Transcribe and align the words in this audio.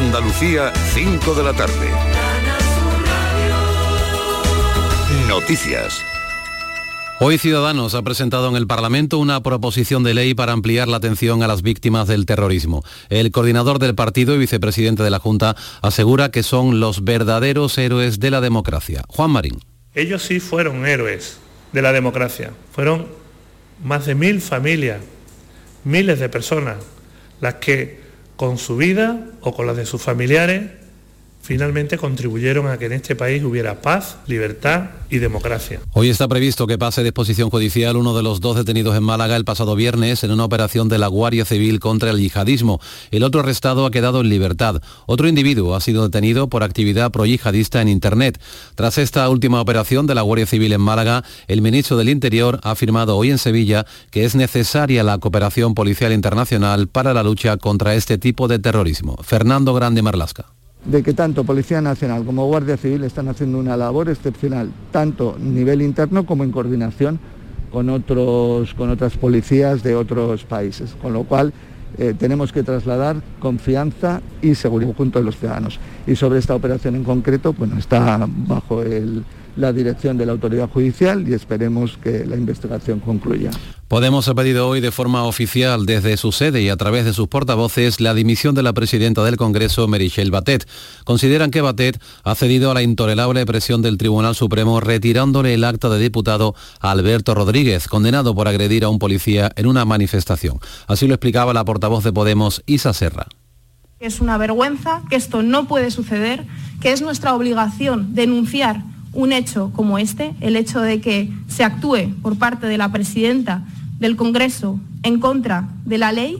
Andalucía, 0.00 0.72
5 0.94 1.34
de 1.34 1.42
la 1.42 1.52
tarde. 1.52 1.90
Noticias. 5.28 6.02
Hoy 7.20 7.36
Ciudadanos 7.36 7.94
ha 7.94 8.00
presentado 8.00 8.48
en 8.48 8.56
el 8.56 8.66
Parlamento 8.66 9.18
una 9.18 9.42
proposición 9.42 10.02
de 10.02 10.14
ley 10.14 10.32
para 10.32 10.52
ampliar 10.52 10.88
la 10.88 10.96
atención 10.96 11.42
a 11.42 11.46
las 11.46 11.60
víctimas 11.60 12.08
del 12.08 12.24
terrorismo. 12.24 12.82
El 13.10 13.30
coordinador 13.30 13.78
del 13.78 13.94
partido 13.94 14.34
y 14.34 14.38
vicepresidente 14.38 15.02
de 15.02 15.10
la 15.10 15.18
Junta 15.18 15.54
asegura 15.82 16.30
que 16.30 16.42
son 16.42 16.80
los 16.80 17.04
verdaderos 17.04 17.76
héroes 17.76 18.18
de 18.20 18.30
la 18.30 18.40
democracia. 18.40 19.04
Juan 19.06 19.30
Marín. 19.32 19.60
Ellos 19.94 20.22
sí 20.22 20.40
fueron 20.40 20.86
héroes 20.86 21.36
de 21.72 21.82
la 21.82 21.92
democracia. 21.92 22.52
Fueron 22.72 23.06
más 23.84 24.06
de 24.06 24.14
mil 24.14 24.40
familias, 24.40 25.02
miles 25.84 26.18
de 26.18 26.30
personas, 26.30 26.78
las 27.42 27.56
que 27.56 28.09
con 28.40 28.56
su 28.56 28.78
vida 28.78 29.20
o 29.42 29.54
con 29.54 29.66
las 29.66 29.76
de 29.76 29.84
sus 29.84 30.00
familiares 30.00 30.62
finalmente 31.50 31.98
contribuyeron 31.98 32.68
a 32.68 32.78
que 32.78 32.86
en 32.86 32.92
este 32.92 33.16
país 33.16 33.42
hubiera 33.42 33.82
paz, 33.82 34.18
libertad 34.28 34.90
y 35.10 35.18
democracia. 35.18 35.80
Hoy 35.94 36.08
está 36.08 36.28
previsto 36.28 36.68
que 36.68 36.78
pase 36.78 37.02
de 37.02 37.08
exposición 37.08 37.50
judicial 37.50 37.96
uno 37.96 38.16
de 38.16 38.22
los 38.22 38.40
dos 38.40 38.54
detenidos 38.54 38.96
en 38.96 39.02
Málaga 39.02 39.34
el 39.34 39.44
pasado 39.44 39.74
viernes 39.74 40.22
en 40.22 40.30
una 40.30 40.44
operación 40.44 40.88
de 40.88 40.98
la 40.98 41.08
Guardia 41.08 41.44
Civil 41.44 41.80
contra 41.80 42.10
el 42.10 42.20
yihadismo. 42.20 42.80
El 43.10 43.24
otro 43.24 43.40
arrestado 43.40 43.84
ha 43.84 43.90
quedado 43.90 44.20
en 44.20 44.28
libertad. 44.28 44.80
Otro 45.06 45.26
individuo 45.26 45.74
ha 45.74 45.80
sido 45.80 46.04
detenido 46.04 46.48
por 46.48 46.62
actividad 46.62 47.10
pro-yihadista 47.10 47.82
en 47.82 47.88
Internet. 47.88 48.40
Tras 48.76 48.96
esta 48.98 49.28
última 49.28 49.60
operación 49.60 50.06
de 50.06 50.14
la 50.14 50.22
Guardia 50.22 50.46
Civil 50.46 50.72
en 50.72 50.80
Málaga, 50.80 51.24
el 51.48 51.62
ministro 51.62 51.96
del 51.96 52.10
Interior 52.10 52.60
ha 52.62 52.70
afirmado 52.70 53.16
hoy 53.16 53.32
en 53.32 53.38
Sevilla 53.38 53.86
que 54.12 54.24
es 54.24 54.36
necesaria 54.36 55.02
la 55.02 55.18
cooperación 55.18 55.74
policial 55.74 56.12
internacional 56.12 56.86
para 56.86 57.12
la 57.12 57.24
lucha 57.24 57.56
contra 57.56 57.96
este 57.96 58.18
tipo 58.18 58.46
de 58.46 58.60
terrorismo. 58.60 59.16
Fernando 59.24 59.74
Grande 59.74 60.00
Marlasca 60.00 60.59
de 60.84 61.02
que 61.02 61.12
tanto 61.12 61.44
Policía 61.44 61.80
Nacional 61.80 62.24
como 62.24 62.46
Guardia 62.46 62.76
Civil 62.76 63.04
están 63.04 63.28
haciendo 63.28 63.58
una 63.58 63.76
labor 63.76 64.08
excepcional, 64.08 64.70
tanto 64.90 65.36
a 65.36 65.38
nivel 65.38 65.82
interno 65.82 66.24
como 66.24 66.44
en 66.44 66.52
coordinación 66.52 67.18
con, 67.70 67.88
otros, 67.90 68.74
con 68.74 68.90
otras 68.90 69.16
policías 69.16 69.82
de 69.82 69.94
otros 69.94 70.44
países, 70.44 70.96
con 71.00 71.12
lo 71.12 71.24
cual 71.24 71.52
eh, 71.98 72.14
tenemos 72.18 72.52
que 72.52 72.62
trasladar 72.62 73.16
confianza 73.40 74.22
y 74.42 74.54
seguridad 74.54 74.94
junto 74.96 75.18
a 75.18 75.22
los 75.22 75.36
ciudadanos. 75.36 75.78
Y 76.06 76.16
sobre 76.16 76.38
esta 76.38 76.54
operación 76.54 76.96
en 76.96 77.04
concreto, 77.04 77.52
bueno, 77.52 77.78
está 77.78 78.26
bajo 78.46 78.82
el, 78.82 79.24
la 79.56 79.72
dirección 79.72 80.16
de 80.16 80.26
la 80.26 80.32
autoridad 80.32 80.68
judicial 80.68 81.28
y 81.28 81.34
esperemos 81.34 81.98
que 82.02 82.24
la 82.26 82.36
investigación 82.36 83.00
concluya. 83.00 83.50
Podemos 83.90 84.28
ha 84.28 84.34
pedido 84.34 84.68
hoy 84.68 84.80
de 84.80 84.92
forma 84.92 85.24
oficial 85.24 85.84
desde 85.84 86.16
su 86.16 86.30
sede 86.30 86.62
y 86.62 86.68
a 86.68 86.76
través 86.76 87.04
de 87.04 87.12
sus 87.12 87.26
portavoces 87.26 88.00
la 88.00 88.14
dimisión 88.14 88.54
de 88.54 88.62
la 88.62 88.72
presidenta 88.72 89.24
del 89.24 89.36
Congreso, 89.36 89.88
Merichel 89.88 90.30
Batet. 90.30 90.68
Consideran 91.02 91.50
que 91.50 91.60
Batet 91.60 92.00
ha 92.22 92.36
cedido 92.36 92.70
a 92.70 92.74
la 92.74 92.82
intolerable 92.82 93.44
presión 93.46 93.82
del 93.82 93.98
Tribunal 93.98 94.36
Supremo 94.36 94.78
retirándole 94.78 95.54
el 95.54 95.64
acta 95.64 95.88
de 95.88 95.98
diputado 95.98 96.54
a 96.78 96.92
Alberto 96.92 97.34
Rodríguez, 97.34 97.88
condenado 97.88 98.32
por 98.32 98.46
agredir 98.46 98.84
a 98.84 98.88
un 98.88 99.00
policía 99.00 99.50
en 99.56 99.66
una 99.66 99.84
manifestación. 99.84 100.60
Así 100.86 101.08
lo 101.08 101.14
explicaba 101.14 101.52
la 101.52 101.64
portavoz 101.64 102.04
de 102.04 102.12
Podemos, 102.12 102.62
Isa 102.66 102.92
Serra. 102.92 103.26
Es 103.98 104.20
una 104.20 104.38
vergüenza, 104.38 105.02
que 105.10 105.16
esto 105.16 105.42
no 105.42 105.66
puede 105.66 105.90
suceder, 105.90 106.46
que 106.80 106.92
es 106.92 107.02
nuestra 107.02 107.34
obligación 107.34 108.14
denunciar 108.14 108.84
un 109.12 109.32
hecho 109.32 109.70
como 109.74 109.98
este, 109.98 110.34
el 110.40 110.56
hecho 110.56 110.80
de 110.80 111.00
que 111.00 111.30
se 111.48 111.64
actúe 111.64 112.14
por 112.22 112.38
parte 112.38 112.66
de 112.66 112.78
la 112.78 112.90
presidenta 112.90 113.64
del 113.98 114.16
Congreso 114.16 114.78
en 115.02 115.20
contra 115.20 115.68
de 115.84 115.98
la 115.98 116.12
ley 116.12 116.38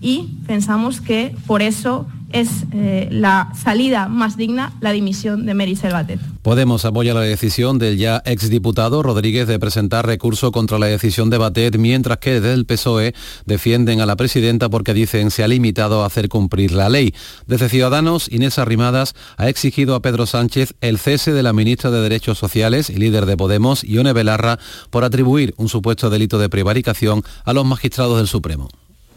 y 0.00 0.28
pensamos 0.46 1.00
que 1.00 1.34
por 1.46 1.62
eso 1.62 2.06
es 2.32 2.48
eh, 2.72 3.08
la 3.10 3.52
salida 3.54 4.08
más 4.08 4.36
digna 4.36 4.72
la 4.80 4.92
dimisión 4.92 5.46
de 5.46 5.54
Mary 5.54 5.76
Selvatet. 5.76 6.20
Podemos 6.42 6.84
apoyar 6.84 7.14
la 7.14 7.22
decisión 7.22 7.78
del 7.78 7.98
ya 7.98 8.22
exdiputado 8.24 9.02
Rodríguez 9.02 9.46
de 9.46 9.58
presentar 9.58 10.06
recurso 10.06 10.52
contra 10.52 10.78
la 10.78 10.86
decisión 10.86 11.30
de 11.30 11.38
Batet, 11.38 11.76
mientras 11.76 12.18
que 12.18 12.40
desde 12.40 12.54
el 12.54 12.66
PSOE 12.66 13.14
defienden 13.44 14.00
a 14.00 14.06
la 14.06 14.16
presidenta 14.16 14.68
porque 14.68 14.94
dicen 14.94 15.30
se 15.30 15.44
ha 15.44 15.48
limitado 15.48 16.02
a 16.02 16.06
hacer 16.06 16.28
cumplir 16.28 16.72
la 16.72 16.88
ley. 16.88 17.14
Desde 17.46 17.68
Ciudadanos, 17.68 18.30
Inés 18.30 18.58
Arrimadas 18.58 19.14
ha 19.36 19.48
exigido 19.48 19.94
a 19.94 20.02
Pedro 20.02 20.26
Sánchez 20.26 20.74
el 20.80 20.98
cese 20.98 21.32
de 21.32 21.42
la 21.42 21.52
ministra 21.52 21.90
de 21.90 22.00
Derechos 22.00 22.38
Sociales 22.38 22.90
y 22.90 22.96
líder 22.96 23.26
de 23.26 23.36
Podemos, 23.36 23.84
Ione 23.84 24.12
Belarra, 24.12 24.58
por 24.90 25.04
atribuir 25.04 25.54
un 25.56 25.68
supuesto 25.68 26.10
delito 26.10 26.38
de 26.38 26.48
prevaricación 26.48 27.22
a 27.44 27.52
los 27.52 27.64
magistrados 27.64 28.18
del 28.18 28.28
Supremo. 28.28 28.68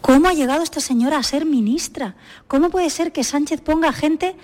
¿Cómo 0.04 0.28
ha 0.28 0.34
llegado 0.34 0.64
esta 0.64 0.82
señora 0.82 1.18
a 1.18 1.24
ser 1.24 1.46
ministra? 1.46 2.18
¿Cómo 2.50 2.70
puede 2.70 2.90
ser 2.90 3.14
que 3.14 3.24
Sánchez 3.24 3.62
ponga 3.62 3.94
gente 3.94 4.36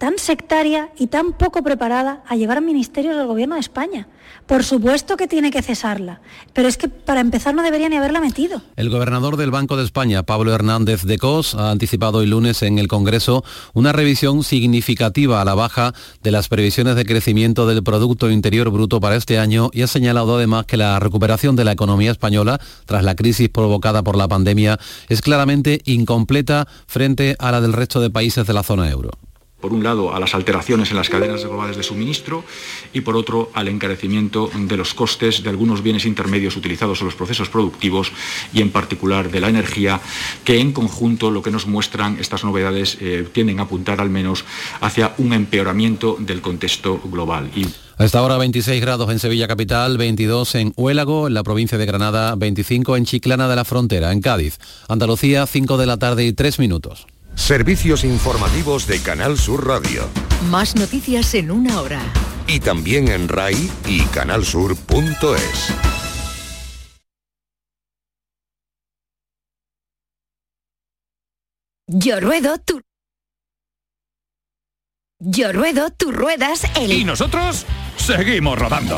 tan 0.00 0.18
sectaria 0.18 0.88
y 0.98 1.08
tan 1.08 1.34
poco 1.34 1.62
preparada 1.62 2.24
a 2.26 2.34
llevar 2.34 2.62
ministerios 2.62 3.18
del 3.18 3.26
Gobierno 3.26 3.56
de 3.56 3.60
España. 3.60 4.08
Por 4.46 4.64
supuesto 4.64 5.18
que 5.18 5.28
tiene 5.28 5.50
que 5.50 5.60
cesarla, 5.60 6.22
pero 6.54 6.68
es 6.68 6.78
que 6.78 6.88
para 6.88 7.20
empezar 7.20 7.54
no 7.54 7.62
debería 7.62 7.90
ni 7.90 7.96
haberla 7.96 8.18
metido. 8.18 8.62
El 8.76 8.88
gobernador 8.88 9.36
del 9.36 9.50
Banco 9.50 9.76
de 9.76 9.84
España, 9.84 10.22
Pablo 10.22 10.54
Hernández 10.54 11.02
de 11.02 11.18
Cos, 11.18 11.54
ha 11.54 11.70
anticipado 11.70 12.22
el 12.22 12.30
lunes 12.30 12.62
en 12.62 12.78
el 12.78 12.88
Congreso 12.88 13.44
una 13.74 13.92
revisión 13.92 14.42
significativa 14.42 15.42
a 15.42 15.44
la 15.44 15.54
baja 15.54 15.92
de 16.22 16.30
las 16.30 16.48
previsiones 16.48 16.96
de 16.96 17.04
crecimiento 17.04 17.66
del 17.66 17.82
Producto 17.82 18.30
Interior 18.30 18.70
Bruto 18.70 19.00
para 19.00 19.16
este 19.16 19.38
año 19.38 19.68
y 19.74 19.82
ha 19.82 19.86
señalado 19.86 20.36
además 20.36 20.64
que 20.64 20.78
la 20.78 20.98
recuperación 20.98 21.56
de 21.56 21.64
la 21.64 21.72
economía 21.72 22.10
española 22.10 22.58
tras 22.86 23.04
la 23.04 23.16
crisis 23.16 23.50
provocada 23.50 24.02
por 24.02 24.16
la 24.16 24.28
pandemia 24.28 24.78
es 25.10 25.20
claramente 25.20 25.82
incompleta 25.84 26.66
frente 26.86 27.36
a 27.38 27.52
la 27.52 27.60
del 27.60 27.74
resto 27.74 28.00
de 28.00 28.08
países 28.08 28.46
de 28.46 28.54
la 28.54 28.62
zona 28.62 28.88
euro 28.88 29.10
por 29.60 29.72
un 29.72 29.82
lado, 29.82 30.14
a 30.14 30.20
las 30.20 30.34
alteraciones 30.34 30.90
en 30.90 30.96
las 30.96 31.10
cadenas 31.10 31.44
globales 31.44 31.76
de 31.76 31.82
suministro 31.82 32.44
y, 32.92 33.02
por 33.02 33.16
otro, 33.16 33.50
al 33.54 33.68
encarecimiento 33.68 34.50
de 34.54 34.76
los 34.76 34.94
costes 34.94 35.42
de 35.42 35.50
algunos 35.50 35.82
bienes 35.82 36.06
intermedios 36.06 36.56
utilizados 36.56 37.00
en 37.00 37.06
los 37.06 37.14
procesos 37.14 37.48
productivos 37.48 38.12
y, 38.52 38.62
en 38.62 38.70
particular, 38.70 39.30
de 39.30 39.40
la 39.40 39.48
energía, 39.48 40.00
que 40.44 40.60
en 40.60 40.72
conjunto 40.72 41.30
lo 41.30 41.42
que 41.42 41.50
nos 41.50 41.66
muestran 41.66 42.18
estas 42.18 42.44
novedades 42.44 42.96
eh, 43.00 43.26
tienden 43.32 43.60
a 43.60 43.64
apuntar 43.64 44.00
al 44.00 44.10
menos 44.10 44.44
hacia 44.80 45.14
un 45.18 45.32
empeoramiento 45.32 46.16
del 46.18 46.40
contexto 46.40 47.00
global. 47.04 47.50
Y... 47.54 47.66
A 48.00 48.04
esta 48.06 48.22
hora 48.22 48.38
26 48.38 48.80
grados 48.80 49.10
en 49.10 49.18
Sevilla 49.18 49.46
Capital, 49.46 49.98
22 49.98 50.54
en 50.54 50.72
Huélago, 50.74 51.26
en 51.26 51.34
la 51.34 51.42
provincia 51.42 51.76
de 51.76 51.84
Granada, 51.84 52.34
25 52.34 52.96
en 52.96 53.04
Chiclana 53.04 53.46
de 53.46 53.56
la 53.56 53.66
Frontera, 53.66 54.12
en 54.12 54.22
Cádiz. 54.22 54.58
Andalucía, 54.88 55.46
5 55.46 55.76
de 55.76 55.86
la 55.86 55.98
tarde 55.98 56.24
y 56.24 56.32
3 56.32 56.60
minutos. 56.60 57.06
Servicios 57.34 58.04
informativos 58.04 58.86
de 58.86 59.00
Canal 59.00 59.38
Sur 59.38 59.66
Radio. 59.66 60.08
Más 60.50 60.76
noticias 60.76 61.34
en 61.34 61.50
una 61.50 61.80
hora. 61.80 62.00
Y 62.46 62.60
también 62.60 63.08
en 63.08 63.28
RAI 63.28 63.70
y 63.86 64.02
canalsur.es. 64.06 65.74
Yo 71.86 72.20
ruedo, 72.20 72.58
tú... 72.58 72.80
Yo 75.18 75.52
ruedo, 75.52 75.90
tú 75.90 76.12
ruedas, 76.12 76.64
el... 76.76 76.92
Y 76.92 77.04
nosotros 77.04 77.66
seguimos 77.96 78.58
rodando. 78.58 78.96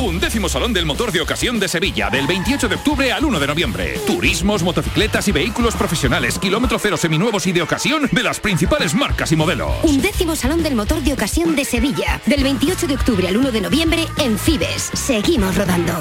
Undécimo 0.00 0.48
Salón 0.48 0.72
del 0.72 0.86
Motor 0.86 1.12
de 1.12 1.20
Ocasión 1.20 1.60
de 1.60 1.68
Sevilla, 1.68 2.08
del 2.10 2.26
28 2.26 2.68
de 2.68 2.74
octubre 2.76 3.12
al 3.12 3.24
1 3.24 3.38
de 3.38 3.46
noviembre. 3.46 4.00
Turismos, 4.06 4.62
motocicletas 4.62 5.28
y 5.28 5.32
vehículos 5.32 5.74
profesionales, 5.74 6.38
kilómetro 6.38 6.78
cero 6.78 6.96
seminuevos 6.96 7.46
y 7.46 7.52
de 7.52 7.62
ocasión 7.62 8.08
de 8.10 8.22
las 8.22 8.40
principales 8.40 8.94
marcas 8.94 9.30
y 9.32 9.36
modelos. 9.36 9.72
Undécimo 9.82 10.36
Salón 10.36 10.62
del 10.62 10.74
Motor 10.74 11.02
de 11.02 11.12
Ocasión 11.12 11.54
de 11.54 11.64
Sevilla, 11.64 12.20
del 12.26 12.42
28 12.42 12.86
de 12.86 12.94
octubre 12.94 13.28
al 13.28 13.36
1 13.36 13.52
de 13.52 13.60
noviembre 13.60 14.06
en 14.18 14.38
Fibes. 14.38 14.90
Seguimos 14.94 15.56
rodando. 15.56 15.98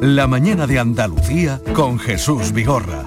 La 0.00 0.26
mañana 0.26 0.66
de 0.66 0.78
Andalucía 0.78 1.60
con 1.72 1.98
Jesús 1.98 2.52
Vigorra 2.52 3.06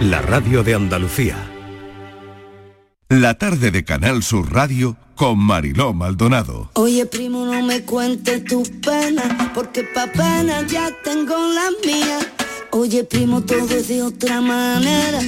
la 0.00 0.22
radio 0.22 0.62
de 0.62 0.74
Andalucía. 0.74 1.36
La 3.08 3.34
tarde 3.34 3.70
de 3.70 3.84
Canal 3.84 4.22
Sur 4.22 4.52
Radio 4.52 4.96
con 5.16 5.38
Mariló 5.38 5.92
Maldonado. 5.92 6.70
Oye, 6.74 7.04
primo, 7.06 7.44
no 7.44 7.62
me 7.62 7.82
cuentes 7.82 8.44
tus 8.44 8.68
penas, 8.68 9.50
porque 9.54 9.82
pa' 9.82 10.06
pena 10.06 10.64
ya 10.66 10.90
tengo 11.02 11.34
la 11.36 11.70
mía. 11.84 12.18
Oye, 12.70 13.02
primo, 13.04 13.40
todo 13.40 13.68
es 13.70 13.88
de 13.88 14.02
otra 14.02 14.40
manera, 14.40 15.20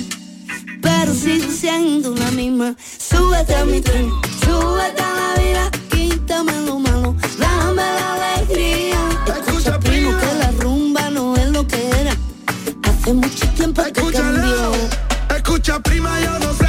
pero 0.81 1.14
sigo 1.14 1.50
siendo 1.50 2.14
la 2.14 2.31
misma. 2.31 2.76
Súbete 2.99 3.56
a 3.56 3.64
mi 3.64 3.81
tren, 3.81 4.08
súbete 4.44 5.02
a 5.02 5.14
la 5.14 5.43
vida, 5.43 5.70
quítame 5.90 6.52
lo 6.67 6.78
malo, 6.78 7.17
dame 7.38 7.82
la 7.82 8.34
alegría. 8.34 9.00
Escucha, 9.26 9.81
primo, 9.81 10.12
que 10.17 10.38
la 10.38 10.50
rumba 10.52 11.11
no 11.11 11.34
es 11.34 11.49
lo 11.50 11.67
que 11.67 11.88
era. 11.88 12.14
Hace 12.84 13.14
mucho 13.14 13.49
tiempo 13.56 13.82
que 13.82 14.00
Escucha 15.70 15.82
prima, 15.84 16.20
yo 16.20 16.37
no 16.40 16.59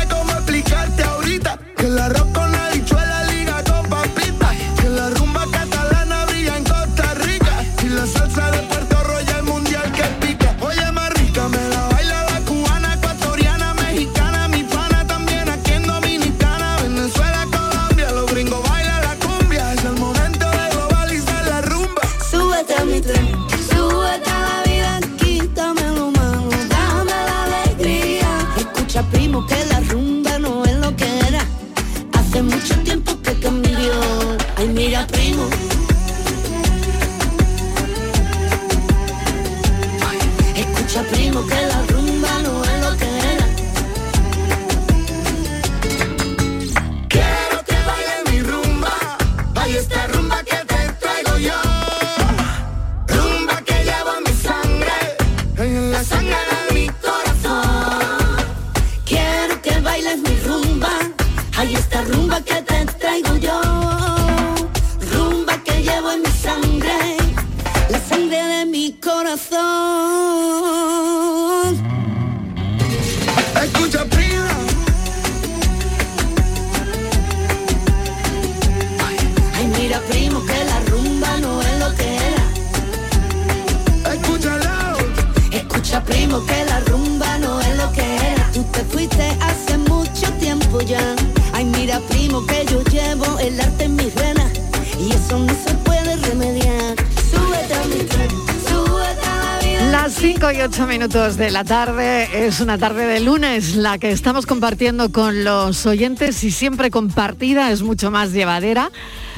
de 101.41 101.49
la 101.49 101.63
tarde 101.63 102.45
es 102.45 102.59
una 102.59 102.77
tarde 102.77 103.07
de 103.07 103.19
lunes, 103.19 103.75
la 103.75 103.97
que 103.97 104.11
estamos 104.11 104.45
compartiendo 104.45 105.11
con 105.11 105.43
los 105.43 105.88
oyentes 105.88 106.43
y 106.43 106.51
siempre 106.51 106.91
compartida 106.91 107.71
es 107.71 107.81
mucho 107.81 108.11
más 108.11 108.31
llevadera. 108.31 108.91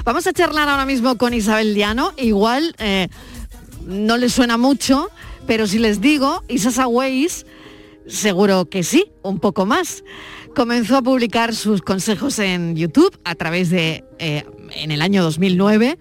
Vamos 0.04 0.28
a 0.28 0.34
charlar 0.34 0.68
ahora 0.68 0.86
mismo 0.86 1.18
con 1.18 1.34
Isabel 1.34 1.74
Diano, 1.74 2.12
igual 2.18 2.76
eh, 2.80 3.08
no 3.86 4.18
les 4.18 4.34
suena 4.34 4.58
mucho, 4.58 5.12
pero 5.48 5.66
si 5.66 5.80
les 5.80 6.02
digo 6.02 6.44
Isasa 6.50 6.88
Weiss, 6.88 7.46
seguro 8.06 8.66
que 8.66 8.84
sí, 8.84 9.06
un 9.22 9.40
poco 9.40 9.66
más. 9.66 10.04
Comenzó 10.58 10.98
a 10.98 11.02
publicar 11.02 11.56
sus 11.56 11.82
consejos 11.82 12.38
en 12.40 12.76
YouTube 12.76 13.18
a 13.24 13.36
través 13.36 13.70
de, 13.70 14.04
eh, 14.20 14.44
en 14.76 14.92
el 14.92 15.02
año 15.02 15.24
2009 15.24 15.98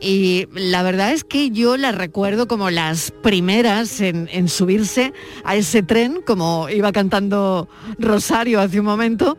y 0.00 0.48
la 0.54 0.82
verdad 0.82 1.12
es 1.12 1.24
que 1.24 1.50
yo 1.50 1.76
las 1.76 1.94
recuerdo 1.94 2.48
como 2.48 2.70
las 2.70 3.10
primeras 3.22 4.00
en, 4.00 4.48
subirse 4.48 5.12
a 5.44 5.56
ese 5.56 5.82
tren, 5.82 6.20
como 6.24 6.68
iba 6.70 6.90
cantando 6.90 7.68
Rosario 7.98 8.60
hace 8.60 8.80
un 8.80 8.86
momento, 8.86 9.36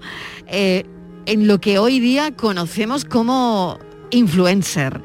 eh, 0.47 0.85
en 1.25 1.47
lo 1.47 1.59
que 1.59 1.79
hoy 1.79 1.99
día 1.99 2.35
conocemos 2.35 3.05
como 3.05 3.79
influencer. 4.11 5.01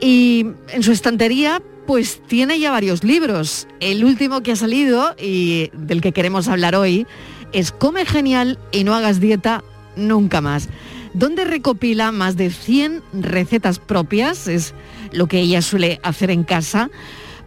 Y 0.00 0.46
en 0.68 0.82
su 0.82 0.92
estantería 0.92 1.62
pues 1.86 2.20
tiene 2.26 2.58
ya 2.58 2.70
varios 2.70 3.02
libros. 3.02 3.68
El 3.80 4.04
último 4.04 4.42
que 4.42 4.52
ha 4.52 4.56
salido 4.56 5.14
y 5.18 5.70
del 5.72 6.02
que 6.02 6.12
queremos 6.12 6.48
hablar 6.48 6.74
hoy 6.74 7.06
es 7.52 7.72
Come 7.72 8.04
genial 8.04 8.58
y 8.72 8.84
no 8.84 8.94
hagas 8.94 9.20
dieta 9.20 9.62
nunca 9.94 10.40
más 10.40 10.68
donde 11.16 11.46
recopila 11.46 12.12
más 12.12 12.36
de 12.36 12.50
100 12.50 13.02
recetas 13.14 13.78
propias, 13.78 14.48
es 14.48 14.74
lo 15.12 15.28
que 15.28 15.40
ella 15.40 15.62
suele 15.62 15.98
hacer 16.02 16.30
en 16.30 16.44
casa, 16.44 16.90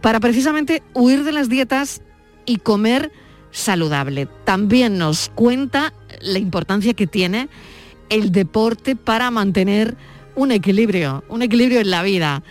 para 0.00 0.18
precisamente 0.18 0.82
huir 0.92 1.22
de 1.22 1.30
las 1.30 1.48
dietas 1.48 2.02
y 2.46 2.56
comer 2.56 3.12
saludable. 3.52 4.26
También 4.44 4.98
nos 4.98 5.30
cuenta 5.34 5.94
la 6.20 6.40
importancia 6.40 6.94
que 6.94 7.06
tiene 7.06 7.48
el 8.08 8.32
deporte 8.32 8.96
para 8.96 9.30
mantener 9.30 9.96
un 10.34 10.50
equilibrio, 10.50 11.22
un 11.28 11.42
equilibrio 11.42 11.80
en 11.80 11.90
la 11.90 12.02
vida. 12.02 12.42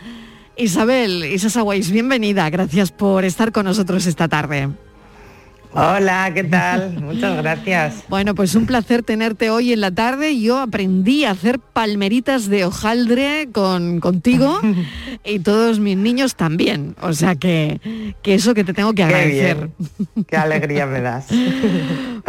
Isabel, 0.55 1.25
Isasa 1.25 1.63
Weiss, 1.63 1.91
bienvenida, 1.91 2.49
gracias 2.49 2.91
por 2.91 3.25
estar 3.25 3.51
con 3.51 3.65
nosotros 3.65 4.05
esta 4.05 4.29
tarde. 4.29 4.69
Hola, 5.71 6.31
¿qué 6.33 6.43
tal? 6.43 6.93
Muchas 7.01 7.37
gracias. 7.37 8.03
Bueno, 8.09 8.33
pues 8.33 8.55
un 8.55 8.65
placer 8.65 9.03
tenerte 9.03 9.51
hoy 9.51 9.71
en 9.71 9.81
la 9.81 9.91
tarde. 9.91 10.39
Yo 10.39 10.57
aprendí 10.57 11.25
a 11.25 11.31
hacer 11.31 11.59
palmeritas 11.59 12.47
de 12.49 12.65
hojaldre 12.65 13.49
con, 13.51 13.99
contigo 13.99 14.59
y 15.23 15.39
todos 15.39 15.79
mis 15.79 15.95
niños 15.95 16.35
también. 16.35 16.95
O 17.01 17.13
sea 17.13 17.35
que, 17.35 18.13
que 18.23 18.33
eso 18.33 18.55
que 18.55 18.63
te 18.63 18.73
tengo 18.73 18.91
que 18.91 18.97
Qué 18.97 19.03
agradecer. 19.03 19.69
bien. 19.77 20.25
Qué 20.27 20.37
alegría 20.37 20.85
me 20.85 21.01
das. 21.01 21.27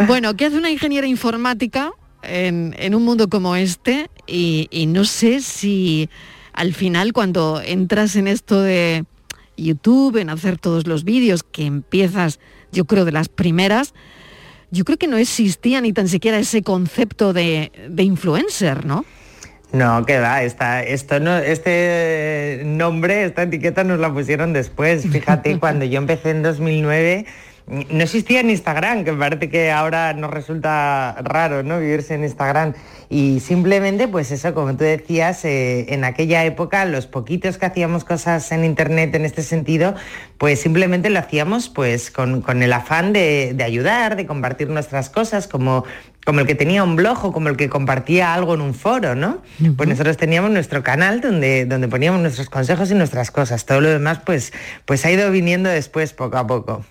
Bueno, 0.07 0.35
¿qué 0.35 0.45
hace 0.45 0.57
una 0.57 0.71
ingeniera 0.71 1.05
informática 1.05 1.91
en, 2.23 2.75
en 2.79 2.95
un 2.95 3.03
mundo 3.03 3.29
como 3.29 3.55
este? 3.55 4.09
Y, 4.25 4.67
y 4.71 4.87
no 4.87 5.03
sé 5.03 5.41
si 5.41 6.09
al 6.53 6.73
final 6.73 7.13
cuando 7.13 7.61
entras 7.63 8.15
en 8.15 8.27
esto 8.27 8.61
de 8.61 9.05
YouTube, 9.57 10.17
en 10.17 10.29
hacer 10.29 10.57
todos 10.57 10.87
los 10.87 11.03
vídeos, 11.03 11.43
que 11.43 11.65
empiezas, 11.65 12.39
yo 12.71 12.85
creo, 12.85 13.05
de 13.05 13.11
las 13.11 13.29
primeras, 13.29 13.93
yo 14.71 14.85
creo 14.85 14.97
que 14.97 15.07
no 15.07 15.17
existía 15.17 15.81
ni 15.81 15.93
tan 15.93 16.07
siquiera 16.07 16.39
ese 16.39 16.63
concepto 16.63 17.33
de, 17.33 17.71
de 17.89 18.03
influencer, 18.03 18.85
¿no? 18.85 19.05
No, 19.73 20.05
que 20.05 20.19
va, 20.19 20.43
esta, 20.43 20.83
esto 20.83 21.19
no, 21.21 21.37
este 21.37 22.61
nombre, 22.65 23.23
esta 23.23 23.43
etiqueta 23.43 23.83
nos 23.85 23.99
la 23.99 24.13
pusieron 24.13 24.51
después. 24.51 25.07
Fíjate, 25.09 25.59
cuando 25.59 25.85
yo 25.85 25.97
empecé 25.97 26.31
en 26.31 26.43
2009, 26.43 27.25
no 27.71 28.03
existía 28.03 28.41
en 28.41 28.49
Instagram, 28.49 29.05
que 29.05 29.13
parece 29.13 29.49
que 29.49 29.71
ahora 29.71 30.13
nos 30.13 30.29
resulta 30.29 31.15
raro, 31.23 31.63
¿no? 31.63 31.79
Vivirse 31.79 32.15
en 32.15 32.25
Instagram. 32.25 32.73
Y 33.09 33.39
simplemente, 33.39 34.09
pues 34.09 34.31
eso, 34.31 34.53
como 34.53 34.75
tú 34.75 34.83
decías, 34.83 35.45
eh, 35.45 35.93
en 35.93 36.03
aquella 36.03 36.43
época, 36.43 36.83
los 36.83 37.07
poquitos 37.07 37.57
que 37.57 37.65
hacíamos 37.65 38.03
cosas 38.03 38.51
en 38.51 38.65
internet 38.65 39.15
en 39.15 39.23
este 39.23 39.41
sentido, 39.41 39.95
pues 40.37 40.59
simplemente 40.59 41.09
lo 41.09 41.19
hacíamos 41.19 41.69
pues 41.69 42.11
con, 42.11 42.43
el 42.61 42.73
afán 42.73 43.13
de, 43.13 43.53
de 43.55 43.63
ayudar, 43.63 44.17
de 44.17 44.25
compartir 44.25 44.69
nuestras 44.69 45.09
cosas, 45.09 45.47
como 45.47 45.85
como 46.25 46.39
el 46.41 46.45
que 46.45 46.53
tenía 46.53 46.83
un 46.83 46.95
blog 46.95 47.25
o 47.25 47.31
como 47.31 47.49
el 47.49 47.57
que 47.57 47.67
compartía 47.67 48.33
algo 48.35 48.53
en 48.53 48.61
un 48.61 48.75
foro, 48.75 49.15
¿no? 49.15 49.41
Pues 49.75 49.89
nosotros 49.89 50.17
teníamos 50.17 50.51
nuestro 50.51 50.83
canal 50.83 51.19
donde, 51.19 51.65
donde 51.65 51.87
poníamos 51.87 52.21
nuestros 52.21 52.47
consejos 52.47 52.91
y 52.91 52.93
nuestras 52.93 53.31
cosas. 53.31 53.65
Todo 53.65 53.81
lo 53.81 53.89
demás, 53.89 54.19
pues, 54.23 54.53
pues 54.85 55.03
ha 55.05 55.11
ido 55.11 55.31
viniendo 55.31 55.67
después 55.67 56.13
poco 56.13 56.37
a 56.37 56.45
poco. 56.45 56.85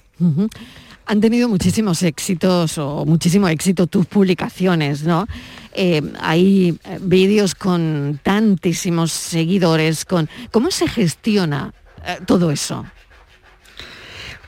Han 1.07 1.21
tenido 1.21 1.49
muchísimos 1.49 2.03
éxitos 2.03 2.79
o 2.79 3.05
muchísimo 3.05 3.49
éxito 3.49 3.87
tus 3.87 4.07
publicaciones, 4.07 5.03
¿no? 5.03 5.27
Eh, 5.73 6.03
hay 6.21 6.79
eh, 6.85 6.99
vídeos 7.01 7.55
con 7.55 8.21
tantísimos 8.23 9.13
seguidores, 9.13 10.05
con 10.05 10.29
¿cómo 10.51 10.71
se 10.71 10.89
gestiona 10.89 11.73
eh, 12.07 12.19
todo 12.27 12.51
eso? 12.51 12.87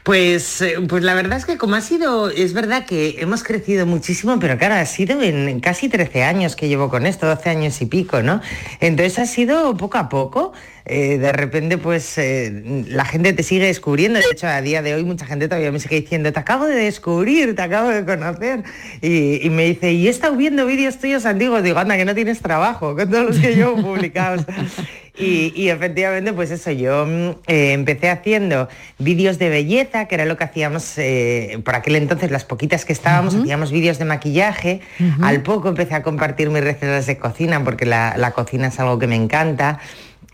Pues, 0.02 0.64
pues 0.88 1.04
la 1.04 1.14
verdad 1.14 1.38
es 1.38 1.46
que 1.46 1.58
como 1.58 1.76
ha 1.76 1.80
sido, 1.80 2.28
es 2.28 2.54
verdad 2.54 2.86
que 2.86 3.16
hemos 3.20 3.44
crecido 3.44 3.86
muchísimo, 3.86 4.40
pero 4.40 4.58
claro, 4.58 4.74
ha 4.74 4.84
sido 4.84 5.22
en 5.22 5.60
casi 5.60 5.88
13 5.88 6.24
años 6.24 6.56
que 6.56 6.66
llevo 6.66 6.88
con 6.88 7.06
esto, 7.06 7.26
12 7.26 7.50
años 7.50 7.80
y 7.80 7.86
pico, 7.86 8.20
¿no? 8.20 8.40
Entonces 8.80 9.20
ha 9.20 9.26
sido 9.26 9.76
poco 9.76 9.98
a 9.98 10.08
poco. 10.08 10.52
Eh, 10.84 11.18
de 11.18 11.32
repente 11.32 11.78
pues 11.78 12.18
eh, 12.18 12.84
la 12.88 13.04
gente 13.04 13.32
te 13.32 13.42
sigue 13.42 13.66
descubriendo. 13.66 14.18
De 14.18 14.26
hecho, 14.32 14.46
a 14.46 14.60
día 14.60 14.82
de 14.82 14.94
hoy 14.94 15.04
mucha 15.04 15.26
gente 15.26 15.48
todavía 15.48 15.70
me 15.70 15.78
sigue 15.78 16.00
diciendo, 16.00 16.32
te 16.32 16.40
acabo 16.40 16.66
de 16.66 16.76
descubrir, 16.76 17.54
te 17.54 17.62
acabo 17.62 17.88
de 17.88 18.04
conocer. 18.04 18.64
Y, 19.00 19.48
me 19.50 19.64
dice, 19.64 19.92
y 19.92 20.06
he 20.06 20.10
estado 20.10 20.36
viendo 20.36 20.66
vídeos 20.66 20.98
tuyos 20.98 21.24
antiguos. 21.24 21.62
Digo, 21.62 21.78
anda, 21.78 21.96
que 21.96 22.04
no 22.04 22.14
tienes 22.14 22.40
trabajo 22.40 22.96
con 22.96 23.10
todos 23.10 23.26
los 23.26 23.38
que 23.38 23.56
yo 23.56 23.76
he 23.76 23.82
publicado. 23.82 24.44
Y, 25.14 25.68
efectivamente, 25.68 26.32
pues 26.32 26.50
eso, 26.50 26.70
yo 26.70 27.04
mm, 27.06 27.28
eh, 27.46 27.72
empecé 27.74 28.08
haciendo 28.08 28.68
vídeos 28.98 29.38
de 29.38 29.50
belleza, 29.50 30.06
que 30.06 30.14
era 30.14 30.24
lo 30.24 30.38
que 30.38 30.44
hacíamos 30.44 30.96
por 31.62 31.74
aquel 31.76 31.96
entonces, 31.96 32.30
las 32.30 32.44
poquitas 32.44 32.86
que 32.86 32.94
estábamos, 32.94 33.34
hacíamos 33.34 33.70
vídeos 33.70 33.98
de 33.98 34.06
maquillaje. 34.06 34.80
Al 35.20 35.42
poco 35.42 35.68
empecé 35.68 35.94
a 35.94 36.02
compartir 36.02 36.48
mis 36.48 36.64
recetas 36.64 37.06
de 37.06 37.18
cocina, 37.18 37.62
porque 37.62 37.84
la, 37.84 38.14
la 38.16 38.30
cocina 38.30 38.68
es 38.68 38.80
algo 38.80 38.98
que 38.98 39.06
me 39.06 39.16
encanta. 39.16 39.80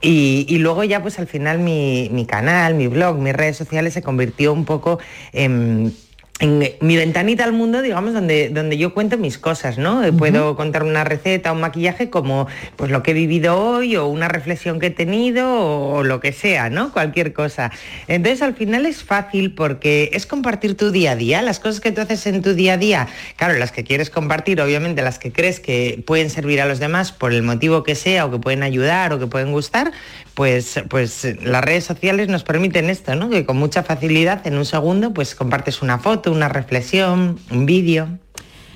Y, 0.00 0.58
luego 0.58 0.84
ya 0.84 1.02
pues 1.02 1.18
al 1.18 1.26
final 1.26 1.58
mi, 1.58 2.08
mi, 2.12 2.24
canal, 2.24 2.74
mi 2.74 2.86
blog, 2.86 3.18
mis 3.18 3.32
redes 3.32 3.56
sociales 3.56 3.94
se 3.94 4.02
convirtió 4.02 4.52
un 4.52 4.64
poco 4.64 5.00
en 5.32 5.92
en 6.40 6.72
mi 6.80 6.96
ventanita 6.96 7.44
al 7.44 7.52
mundo, 7.52 7.82
digamos, 7.82 8.14
donde, 8.14 8.48
donde 8.50 8.78
yo 8.78 8.94
cuento 8.94 9.18
mis 9.18 9.38
cosas, 9.38 9.76
¿no? 9.76 10.02
Puedo 10.16 10.54
contar 10.54 10.84
una 10.84 11.02
receta, 11.02 11.52
un 11.52 11.60
maquillaje 11.60 12.10
como 12.10 12.46
pues 12.76 12.90
lo 12.90 13.02
que 13.02 13.10
he 13.10 13.14
vivido 13.14 13.58
hoy 13.60 13.96
o 13.96 14.06
una 14.06 14.28
reflexión 14.28 14.78
que 14.78 14.86
he 14.86 14.90
tenido 14.90 15.50
o, 15.50 16.04
lo 16.04 16.20
que 16.20 16.32
sea, 16.32 16.70
¿no? 16.70 16.92
Cualquier 16.92 17.32
cosa. 17.32 17.72
Entonces 18.06 18.42
al 18.42 18.54
final 18.54 18.86
es 18.86 19.02
fácil 19.02 19.52
porque 19.52 20.10
es 20.12 20.26
compartir 20.26 20.76
tu 20.76 20.92
día 20.92 21.12
a 21.12 21.16
día, 21.16 21.42
las 21.42 21.58
cosas 21.58 21.80
que 21.80 21.90
tú 21.90 22.02
haces 22.02 22.26
en 22.26 22.40
tu 22.40 22.54
día 22.54 22.74
a 22.74 22.76
día, 22.76 23.08
claro, 23.36 23.58
las 23.58 23.72
que 23.72 23.82
quieres 23.82 24.08
compartir, 24.08 24.60
obviamente 24.60 25.02
las 25.02 25.18
que 25.18 25.32
crees 25.32 25.58
que 25.58 26.02
pueden 26.06 26.30
servir 26.30 26.60
a 26.60 26.66
los 26.66 26.78
demás 26.78 27.10
por 27.10 27.32
el 27.32 27.42
motivo 27.42 27.82
que 27.82 27.96
sea 27.96 28.26
o 28.26 28.30
que 28.30 28.38
pueden 28.38 28.62
ayudar 28.62 29.12
o 29.12 29.18
que 29.18 29.26
pueden 29.26 29.50
gustar, 29.50 29.90
pues, 30.38 30.80
pues 30.88 31.26
las 31.42 31.64
redes 31.64 31.82
sociales 31.82 32.28
nos 32.28 32.44
permiten 32.44 32.90
esto, 32.90 33.16
¿no? 33.16 33.28
Que 33.28 33.44
con 33.44 33.56
mucha 33.56 33.82
facilidad 33.82 34.46
en 34.46 34.56
un 34.56 34.64
segundo 34.64 35.12
pues 35.12 35.34
compartes 35.34 35.82
una 35.82 35.98
foto, 35.98 36.30
una 36.30 36.48
reflexión, 36.48 37.40
un 37.50 37.66
vídeo. 37.66 38.06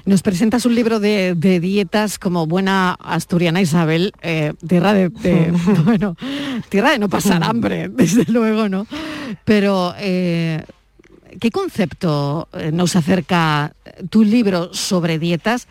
Nos 0.05 0.23
presentas 0.23 0.67
un 0.67 0.75
libro 0.75 0.99
de, 0.99 1.37
dietas 1.37 2.19
como 2.19 2.49
buena 2.49 2.95
asturiana 2.95 3.61
Isabel, 3.61 4.13
eh, 4.23 4.55
tierra 4.67 4.93
de, 4.93 5.09
bueno, 5.85 6.17
tierra 6.69 6.91
de 6.91 6.99
no 6.99 7.09
pasar 7.09 7.45
hambre, 7.49 7.89
desde 7.89 8.25
luego, 8.25 8.69
¿no? 8.69 8.89
Pero 9.45 9.95
eh, 9.99 10.65
¿qué 11.41 11.53
concepto 11.53 12.49
eh, 12.55 12.73
nos 12.73 12.97
acerca 12.97 13.73
tu 14.11 14.25
libro 14.25 14.75
sobre 14.75 15.21
dietas? 15.21 15.69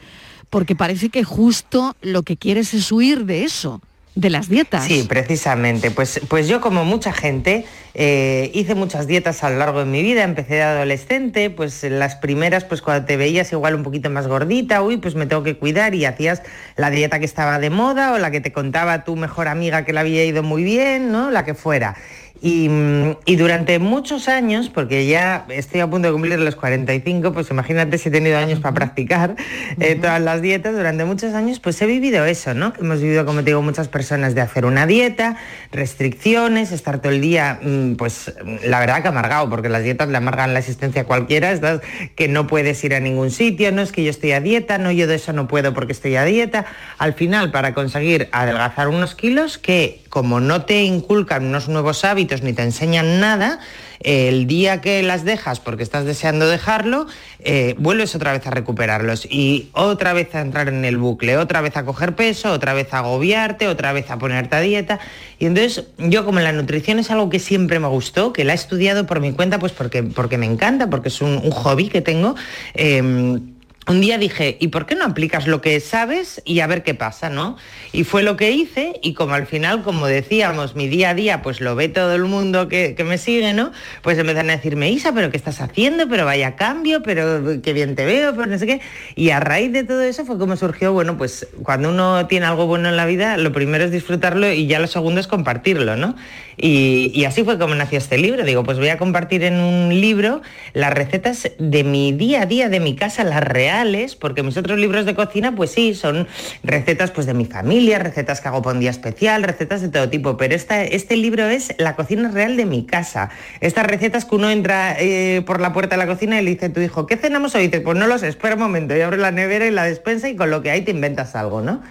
Porque 0.50 0.74
parece 0.74 1.10
que 1.10 1.26
justo 1.26 1.98
lo 2.02 2.24
que 2.24 2.38
quieres 2.38 2.74
es 2.74 2.94
huir 2.94 3.26
de 3.26 3.44
eso 3.44 3.82
de 4.16 4.30
las 4.30 4.50
dietas. 4.50 4.86
Sí, 4.86 5.06
precisamente. 5.08 5.90
Pues, 5.90 6.20
pues 6.28 6.48
yo 6.48 6.60
como 6.60 6.84
mucha 6.84 7.14
gente 7.14 7.66
eh, 7.94 8.52
hice 8.54 8.76
muchas 8.76 9.08
dietas 9.08 9.44
a 9.44 9.50
lo 9.50 9.58
largo 9.58 9.80
de 9.80 9.86
mi 9.86 10.02
vida, 10.02 10.24
empecé 10.24 10.56
de 10.56 10.64
adolescente, 10.64 11.50
pues 11.50 11.84
las 11.84 12.16
primeras, 12.16 12.66
pues 12.66 12.82
cuando 12.82 13.06
te 13.06 13.16
veías 13.16 13.52
igual 13.52 13.76
un 13.76 13.84
poquito 13.84 14.10
más 14.10 14.28
gordita, 14.28 14.82
uy, 14.82 14.98
pues 14.98 15.16
me 15.16 15.26
tengo 15.26 15.44
que 15.44 15.58
cuidar 15.58 15.96
y 15.96 16.06
hacías 16.06 16.42
la 16.76 16.90
dieta 16.90 17.20
que 17.20 17.26
estaba 17.26 17.60
de 17.60 17.70
moda 17.70 18.14
o 18.14 18.18
la 18.18 18.32
que 18.32 18.42
te 18.42 18.52
contaba 18.52 19.04
tu 19.06 19.16
mejor 19.16 19.48
amiga 19.48 19.86
que 19.86 19.94
la 19.94 20.02
había 20.02 20.26
ido 20.26 20.44
muy 20.44 20.64
bien, 20.64 21.12
¿no? 21.12 21.32
La 21.32 21.46
que 21.46 21.54
fuera. 21.54 21.96
Y, 22.44 23.36
durante 23.36 23.78
muchos 23.78 24.28
años, 24.28 24.70
porque 24.70 25.06
ya 25.06 25.46
estoy 25.50 25.82
a 25.82 25.88
punto 25.88 26.08
de 26.08 26.14
cumplir 26.14 26.40
los 26.40 26.56
45, 26.56 27.34
pues 27.34 27.52
imagínate 27.52 28.00
si 28.00 28.10
he 28.10 28.12
tenido 28.12 28.38
años 28.38 28.60
para 28.60 28.74
practicar 28.74 29.36
eh, 29.80 29.96
todas 29.96 30.20
las 30.22 30.42
dietas, 30.42 30.74
durante 30.74 31.06
muchos 31.06 31.36
años 31.36 31.60
pues 31.60 31.80
he 31.82 31.86
vivido 31.86 32.26
eso, 32.26 32.56
¿no? 32.56 32.74
hemos 32.80 33.00
vivido, 33.02 33.26
como 33.26 33.40
te 33.40 33.52
digo, 33.52 33.62
muchas 33.62 33.88
personas 33.88 34.34
de 34.34 34.42
hacer 34.42 34.66
una 34.66 34.88
dieta, 34.88 35.38
restricciones, 35.72 36.72
estar 36.72 37.00
todo 37.00 37.12
el 37.12 37.22
día, 37.22 37.60
mm, 37.62 37.94
pues 37.94 38.34
la 38.64 38.80
verdad 38.80 39.04
que 39.04 39.10
amargado, 39.10 39.48
porque 39.50 39.70
las 39.70 39.84
dietas 39.84 40.10
le 40.10 40.18
amargan 40.18 40.54
la 40.54 40.60
existencia 40.60 41.04
a 41.04 41.06
cualquiera, 41.06 41.52
estás 41.52 41.82
que 42.16 42.28
no 42.28 42.48
puedes 42.48 42.84
ir 42.84 42.96
a 42.96 43.00
ningún 43.00 43.30
sitio, 43.30 43.72
no 43.72 43.84
es 43.84 43.92
que 43.92 44.04
yo 44.04 44.10
estoy 44.10 44.32
a 44.32 44.42
dieta, 44.42 44.80
no, 44.80 44.92
yo 44.92 45.06
de 45.06 45.16
eso 45.16 45.32
no 45.34 45.48
puedo 45.48 45.74
porque 45.74 45.94
estoy 45.94 46.16
a 46.16 46.26
dieta. 46.26 46.66
Al 46.98 47.14
final, 47.14 47.52
para 47.52 47.74
conseguir 47.74 48.30
adelgazar 48.32 48.88
unos 48.88 49.14
kilos 49.14 49.58
que 49.58 50.02
como 50.10 50.42
no 50.42 50.66
te 50.66 50.84
inculcan 50.84 51.46
unos 51.46 51.70
nuevos 51.70 52.04
hábitos 52.04 52.31
ni 52.42 52.54
te 52.54 52.64
enseñan 52.64 53.20
nada, 53.20 53.60
el 54.00 54.48
día 54.48 54.82
que 54.82 55.04
las 55.04 55.26
dejas 55.26 55.60
porque 55.60 55.84
estás 55.84 56.06
deseando 56.06 56.48
dejarlo, 56.48 57.08
eh, 57.40 57.76
vuelves 57.78 58.16
otra 58.16 58.32
vez 58.32 58.48
a 58.48 58.52
recuperarlos 58.52 59.26
y 59.30 59.70
otra 59.74 60.14
vez 60.14 60.34
a 60.34 60.42
entrar 60.42 60.70
en 60.70 60.86
el 60.86 60.98
bucle, 60.98 61.38
otra 61.38 61.62
vez 61.62 61.76
a 61.78 61.86
coger 61.86 62.16
peso, 62.16 62.52
otra 62.52 62.74
vez 62.74 62.94
a 62.94 63.00
agobiarte, 63.00 63.68
otra 63.68 63.94
vez 63.94 64.10
a 64.10 64.18
ponerte 64.18 64.56
a 64.56 64.62
dieta. 64.62 65.00
Y 65.38 65.46
entonces 65.46 65.86
yo 65.98 66.26
como 66.26 66.40
la 66.40 66.54
nutrición 66.54 67.00
es 67.00 67.12
algo 67.12 67.30
que 67.30 67.40
siempre 67.40 67.80
me 67.80 67.88
gustó, 67.88 68.34
que 68.34 68.44
la 68.44 68.54
he 68.54 68.56
estudiado 68.56 69.06
por 69.06 69.20
mi 69.20 69.34
cuenta, 69.34 69.60
pues 69.60 69.74
porque, 69.74 70.04
porque 70.04 70.38
me 70.38 70.46
encanta, 70.46 70.90
porque 70.90 71.10
es 71.10 71.22
un, 71.22 71.42
hobby 71.52 71.90
que 71.90 72.02
tengo. 72.02 72.36
Em, 72.74 73.56
un 73.88 74.00
día 74.00 74.20
dije, 74.20 74.58
¿y 74.60 74.68
por 74.68 74.86
qué 74.86 74.94
no 74.94 75.06
aplicas 75.06 75.48
lo 75.48 75.60
que 75.60 75.80
sabes 75.80 76.42
y 76.46 76.60
a 76.60 76.68
ver 76.68 76.84
qué 76.84 76.94
pasa, 76.94 77.30
no? 77.30 77.58
Y 77.92 78.04
fue 78.04 78.22
lo 78.22 78.38
que 78.38 78.52
hice 78.52 79.00
y 79.02 79.14
como 79.16 79.34
al 79.34 79.48
final, 79.48 79.82
como 79.82 80.06
decíamos, 80.06 80.76
mi 80.76 80.88
día 80.88 81.10
a 81.10 81.14
día, 81.16 81.42
pues 81.42 81.62
lo 81.62 81.76
ve 81.76 81.90
todo 81.90 82.14
el 82.14 82.26
mundo 82.26 82.68
que, 82.68 82.96
me 83.04 83.18
sigue, 83.18 83.54
¿no? 83.54 83.72
Pues 84.04 84.20
empezaron 84.20 84.52
a 84.52 84.58
decirme, 84.58 84.92
Isa, 84.92 85.14
¿pero 85.14 85.32
qué 85.32 85.38
estás 85.38 85.60
haciendo? 85.62 86.08
Pero 86.08 86.26
vaya 86.26 86.56
cambio, 86.56 87.02
pero 87.02 87.60
qué 87.64 87.74
bien 87.74 87.96
te 87.96 88.06
veo, 88.06 88.36
pero 88.36 88.46
no 88.46 88.58
sé 88.60 88.68
qué. 88.68 88.82
Y 89.16 89.32
a 89.32 89.40
raíz 89.40 89.74
de 89.74 89.84
todo 89.84 90.02
eso 90.04 90.26
fue 90.26 90.38
como 90.38 90.56
surgió, 90.56 90.94
bueno, 90.94 91.18
pues 91.18 91.48
cuando 91.64 91.90
uno 91.90 92.28
tiene 92.28 92.46
algo 92.46 92.68
bueno 92.68 92.88
en 92.88 92.98
la 92.98 93.08
vida, 93.08 93.38
lo 93.38 93.52
primero 93.52 93.86
es 93.86 93.92
disfrutarlo 93.92 94.52
y 94.52 94.68
ya 94.68 94.80
lo 94.80 94.86
segundo 94.86 95.20
es 95.20 95.28
compartirlo, 95.28 95.98
¿no? 95.98 96.16
Y, 96.58 97.26
así 97.26 97.44
fue 97.44 97.58
como 97.58 97.74
nació 97.76 97.98
este 97.98 98.18
libro. 98.18 98.44
Digo, 98.44 98.64
pues 98.64 98.78
voy 98.78 98.90
a 98.90 98.98
compartir 98.98 99.44
en 99.44 99.60
un 99.60 99.90
libro 100.00 100.42
las 100.74 100.94
recetas 100.94 101.50
de 101.58 101.84
mi 101.84 102.12
día 102.12 102.44
a 102.44 102.46
día, 102.46 102.70
de 102.70 102.80
mi 102.80 102.96
casa, 102.96 103.24
las 103.24 103.44
reales, 103.44 103.71
porque 104.20 104.44
mis 104.44 104.58
otros 104.58 104.80
libros 104.80 105.06
de 105.06 105.16
cocina, 105.16 105.56
pues 105.56 105.72
sí, 105.72 105.96
son 105.96 106.28
recetas 106.64 107.12
pues 107.12 107.26
de 107.26 107.34
mi 107.34 107.46
familia, 107.46 108.00
recetas 108.00 108.42
que 108.42 108.48
hago 108.48 108.62
por 108.62 108.74
un 108.74 108.80
día 108.80 108.90
especial, 108.90 109.44
recetas 109.44 109.82
de 109.82 109.90
todo 109.90 110.10
tipo, 110.10 110.38
pero 110.38 110.56
esta, 110.56 110.84
este 110.84 111.16
libro 111.16 111.46
es 111.46 111.74
la 111.78 111.96
cocina 111.96 112.30
real 112.30 112.58
de 112.58 112.66
mi 112.66 112.86
casa. 112.86 113.30
Estas 113.60 113.86
recetas 113.86 114.26
que 114.26 114.36
uno 114.36 114.50
entra 114.50 114.96
eh, 115.00 115.42
por 115.46 115.62
la 115.62 115.74
puerta 115.74 115.96
de 115.96 116.06
la 116.06 116.08
cocina 116.08 116.40
y 116.40 116.44
le 116.44 116.52
dice 116.52 116.68
a 116.68 116.74
tu 116.74 116.82
hijo, 116.82 117.06
¿qué 117.06 117.18
cenamos 117.18 117.56
hoy? 117.56 117.64
Y 117.64 117.68
dice, 117.68 117.82
pues 117.82 117.98
no 117.98 118.08
lo 118.08 118.18
sé, 118.18 118.28
espera 118.28 118.56
un 118.56 118.62
momento, 118.62 118.96
y 118.96 119.02
abre 119.02 119.18
la 119.18 119.32
nevera 119.32 119.66
y 119.66 119.72
la 119.72 119.84
despensa 119.84 120.30
y 120.30 120.36
con 120.36 120.50
lo 120.50 120.62
que 120.62 120.72
hay 120.72 120.82
te 120.82 120.92
inventas 120.92 121.36
algo, 121.36 121.62
¿no? 121.62 121.82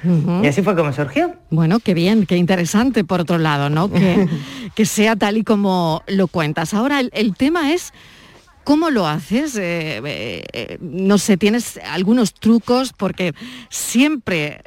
Y 0.43 0.47
así 0.47 0.63
fue 0.63 0.77
como 0.77 0.93
surgió. 0.93 1.35
Bueno, 1.51 1.81
qué 1.81 1.95
bien, 1.95 2.27
qué 2.27 2.37
interesante 2.37 3.05
por 3.05 3.21
otro 3.21 3.39
lado, 3.39 3.71
¿no? 3.71 3.91
Que, 3.91 4.29
que 4.75 4.87
sea 4.87 5.17
tal 5.17 5.37
y 5.37 5.45
como 5.45 6.03
lo 6.07 6.27
cuentas. 6.29 6.75
Ahora, 6.75 7.01
el, 7.01 7.35
tema 7.37 7.73
es... 7.73 7.93
¿Cómo 8.65 8.91
lo 8.91 9.07
haces? 9.07 9.57
Eh, 9.57 10.01
eh, 10.05 10.45
eh, 10.53 10.79
no 10.81 11.19
sé, 11.19 11.37
tienes 11.37 11.79
algunos 11.85 12.35
trucos 12.35 12.93
porque 12.93 13.35
siempre 13.69 14.61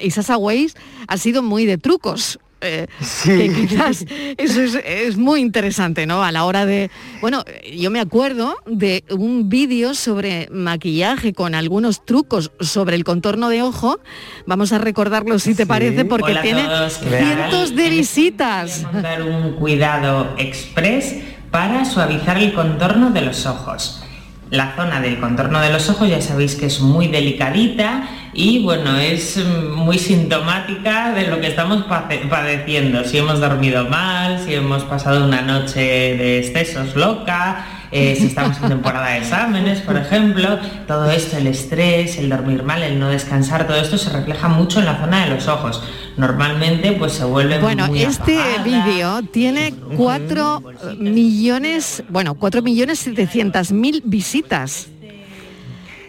Isasa 0.00 0.36
Weiss 0.36 0.74
ha 1.06 1.16
sido 1.16 1.42
muy 1.42 1.66
de 1.66 1.78
trucos. 1.78 2.38
Eh, 2.64 2.86
que 3.24 3.52
quizás 3.52 4.06
eso 4.38 4.78
es, 4.84 5.16
muy 5.16 5.40
interesante, 5.40 6.06
¿no? 6.06 6.24
A 6.24 6.32
la 6.32 6.44
hora 6.44 6.64
de... 6.64 6.90
Bueno, 7.20 7.44
yo 7.76 7.90
me 7.90 8.00
acuerdo 8.00 8.56
de 8.66 9.04
un 9.10 9.48
vídeo 9.48 9.94
sobre 9.94 10.48
maquillaje 10.50 11.34
con 11.34 11.54
algunos 11.54 12.04
trucos 12.04 12.52
sobre 12.60 12.96
el 12.96 13.04
contorno 13.04 13.50
de 13.50 13.62
ojo. 13.62 14.00
Vamos 14.46 14.72
a 14.72 14.78
recordarlo 14.78 15.38
si 15.38 15.54
te 15.54 15.66
parece, 15.66 16.04
porque 16.04 16.36
tiene 16.36 16.66
cientos 16.90 17.76
de 17.76 17.90
visitas. 17.90 18.86
Dar 19.02 19.22
un 19.22 19.52
cuidado 19.56 20.34
express 20.38 21.33
para 21.54 21.84
suavizar 21.84 22.36
el 22.36 22.52
contorno 22.52 23.10
de 23.10 23.20
los 23.20 23.46
ojos. 23.46 24.02
La 24.50 24.74
zona 24.74 25.00
del 25.00 25.20
contorno 25.20 25.60
de 25.60 25.70
los 25.70 25.88
ojos 25.88 26.08
ya 26.08 26.20
sabéis 26.20 26.56
que 26.56 26.66
es 26.66 26.80
muy 26.80 27.06
delicadita 27.06 28.08
y 28.32 28.64
bueno, 28.64 28.98
es 28.98 29.36
mm, 29.36 29.70
muy 29.72 29.96
sintomática 30.00 31.12
de 31.12 31.28
lo 31.28 31.40
que 31.40 31.46
estamos 31.46 31.84
pade- 31.86 32.28
padeciendo. 32.28 33.04
Si 33.04 33.18
hemos 33.18 33.38
dormido 33.38 33.84
mal, 33.88 34.40
si 34.44 34.54
hemos 34.54 34.82
pasado 34.82 35.24
una 35.24 35.42
noche 35.42 35.78
de 35.80 36.38
excesos 36.40 36.96
loca, 36.96 37.64
eh, 37.94 38.16
si 38.18 38.26
estamos 38.26 38.56
en 38.60 38.68
temporada 38.68 39.10
de 39.12 39.18
exámenes, 39.18 39.80
por 39.80 39.96
ejemplo, 39.96 40.58
todo 40.86 41.10
esto, 41.10 41.36
el 41.38 41.46
estrés, 41.46 42.18
el 42.18 42.28
dormir 42.28 42.62
mal, 42.64 42.82
el 42.82 42.98
no 42.98 43.08
descansar, 43.08 43.66
todo 43.66 43.76
esto 43.80 43.96
se 43.96 44.10
refleja 44.10 44.48
mucho 44.48 44.80
en 44.80 44.86
la 44.86 44.96
zona 44.98 45.24
de 45.24 45.30
los 45.30 45.46
ojos. 45.48 45.82
Normalmente 46.16 46.92
pues 46.92 47.12
se 47.12 47.24
vuelve 47.24 47.58
Bueno, 47.58 47.86
muy 47.86 48.02
este 48.02 48.38
vídeo 48.64 49.22
tiene 49.30 49.72
4 49.96 50.62
millones, 50.98 52.02
bueno, 52.08 52.34
4 52.34 52.62
millones 52.62 52.98
700 52.98 53.72
mil 53.72 54.02
visitas. 54.04 54.88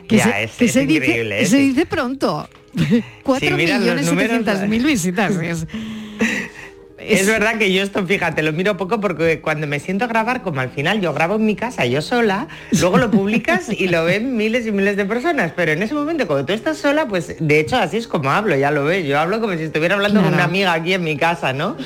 Que, 0.08 0.18
Ya, 0.18 0.24
se, 0.26 0.44
es- 0.44 0.52
que 0.52 0.66
es 0.66 0.72
se 0.74 0.84
increíble, 0.84 1.40
dice, 1.40 1.42
¿eh? 1.42 1.46
se 1.48 1.58
dice 1.58 1.86
pronto. 1.86 2.48
4 3.24 3.48
Sí, 3.50 3.54
mira, 3.56 3.76
los 3.78 3.82
millones 3.86 4.06
números- 4.08 4.38
700 4.38 4.70
mil 4.70 4.84
visitas. 4.86 5.34
Es, 7.08 7.22
Es 7.22 7.28
verdad 7.36 7.58
que 7.58 7.72
yo 7.72 7.84
esto, 7.84 8.06
fíjate, 8.06 8.44
lo 8.44 8.54
miro 8.54 8.78
poco 8.78 9.00
porque 9.00 9.42
cuando 9.42 9.68
me 9.68 9.80
siento 9.80 10.06
a 10.06 10.08
grabar, 10.08 10.42
como 10.42 10.62
al 10.62 10.70
final 10.70 11.02
yo 11.02 11.14
grabo 11.14 11.36
en 11.36 11.46
mi 11.46 11.56
casa 11.56 11.86
yo 11.86 12.02
sola, 12.02 12.48
luego 12.80 12.98
lo 12.98 13.12
publicas 13.12 13.70
y 13.70 13.88
lo 13.88 14.06
ven 14.06 14.36
miles 14.36 14.66
y 14.68 14.72
miles 14.72 14.98
de 14.98 15.06
personas, 15.06 15.52
pero 15.56 15.72
en 15.72 15.82
ese 15.82 15.94
momento 15.94 16.28
cuando 16.28 16.46
tú 16.46 16.54
estás 16.54 16.78
sola, 16.78 17.08
pues 17.08 17.36
de 17.40 17.60
hecho 17.60 17.78
así 17.78 17.98
es 17.98 18.08
como 18.08 18.32
hablo, 18.32 18.56
ya 18.56 18.72
lo 18.72 18.84
ves, 18.86 19.06
yo 19.06 19.20
hablo 19.20 19.40
como 19.40 19.54
si 19.54 19.64
estuviera 19.64 19.96
hablando 19.96 20.22
con 20.22 20.34
una 20.34 20.44
amiga 20.44 20.74
aquí 20.74 20.94
en 20.94 21.04
mi 21.04 21.18
casa, 21.18 21.54
¿no? 21.54 21.78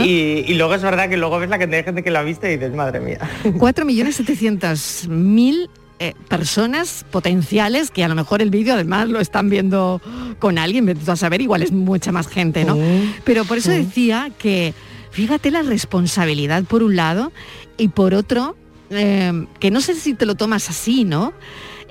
y, 0.00 0.44
y 0.46 0.54
luego 0.54 0.74
es 0.74 0.82
verdad 0.82 1.08
que 1.08 1.16
luego 1.16 1.38
ves 1.38 1.50
la 1.50 1.58
cantidad 1.58 1.78
de 1.78 1.84
gente 1.84 2.02
que 2.02 2.10
lo 2.10 2.18
ha 2.18 2.22
visto 2.22 2.46
y 2.46 2.50
dices, 2.50 2.74
madre 2.74 3.00
mía. 3.00 3.18
4 3.58 3.84
millones 3.84 4.16
700 4.16 5.08
mil 5.08 5.70
eh, 6.08 6.14
personas 6.28 7.04
potenciales 7.10 7.90
que 7.90 8.04
a 8.04 8.08
lo 8.08 8.14
mejor 8.14 8.42
el 8.42 8.50
vídeo 8.50 8.74
además 8.74 9.08
lo 9.08 9.20
están 9.20 9.48
viendo 9.48 10.00
con 10.38 10.58
alguien, 10.58 10.86
tú 10.98 11.10
a 11.10 11.16
saber, 11.16 11.40
igual 11.40 11.62
es 11.62 11.72
mucha 11.72 12.12
más 12.12 12.28
gente, 12.28 12.64
¿no? 12.64 12.76
Pero 13.24 13.44
por 13.44 13.58
eso 13.58 13.70
decía 13.70 14.30
que 14.38 14.74
fíjate 15.10 15.50
la 15.50 15.62
responsabilidad 15.62 16.64
por 16.64 16.82
un 16.82 16.96
lado 16.96 17.32
y 17.76 17.88
por 17.88 18.14
otro, 18.14 18.56
eh, 18.90 19.46
que 19.60 19.70
no 19.70 19.80
sé 19.80 19.94
si 19.94 20.14
te 20.14 20.26
lo 20.26 20.34
tomas 20.34 20.68
así, 20.70 21.04
¿no? 21.04 21.32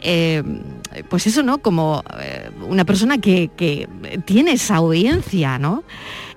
Eh, 0.03 0.43
pues 1.09 1.25
eso, 1.27 1.41
¿no? 1.43 1.59
Como 1.59 2.03
eh, 2.19 2.49
una 2.67 2.85
persona 2.85 3.17
que, 3.19 3.49
que 3.55 3.87
tiene 4.25 4.51
esa 4.53 4.75
audiencia, 4.75 5.57
¿no? 5.57 5.83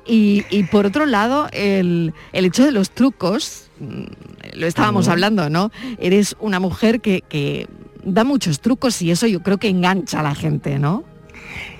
Y, 0.06 0.44
y 0.50 0.62
por 0.64 0.86
otro 0.86 1.04
lado, 1.04 1.48
el, 1.52 2.14
el 2.32 2.44
hecho 2.44 2.64
de 2.64 2.70
los 2.70 2.90
trucos, 2.90 3.65
lo 4.54 4.66
estábamos 4.66 5.08
hablando, 5.08 5.50
¿no? 5.50 5.70
Eres 5.98 6.36
una 6.40 6.60
mujer 6.60 7.00
que, 7.00 7.22
que 7.22 7.68
da 8.04 8.24
muchos 8.24 8.60
trucos 8.60 9.02
y 9.02 9.10
eso 9.10 9.26
yo 9.26 9.42
creo 9.42 9.58
que 9.58 9.68
engancha 9.68 10.20
a 10.20 10.22
la 10.22 10.34
gente, 10.34 10.78
¿no? 10.78 11.04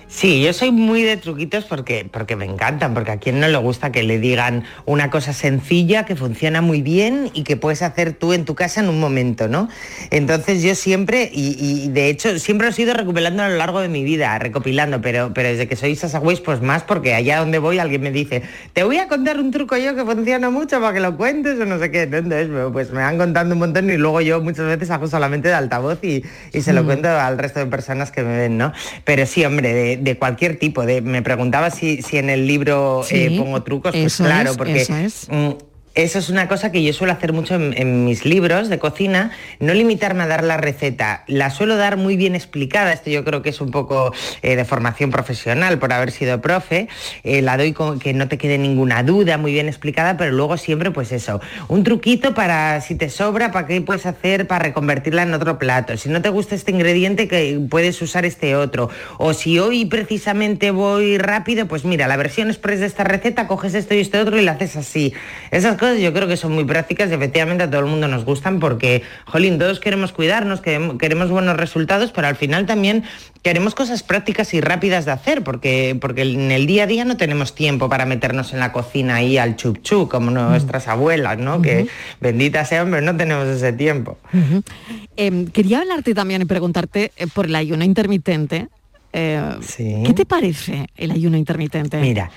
Sí, 0.08 0.40
yo 0.40 0.52
soy 0.52 0.70
muy 0.70 1.02
de 1.02 1.16
truquitos 1.16 1.64
porque, 1.64 2.08
porque 2.10 2.36
me 2.36 2.44
encantan, 2.44 2.94
porque 2.94 3.10
a 3.10 3.16
quien 3.18 3.40
no 3.40 3.48
le 3.48 3.58
gusta 3.58 3.90
que 3.90 4.04
le 4.04 4.20
digan 4.20 4.62
una 4.84 5.10
cosa 5.10 5.32
sencilla 5.32 6.06
que 6.06 6.14
funciona 6.14 6.62
muy 6.62 6.80
bien 6.80 7.28
y 7.34 7.42
que 7.42 7.56
puedes 7.56 7.82
hacer 7.82 8.12
tú 8.12 8.32
en 8.32 8.44
tu 8.44 8.54
casa 8.54 8.80
en 8.80 8.88
un 8.88 9.00
momento, 9.00 9.48
¿no? 9.48 9.68
Entonces 10.10 10.62
yo 10.62 10.76
siempre, 10.76 11.28
y, 11.34 11.56
y 11.58 11.88
de 11.88 12.08
hecho 12.08 12.38
siempre 12.38 12.70
lo 12.70 12.75
he 12.75 12.80
ido 12.82 12.94
recopilando 12.94 13.42
a 13.42 13.48
lo 13.48 13.56
largo 13.56 13.80
de 13.80 13.88
mi 13.88 14.04
vida, 14.04 14.38
recopilando, 14.38 15.00
pero, 15.00 15.34
pero 15.34 15.48
desde 15.48 15.66
que 15.66 15.75
soy 15.75 15.96
Sasa 15.96 16.20
Weiss, 16.20 16.40
pues 16.40 16.62
más, 16.62 16.84
porque 16.84 17.12
allá 17.12 17.40
donde 17.40 17.58
voy 17.58 17.80
alguien 17.80 18.02
me 18.02 18.12
dice, 18.12 18.42
te 18.75 18.84
voy 18.84 18.98
a 18.98 19.08
contar 19.08 19.40
un 19.40 19.50
truco 19.50 19.76
yo 19.76 19.96
que 19.96 20.04
funciona 20.04 20.50
mucho 20.50 20.80
para 20.80 20.94
que 20.94 21.00
lo 21.00 21.16
cuentes 21.16 21.58
o 21.60 21.66
no 21.66 21.80
sé 21.80 21.90
qué. 21.90 22.02
Entonces, 22.02 22.48
pues 22.72 22.92
me 22.92 23.00
van 23.02 23.18
contando 23.18 23.54
un 23.54 23.58
montón 23.58 23.90
y 23.90 23.96
luego 23.96 24.20
yo 24.20 24.40
muchas 24.40 24.66
veces 24.66 24.88
hago 24.90 25.08
solamente 25.08 25.48
de 25.48 25.54
altavoz 25.54 25.98
y, 26.04 26.22
y 26.52 26.62
se 26.62 26.72
lo 26.72 26.84
Mm. 26.84 26.86
cuento 26.86 27.08
al 27.10 27.36
resto 27.38 27.58
de 27.58 27.66
personas 27.66 28.12
que 28.12 28.22
me 28.22 28.38
ven, 28.38 28.56
¿no? 28.56 28.72
Pero 29.04 29.26
sí, 29.26 29.44
hombre, 29.44 29.75
de, 29.75 29.96
de 29.97 30.17
cualquier 30.17 30.59
tipo. 30.59 30.85
De, 30.85 31.00
me 31.00 31.23
preguntaba 31.23 31.71
si, 31.71 32.03
si 32.03 32.19
en 32.19 32.31
el 32.31 32.47
libro 32.47 33.03
eh, 33.11 33.29
Sí, 33.31 33.38
pongo 33.38 33.62
trucos, 33.62 33.93
pues 33.93 34.17
claro, 34.17 34.50
es, 34.50 34.57
porque 34.57 34.87
eso 35.97 36.19
es. 36.19 36.29
una 36.29 36.49
cosa 36.49 36.71
que 36.71 36.83
yo 36.83 36.93
suelo 36.93 37.12
hacer 37.15 37.33
mucho 37.33 37.55
en, 37.55 37.73
en 37.76 38.05
mis 38.05 38.25
libros 38.26 38.69
de 38.69 38.79
cocina, 38.79 39.31
no 39.61 39.73
limitarme 39.73 40.25
a 40.25 40.26
dar 40.26 40.45
la 40.45 40.59
receta, 40.59 41.25
la 41.26 41.50
suelo 41.50 41.76
dar 41.76 41.97
muy 41.97 42.17
bien 42.17 42.35
explicada, 42.35 42.93
esto 42.93 43.11
yo 43.11 43.25
creo 43.25 43.41
que 43.43 43.49
es 43.49 43.61
un 43.61 43.71
poco 43.71 44.12
eh, 44.43 44.57
de 44.57 44.65
formación 44.67 45.11
profesional 45.11 45.79
por 45.79 45.93
haber 45.93 46.11
sido 46.11 46.41
profe, 46.41 46.88
eh, 47.25 47.41
la 47.41 47.57
doy 47.57 47.73
con 47.73 47.99
que 47.99 48.12
no 48.12 48.29
te 48.29 48.37
quede 48.37 48.59
ninguna 48.59 49.03
duda, 49.03 49.38
muy 49.38 49.53
bien 49.53 49.69
explicada, 49.69 50.19
pero 50.19 50.33
luego 50.33 50.59
siempre 50.59 50.91
pues 50.91 51.12
eso, 51.12 51.41
un 51.69 51.85
truquito 51.85 52.35
para 52.35 52.81
si 52.83 52.95
te 52.95 53.09
sobra, 53.09 53.50
para 53.50 53.67
qué 53.67 53.81
puedes 53.81 54.05
hacer 54.05 54.47
para 54.47 54.65
reconvertirla 54.65 55.23
en 55.23 55.33
otro 55.33 55.59
plato, 55.59 55.97
si 55.97 56.11
no 56.11 56.21
te 56.21 56.29
gusta 56.29 56.55
este 56.55 56.73
ingrediente 56.73 57.29
que 57.29 57.59
puedes 57.71 58.00
usar 58.03 58.26
este 58.26 58.55
otro, 58.57 58.91
o 59.17 59.33
si 59.33 59.59
hoy 59.59 59.87
precisamente 59.87 60.71
voy 60.71 61.17
rápido, 61.17 61.67
pues 61.67 61.85
mira, 61.85 62.07
la 62.07 62.17
versión 62.17 62.49
express 62.49 62.81
de 62.81 62.87
esta 62.87 63.05
receta, 63.05 63.47
coges 63.47 63.75
esto 63.75 63.95
y 63.95 64.00
este 64.00 64.21
otro 64.21 64.38
y 64.38 64.43
la 64.43 64.53
haces 64.53 64.76
así. 64.76 65.15
Esas 65.50 65.76
cosas 65.76 65.86
yo 65.95 66.12
creo 66.12 66.28
que 66.28 66.37
son 66.37 66.52
muy 66.52 66.64
prácticas 66.64 67.11
y 67.11 67.14
efectivamente 67.14 67.64
a 67.64 67.71
todo 67.71 67.81
el 67.81 67.87
mundo 67.87 68.09
nos 68.09 68.25
gustan 68.25 68.61
porque, 68.61 69.02
jolín, 69.26 69.59
todos 69.59 69.81
queremos 69.81 70.12
cuidarnos, 70.12 70.61
queremos, 70.61 71.30
buenos 71.30 71.56
resultados, 71.56 72.13
pero 72.13 72.26
al 72.26 72.37
final 72.37 72.67
también 72.67 73.04
queremos 73.43 73.75
cosas 73.75 74.02
prácticas 74.02 74.54
y 74.54 74.60
rápidas 74.60 75.04
de 75.04 75.13
hacer 75.13 75.45
porque, 75.45 75.97
porque 76.00 76.23
en 76.23 76.50
el 76.50 76.67
día 76.67 76.84
a 76.84 76.87
día 76.87 77.04
no 77.04 77.17
tenemos 77.17 77.54
tiempo 77.54 77.89
para 77.89 78.06
meternos 78.06 78.52
en 78.52 78.60
la 78.60 78.73
cocina 78.73 79.17
ahí 79.17 79.39
al 79.39 79.56
chup 79.56 79.82
chup 79.82 80.10
como 80.10 80.30
nuestras 80.30 80.89
abuelas, 80.89 81.39
¿no? 81.39 81.63
Que 81.63 81.87
bendita 82.21 82.65
sea, 82.65 82.82
hombre, 82.82 83.02
no 83.02 83.17
tenemos 83.17 83.47
ese 83.47 83.73
tiempo. 83.73 84.19
Em, 85.17 85.47
quería 85.47 85.80
hablarte 85.80 86.15
también 86.15 86.43
y 86.43 86.45
preguntarte 86.45 87.13
eh, 87.17 87.26
por 87.32 87.47
el 87.47 87.56
ayuno 87.56 87.84
intermitente. 87.84 88.69
Eh, 89.13 89.41
¿Qué 90.04 90.13
te 90.13 90.26
parece 90.26 90.89
el 90.97 91.10
ayuno 91.10 91.37
intermitente? 91.37 91.99
Mira, 91.99 92.30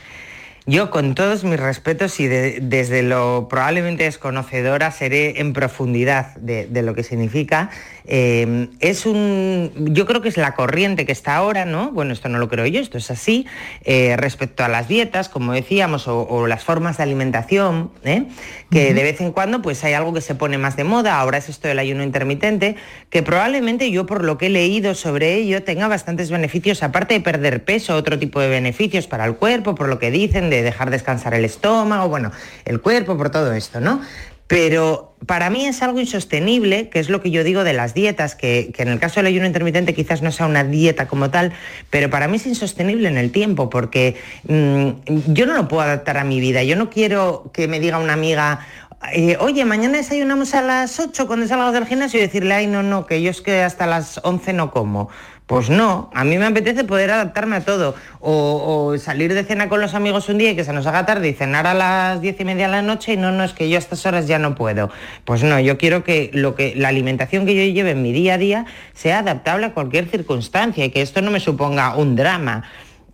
yo 0.70 0.92
con 0.92 1.16
todos 1.16 1.44
mis 1.44 1.60
respetos 1.60 2.20
y 2.20 2.28
de- 2.28 2.60
desde 2.62 3.02
lo 3.02 3.48
probablemente 3.50 4.04
desconocedora 4.04 4.92
seré 4.92 5.40
en 5.42 5.54
profundidad 5.54 6.36
de, 6.36 6.68
lo 6.84 6.94
que 6.94 7.04
significa. 7.04 7.70
eh, 8.12 8.70
es 8.80 9.06
un, 9.06 9.72
yo 9.94 10.06
creo 10.08 10.22
que 10.22 10.30
es 10.30 10.38
la 10.38 10.56
corriente 10.56 11.06
que 11.06 11.12
está 11.12 11.36
ahora, 11.36 11.66
¿no? 11.66 11.92
Bueno, 11.92 12.12
esto 12.14 12.28
no 12.28 12.40
lo 12.40 12.48
creo 12.50 12.66
yo, 12.66 12.80
esto 12.82 12.98
es 12.98 13.12
así, 13.12 13.46
eh, 13.84 14.16
respecto 14.18 14.64
a 14.64 14.68
las 14.68 14.88
dietas, 14.88 15.30
como 15.30 15.54
decíamos, 15.54 16.08
o, 16.08 16.28
o 16.28 16.48
las 16.48 16.64
formas 16.64 16.98
de 16.98 17.04
alimentación, 17.04 17.92
¿eh? 18.04 18.26
Que 18.72 18.94
de 18.94 19.04
vez 19.04 19.20
en 19.22 19.32
cuando 19.32 19.62
pues 19.62 19.84
hay 19.84 19.94
algo 19.94 20.14
que 20.14 20.22
se 20.22 20.36
pone 20.36 20.58
más 20.58 20.76
de 20.76 20.84
moda, 20.84 21.20
ahora 21.20 21.38
es 21.38 21.50
esto 21.50 21.68
del 21.68 21.80
ayuno 21.80 22.04
intermitente, 22.04 22.76
que 23.10 23.24
probablemente 23.24 23.92
yo 23.92 24.06
por 24.06 24.24
lo 24.24 24.38
que 24.38 24.48
he 24.48 24.50
leído 24.50 24.96
sobre 24.96 25.36
ello 25.36 25.64
tenga 25.64 25.88
bastantes 25.88 26.30
beneficios, 26.30 26.84
aparte 26.84 27.16
de 27.16 27.22
perder 27.22 27.64
peso, 27.64 27.96
otro 27.96 28.20
tipo 28.20 28.40
de 28.40 28.50
beneficios 28.50 29.08
para 29.08 29.26
el 29.26 29.36
cuerpo, 29.36 29.76
por 29.76 29.88
lo 29.90 30.00
que 30.00 30.12
dicen, 30.12 30.50
de 30.50 30.62
dejar 30.62 30.92
descansar 30.92 31.34
el 31.34 31.46
estómago, 31.46 32.10
bueno, 32.10 32.32
el 32.66 32.82
cuerpo, 32.82 33.18
por 33.18 33.30
todo 33.30 33.54
esto, 33.54 33.80
¿no? 33.80 34.02
Pero 34.50 35.14
para 35.28 35.52
mí 35.52 35.68
es 35.68 35.84
algo 35.84 36.00
insostenible, 36.00 36.90
que 36.90 36.98
es 36.98 37.12
lo 37.12 37.22
que 37.22 37.30
yo 37.30 37.44
digo 37.44 37.64
de 37.64 37.74
las 37.74 37.94
dietas, 37.94 38.34
que, 38.34 38.74
en 38.76 38.88
el 38.88 39.00
caso 39.00 39.20
del 39.20 39.28
ayuno 39.28 39.46
intermitente 39.46 39.94
quizás 39.94 40.24
no 40.24 40.32
sea 40.32 40.48
una 40.48 40.64
dieta 40.64 41.08
como 41.08 41.30
tal, 41.30 41.54
pero 41.92 42.10
para 42.10 42.28
mí 42.28 42.38
es 42.38 42.48
insostenible 42.48 43.08
en 43.08 43.18
el 43.20 43.32
tiempo, 43.32 43.70
porque 43.70 44.16
mm, 44.48 45.34
yo 45.34 45.46
no 45.46 45.54
lo 45.54 45.68
puedo 45.68 45.84
adaptar 45.84 46.18
a 46.18 46.24
mi 46.24 46.40
vida. 46.40 46.64
Yo 46.64 46.76
no 46.76 46.90
quiero 46.90 47.52
que 47.54 47.68
me 47.68 47.80
diga 47.80 48.00
una 48.00 48.14
amiga, 48.14 48.66
eh, 49.14 49.38
oye, 49.40 49.66
mañana 49.66 49.98
desayunamos 49.98 50.56
a 50.56 50.64
las 50.64 51.00
8 51.00 51.28
cuando 51.28 51.48
salgas 51.48 51.72
del 51.74 51.86
gimnasio 51.86 52.20
y 52.20 52.24
decirle, 52.24 52.56
ay, 52.56 52.66
no, 52.66 52.82
no, 52.82 53.06
que 53.06 53.22
yo 53.22 53.30
es 53.30 53.42
que 53.42 53.62
hasta 53.62 53.86
las 53.86 54.20
11 54.24 54.54
no 54.54 54.72
como. 54.72 55.10
Pues 55.50 55.72
no, 55.72 56.12
a 56.14 56.26
mí 56.26 56.38
me 56.38 56.46
apetece 56.46 56.84
poder 56.84 57.10
adaptarme 57.10 57.56
a 57.56 57.62
todo. 57.62 57.96
O, 58.20 58.96
salir 59.00 59.34
de 59.34 59.44
cena 59.44 59.68
con 59.68 59.82
los 59.82 59.96
amigos 59.96 60.30
un 60.30 60.38
día 60.38 60.52
y 60.52 60.56
que 60.56 60.64
se 60.64 60.74
nos 60.74 60.86
haga 60.86 61.08
tarde 61.08 61.28
y 61.28 61.34
cenar 61.34 61.66
a 61.66 61.74
las 61.74 62.22
diez 62.22 62.40
y 62.40 62.46
media 62.46 62.68
de 62.68 62.74
la 62.74 62.82
noche 62.84 63.14
y 63.14 63.18
no, 63.18 63.32
no, 63.32 63.44
es 63.44 63.54
que 63.54 63.68
yo 63.68 63.78
a 63.78 63.80
estas 63.80 64.06
horas 64.06 64.28
ya 64.28 64.38
no 64.38 64.54
puedo. 64.54 64.92
Pues 65.26 65.42
no, 65.42 65.60
yo 65.60 65.80
quiero 65.80 66.04
que, 66.04 66.30
lo 66.36 66.54
que 66.54 66.76
la 66.76 66.90
alimentación 66.90 67.48
que 67.48 67.56
yo 67.56 67.74
lleve 67.74 67.90
en 67.90 68.04
mi 68.04 68.12
día 68.12 68.36
a 68.36 68.38
día 68.38 68.66
sea 68.94 69.20
adaptable 69.20 69.66
a 69.66 69.74
cualquier 69.74 70.08
circunstancia 70.08 70.86
y 70.86 70.92
que 70.92 71.02
esto 71.02 71.24
no 71.24 71.32
me 71.32 71.40
suponga 71.40 71.96
un 71.96 72.16
drama. 72.16 72.66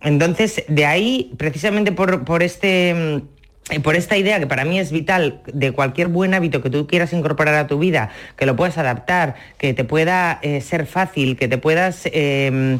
Entonces, 0.02 0.62
de 0.68 0.84
ahí, 0.84 1.32
precisamente 1.38 1.90
por, 1.92 2.26
por 2.26 2.42
este... 2.42 3.22
eh, 3.70 3.80
por 3.80 3.96
esta 3.96 4.16
idea 4.16 4.38
que 4.38 4.46
para 4.46 4.64
mí 4.64 4.78
es 4.78 4.92
vital 4.92 5.40
de 5.52 5.72
cualquier 5.72 6.06
buen 6.06 6.34
hábito 6.34 6.62
que 6.62 6.70
tú 6.70 6.86
quieras 6.86 7.12
incorporar 7.12 7.56
a 7.56 7.66
tu 7.66 7.80
vida, 7.80 8.10
que 8.36 8.46
lo 8.46 8.54
puedas 8.54 8.78
adaptar, 8.78 9.34
que 9.58 9.74
te 9.74 9.82
pueda 9.82 10.38
eh, 10.42 10.60
ser 10.60 10.86
fácil, 10.86 11.36
que 11.36 11.48
te 11.48 11.58
puedas 11.58 12.02
eh, 12.04 12.78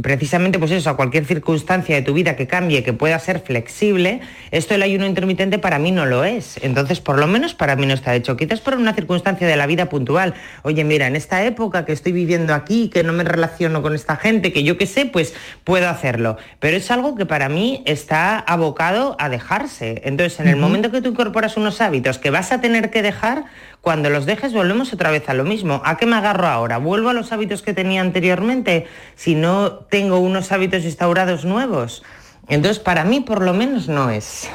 precisamente 0.00 0.58
pues 0.58 0.70
eso, 0.70 0.88
a 0.88 0.96
cualquier 0.96 1.26
circunstancia 1.26 1.94
de 1.94 2.00
tu 2.00 2.14
vida 2.14 2.34
que 2.34 2.46
cambie, 2.46 2.82
que 2.82 2.94
pueda 2.94 3.18
ser 3.18 3.40
flexible, 3.40 4.20
esto 4.52 4.72
del 4.72 4.84
ayuno 4.84 5.04
intermitente 5.04 5.58
para 5.58 5.78
mí 5.78 5.90
no 5.90 6.06
lo 6.06 6.24
es. 6.24 6.58
Entonces, 6.62 7.00
por 7.00 7.18
lo 7.18 7.26
menos 7.26 7.52
para 7.52 7.76
mí 7.76 7.84
no 7.84 7.92
está 7.92 8.14
hecho. 8.14 8.38
Quizás 8.38 8.60
por 8.60 8.74
una 8.74 8.94
circunstancia 8.94 9.46
de 9.46 9.56
la 9.56 9.66
vida 9.66 9.90
puntual. 9.90 10.32
Oye, 10.62 10.82
mira, 10.84 11.06
en 11.06 11.16
esta 11.16 11.44
época 11.44 11.84
que 11.84 11.92
estoy 11.92 12.12
viviendo 12.12 12.54
aquí, 12.54 12.88
que 12.88 13.02
no 13.02 13.12
me 13.12 13.24
relaciono 13.24 13.82
con 13.82 13.94
esta 13.94 14.16
gente, 14.16 14.50
que 14.50 14.62
yo 14.62 14.78
qué 14.78 14.86
sé, 14.86 15.04
pues 15.04 15.34
puedo 15.64 15.90
hacerlo. 15.90 16.38
Pero 16.58 16.78
es 16.78 16.90
algo 16.90 17.16
que 17.16 17.26
para 17.26 17.50
mí 17.50 17.82
está 17.84 18.38
abocado 18.38 19.14
a 19.18 19.28
dejarse. 19.28 20.05
Entonces, 20.06 20.38
en 20.38 20.46
el 20.46 20.54
momento 20.54 20.92
que 20.92 21.02
tú 21.02 21.08
incorporas 21.08 21.56
unos 21.56 21.80
hábitos 21.80 22.18
que 22.18 22.30
vas 22.30 22.52
a 22.52 22.60
tener 22.60 22.92
que 22.92 23.02
dejar, 23.02 23.46
cuando 23.80 24.08
los 24.08 24.24
dejes 24.24 24.52
volvemos 24.52 24.92
otra 24.92 25.10
vez 25.10 25.28
a 25.28 25.34
lo 25.34 25.42
mismo. 25.42 25.82
¿A 25.84 25.96
qué 25.96 26.06
me 26.06 26.14
agarro 26.14 26.46
ahora? 26.46 26.78
¿Vuelvo 26.78 27.08
a 27.08 27.12
los 27.12 27.32
hábitos 27.32 27.60
que 27.60 27.74
tenía 27.74 28.02
anteriormente 28.02 28.86
si 29.16 29.34
no 29.34 29.72
tengo 29.72 30.20
unos 30.20 30.52
hábitos 30.52 30.84
instaurados 30.84 31.44
nuevos? 31.44 32.04
Entonces, 32.46 32.78
para 32.78 33.04
mí 33.04 33.20
por 33.20 33.42
lo 33.42 33.52
menos 33.52 33.88
no 33.88 34.08
es. 34.10 34.48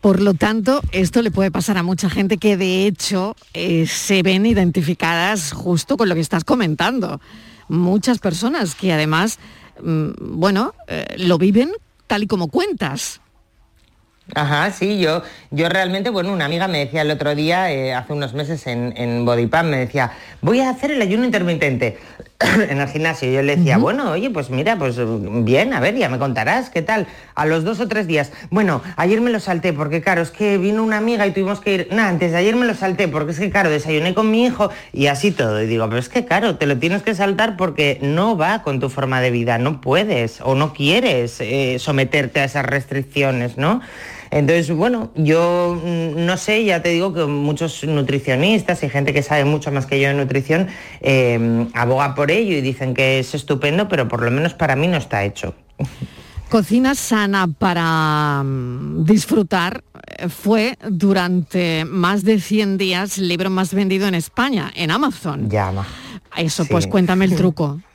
Por 0.00 0.22
lo 0.22 0.32
tanto, 0.32 0.80
esto 0.92 1.20
le 1.20 1.30
puede 1.30 1.50
pasar 1.50 1.76
a 1.76 1.82
mucha 1.82 2.08
gente 2.08 2.38
que 2.38 2.56
de 2.56 2.86
hecho 2.86 3.36
eh, 3.52 3.86
se 3.86 4.22
ven 4.22 4.46
identificadas 4.46 5.52
justo 5.52 5.98
con 5.98 6.08
lo 6.08 6.14
que 6.14 6.22
estás 6.22 6.42
comentando. 6.44 7.20
Muchas 7.68 8.18
personas 8.18 8.74
que 8.74 8.94
además, 8.94 9.38
mm, 9.82 10.38
bueno, 10.38 10.72
eh, 10.88 11.04
lo 11.18 11.36
viven 11.36 11.70
tal 12.06 12.22
y 12.22 12.26
como 12.26 12.48
cuentas. 12.48 13.20
Ajá, 14.34 14.70
sí, 14.70 14.98
yo, 14.98 15.22
yo 15.50 15.68
realmente, 15.68 16.08
bueno, 16.08 16.32
una 16.32 16.46
amiga 16.46 16.66
me 16.66 16.78
decía 16.78 17.02
el 17.02 17.10
otro 17.10 17.34
día, 17.34 17.70
eh, 17.70 17.92
hace 17.92 18.14
unos 18.14 18.32
meses 18.32 18.66
en, 18.66 18.94
en 18.96 19.22
me 19.22 19.76
decía, 19.76 20.12
voy 20.40 20.60
a 20.60 20.70
hacer 20.70 20.92
el 20.92 21.02
ayuno 21.02 21.26
intermitente 21.26 21.98
en 22.70 22.80
el 22.80 22.88
gimnasio. 22.88 23.30
Yo 23.30 23.42
le 23.42 23.56
decía, 23.56 23.76
bueno, 23.76 24.12
oye, 24.12 24.30
pues 24.30 24.48
mira, 24.48 24.78
pues 24.78 24.96
bien, 25.44 25.74
a 25.74 25.80
ver, 25.80 25.94
ya 25.96 26.08
me 26.08 26.18
contarás, 26.18 26.70
¿qué 26.70 26.80
tal? 26.80 27.06
A 27.34 27.44
los 27.44 27.64
dos 27.64 27.80
o 27.80 27.86
tres 27.86 28.06
días. 28.06 28.32
Bueno, 28.48 28.80
ayer 28.96 29.20
me 29.20 29.30
lo 29.30 29.40
salté 29.40 29.74
porque, 29.74 30.00
claro, 30.00 30.22
es 30.22 30.30
que 30.30 30.56
vino 30.56 30.82
una 30.82 30.96
amiga 30.96 31.26
y 31.26 31.32
tuvimos 31.32 31.60
que 31.60 31.74
ir, 31.74 31.88
nada, 31.90 32.08
antes 32.08 32.32
de 32.32 32.38
ayer 32.38 32.56
me 32.56 32.64
lo 32.64 32.74
salté 32.74 33.08
porque 33.08 33.32
es 33.32 33.38
que, 33.38 33.50
claro, 33.50 33.68
desayuné 33.68 34.14
con 34.14 34.30
mi 34.30 34.46
hijo 34.46 34.70
y 34.94 35.08
así 35.08 35.32
todo. 35.32 35.62
Y 35.62 35.66
digo, 35.66 35.86
pero 35.88 35.98
es 35.98 36.08
que, 36.08 36.24
claro, 36.24 36.56
te 36.56 36.66
lo 36.66 36.78
tienes 36.78 37.02
que 37.02 37.14
saltar 37.14 37.58
porque 37.58 37.98
no 38.00 38.38
va 38.38 38.62
con 38.62 38.80
tu 38.80 38.88
forma 38.88 39.20
de 39.20 39.30
vida, 39.30 39.58
no 39.58 39.82
puedes 39.82 40.40
o 40.40 40.54
no 40.54 40.72
quieres 40.72 41.42
eh, 41.42 41.76
someterte 41.78 42.40
a 42.40 42.44
esas 42.44 42.64
restricciones, 42.64 43.58
¿no? 43.58 43.82
Entonces, 44.34 44.74
bueno, 44.74 45.12
yo 45.14 45.80
mm, 45.80 46.26
no 46.26 46.36
sé, 46.36 46.64
ya 46.64 46.82
te 46.82 46.88
digo 46.88 47.14
que 47.14 47.24
muchos 47.24 47.84
nutricionistas 47.84 48.82
y 48.82 48.88
gente 48.88 49.14
que 49.14 49.22
sabe 49.22 49.44
mucho 49.44 49.70
más 49.70 49.86
que 49.86 50.00
yo 50.00 50.08
de 50.08 50.14
nutrición 50.14 50.66
eh, 51.00 51.68
aboga 51.72 52.16
por 52.16 52.32
ello 52.32 52.56
y 52.56 52.60
dicen 52.60 52.94
que 52.94 53.20
es 53.20 53.32
estupendo, 53.32 53.88
pero 53.88 54.08
por 54.08 54.22
lo 54.22 54.32
menos 54.32 54.52
para 54.52 54.74
mí 54.74 54.88
no 54.88 54.96
está 54.96 55.24
hecho. 55.24 55.54
Cocina 56.48 56.96
sana 56.96 57.46
para 57.46 58.42
mm, 58.42 59.04
disfrutar 59.04 59.84
fue 60.28 60.78
durante 60.88 61.84
más 61.84 62.24
de 62.24 62.40
100 62.40 62.76
días 62.76 63.18
el 63.18 63.28
libro 63.28 63.50
más 63.50 63.72
vendido 63.72 64.08
en 64.08 64.16
España, 64.16 64.72
en 64.74 64.90
Amazon. 64.90 65.48
Llama. 65.48 65.86
Eso, 66.36 66.64
pues 66.66 66.86
cuéntame 66.86 67.24
el 67.26 67.36
truco. 67.36 67.80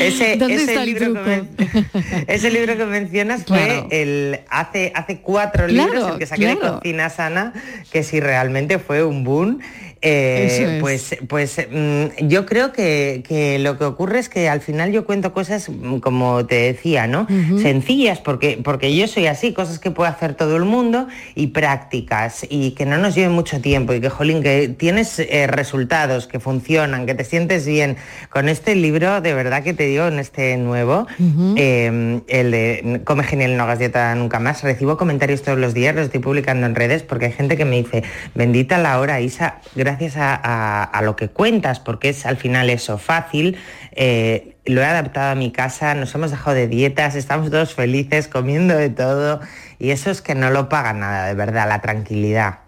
ese, 0.00 0.36
¿Dónde 0.36 0.54
ese 0.54 0.64
está 0.64 0.82
el 0.82 0.86
libro 0.86 1.12
truco? 1.12 1.24
Que 1.24 2.24
ese 2.34 2.50
libro 2.50 2.76
que 2.76 2.84
mencionas 2.86 3.44
Claro. 3.44 3.86
fue 3.88 4.02
el 4.02 4.40
hace, 4.50 4.92
hace 4.94 5.20
cuatro 5.20 5.66
Claro, 5.66 5.92
libros, 5.92 6.12
el 6.12 6.18
que 6.18 6.26
saqué 6.26 6.46
de 6.48 6.56
claro. 6.58 6.76
Cocina 6.76 7.08
Sana, 7.10 7.52
que 7.90 8.02
sí 8.02 8.20
realmente 8.20 8.78
fue 8.78 9.04
un 9.04 9.24
boom. 9.24 9.60
Eh, 10.06 10.76
es. 10.76 10.80
Pues, 10.80 11.16
pues 11.28 11.58
mm, 11.68 12.28
yo 12.28 12.46
creo 12.46 12.72
que, 12.72 13.24
que 13.26 13.58
lo 13.58 13.76
que 13.76 13.84
ocurre 13.84 14.20
es 14.20 14.28
que 14.28 14.48
al 14.48 14.60
final 14.60 14.92
yo 14.92 15.04
cuento 15.04 15.32
cosas, 15.32 15.68
mm, 15.68 15.98
como 15.98 16.46
te 16.46 16.54
decía, 16.56 17.08
¿no? 17.08 17.26
Sencillas, 17.60 18.20
porque, 18.20 18.60
porque 18.62 18.94
yo 18.94 19.08
soy 19.08 19.26
así, 19.26 19.52
cosas 19.52 19.80
que 19.80 19.90
puede 19.90 20.10
hacer 20.10 20.34
todo 20.34 20.56
el 20.56 20.64
mundo 20.64 21.08
y 21.34 21.48
prácticas 21.48 22.46
y 22.48 22.70
que 22.72 22.86
no 22.86 22.98
nos 22.98 23.16
lleven 23.16 23.32
mucho 23.32 23.60
tiempo 23.60 23.94
y 23.94 24.00
que, 24.00 24.08
jolín, 24.08 24.42
que 24.42 24.68
tienes 24.68 25.18
eh, 25.18 25.48
resultados, 25.48 26.28
que 26.28 26.38
funcionan, 26.38 27.04
que 27.06 27.14
te 27.14 27.24
sientes 27.24 27.66
bien. 27.66 27.96
Con 28.30 28.48
este 28.48 28.76
libro, 28.76 29.20
de 29.20 29.34
verdad 29.34 29.64
que 29.64 29.74
te 29.74 29.84
digo, 29.84 30.06
en 30.06 30.20
este 30.20 30.56
nuevo, 30.56 31.08
eh, 31.56 32.20
el 32.28 32.50
de 32.52 33.00
Come 33.04 33.24
Genial, 33.24 33.56
no 33.56 33.64
hagas 33.64 33.80
dieta 33.80 34.14
nunca 34.14 34.38
más, 34.38 34.62
recibo 34.62 34.96
comentarios 34.96 35.42
todos 35.42 35.58
los 35.58 35.74
días, 35.74 35.96
los 35.96 36.06
estoy 36.06 36.20
publicando 36.20 36.66
en 36.66 36.76
redes 36.76 37.02
porque 37.02 37.26
hay 37.26 37.32
gente 37.32 37.56
que 37.56 37.64
me 37.64 37.82
dice, 37.82 38.04
bendita 38.34 38.78
la 38.78 39.00
hora, 39.00 39.20
Isa, 39.20 39.60
gracias 39.74 39.95
a- 40.16 40.82
a 40.84 41.02
lo 41.02 41.16
que 41.16 41.28
cuentas, 41.28 41.80
porque 41.80 42.10
es 42.10 42.26
al 42.26 42.36
final 42.36 42.70
eso, 42.70 42.98
fácil, 42.98 43.56
eh, 43.92 44.56
lo 44.64 44.80
he 44.80 44.84
adaptado 44.84 45.32
a 45.32 45.34
mi 45.34 45.50
casa, 45.52 45.94
nos 45.94 46.14
hemos 46.14 46.30
dejado 46.30 46.54
de 46.56 46.68
dietas, 46.68 47.14
estamos 47.14 47.50
todos 47.50 47.74
felices, 47.74 48.28
comiendo 48.28 48.76
de 48.76 48.90
todo, 48.90 49.40
y 49.78 49.90
eso 49.90 50.10
es 50.10 50.22
que 50.22 50.34
no 50.34 50.50
lo 50.50 50.68
paga 50.68 50.92
nada, 50.92 51.26
de 51.26 51.34
verdad, 51.34 51.68
la 51.68 51.80
tranquilidad. 51.80 52.58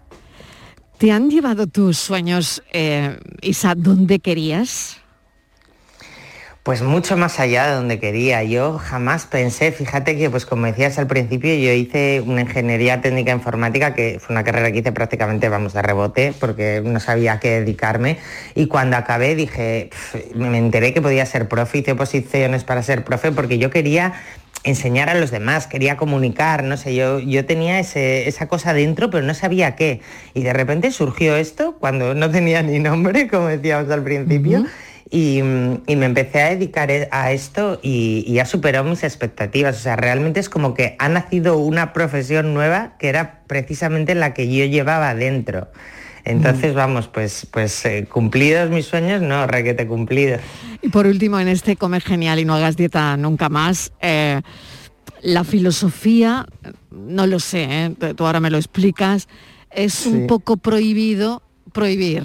¿Te 0.97 1.11
han 1.11 1.29
llevado 1.29 1.67
tus 1.67 1.97
sueños, 1.97 2.61
eh, 2.73 3.17
Isa, 3.41 3.73
donde 3.75 4.19
querías? 4.19 4.97
Pues 6.69 6.83
mucho 6.83 7.17
más 7.17 7.39
allá 7.39 7.65
de 7.67 7.73
donde 7.73 7.99
quería. 7.99 8.43
Yo 8.43 8.77
jamás 8.77 9.25
pensé, 9.25 9.71
fíjate 9.71 10.15
que, 10.15 10.29
pues 10.29 10.45
como 10.45 10.67
decías 10.67 10.99
al 10.99 11.07
principio, 11.07 11.51
yo 11.55 11.71
hice 11.71 12.21
una 12.23 12.41
ingeniería 12.41 13.01
técnica 13.01 13.31
informática, 13.31 13.95
que 13.95 14.19
fue 14.19 14.35
una 14.35 14.43
carrera 14.43 14.71
que 14.71 14.77
hice 14.77 14.91
prácticamente, 14.91 15.49
vamos, 15.49 15.73
de 15.73 15.81
rebote, 15.81 16.31
porque 16.39 16.83
no 16.85 16.99
sabía 16.99 17.33
a 17.33 17.39
qué 17.39 17.61
dedicarme. 17.61 18.19
Y 18.53 18.67
cuando 18.67 18.97
acabé 18.97 19.33
dije, 19.33 19.89
me 20.35 20.59
enteré 20.59 20.93
que 20.93 21.01
podía 21.01 21.25
ser 21.25 21.47
profe, 21.47 21.79
hice 21.79 21.95
posiciones 21.95 22.63
para 22.65 22.83
ser 22.83 23.03
profe, 23.03 23.31
porque 23.31 23.57
yo 23.57 23.71
quería 23.71 24.13
enseñar 24.63 25.09
a 25.09 25.15
los 25.15 25.31
demás, 25.31 25.65
quería 25.65 25.97
comunicar, 25.97 26.63
no 26.63 26.77
sé, 26.77 26.93
yo, 26.93 27.17
yo 27.19 27.45
tenía 27.47 27.79
ese- 27.79 28.27
esa 28.29 28.47
cosa 28.47 28.75
dentro, 28.75 29.09
pero 29.09 29.25
no 29.25 29.33
sabía 29.33 29.75
qué. 29.75 30.01
Y 30.35 30.43
de 30.43 30.53
repente 30.53 30.91
surgió 30.91 31.35
esto, 31.35 31.77
cuando 31.79 32.13
no 32.13 32.29
tenía 32.29 32.61
ni 32.61 32.77
nombre, 32.77 33.27
como 33.27 33.47
decíamos 33.47 33.89
al 33.89 34.03
principio. 34.03 34.65
Y 35.11 35.41
me 35.41 36.05
empecé 36.05 36.41
a 36.41 36.49
dedicar 36.49 36.91
a 37.11 37.31
esto 37.31 37.79
y, 37.81 38.23
y 38.27 38.39
ha 38.39 38.45
superado 38.45 38.87
mis 38.89 39.03
expectativas. 39.03 39.77
O 39.77 39.79
sea, 39.79 39.95
realmente 39.95 40.39
es 40.39 40.49
como 40.49 40.73
que 40.73 40.95
ha 40.99 41.09
nacido 41.09 41.57
una 41.57 41.93
profesión 41.93 42.53
nueva 42.53 42.95
que 42.99 43.09
era 43.09 43.41
precisamente 43.47 44.13
la 44.15 44.33
que 44.33 44.53
yo 44.53 44.65
llevaba 44.65 45.15
dentro. 45.15 45.67
Entonces, 46.25 46.75
vamos, 46.75 47.07
pues, 47.07 47.47
pues 47.49 47.83
eh, 47.85 48.05
cumplidos 48.11 48.69
mis 48.69 48.85
sueños, 48.85 49.21
no, 49.21 49.47
requete 49.47 49.87
cumplidos. 49.87 50.41
Y 50.81 50.89
por 50.89 51.07
último, 51.07 51.39
en 51.39 51.47
este 51.47 51.75
Come 51.75 52.01
Genial 52.01 52.37
y 52.39 52.45
no 52.45 52.53
hagas 52.53 52.75
dieta 52.77 53.17
nunca 53.17 53.49
más, 53.49 53.91
eh, 54.01 54.41
la 55.23 55.43
filosofía, 55.43 56.45
no 56.91 57.25
lo 57.25 57.39
sé, 57.39 57.63
¿eh? 57.69 57.95
tú- 58.15 58.25
ahora 58.25 58.39
me 58.41 58.49
lo 58.51 58.57
explicas, 58.57 59.27
es 59.71 60.05
un 60.05 60.27
poco 60.27 60.57
prohibido 60.57 61.41
prohibir. 61.73 62.23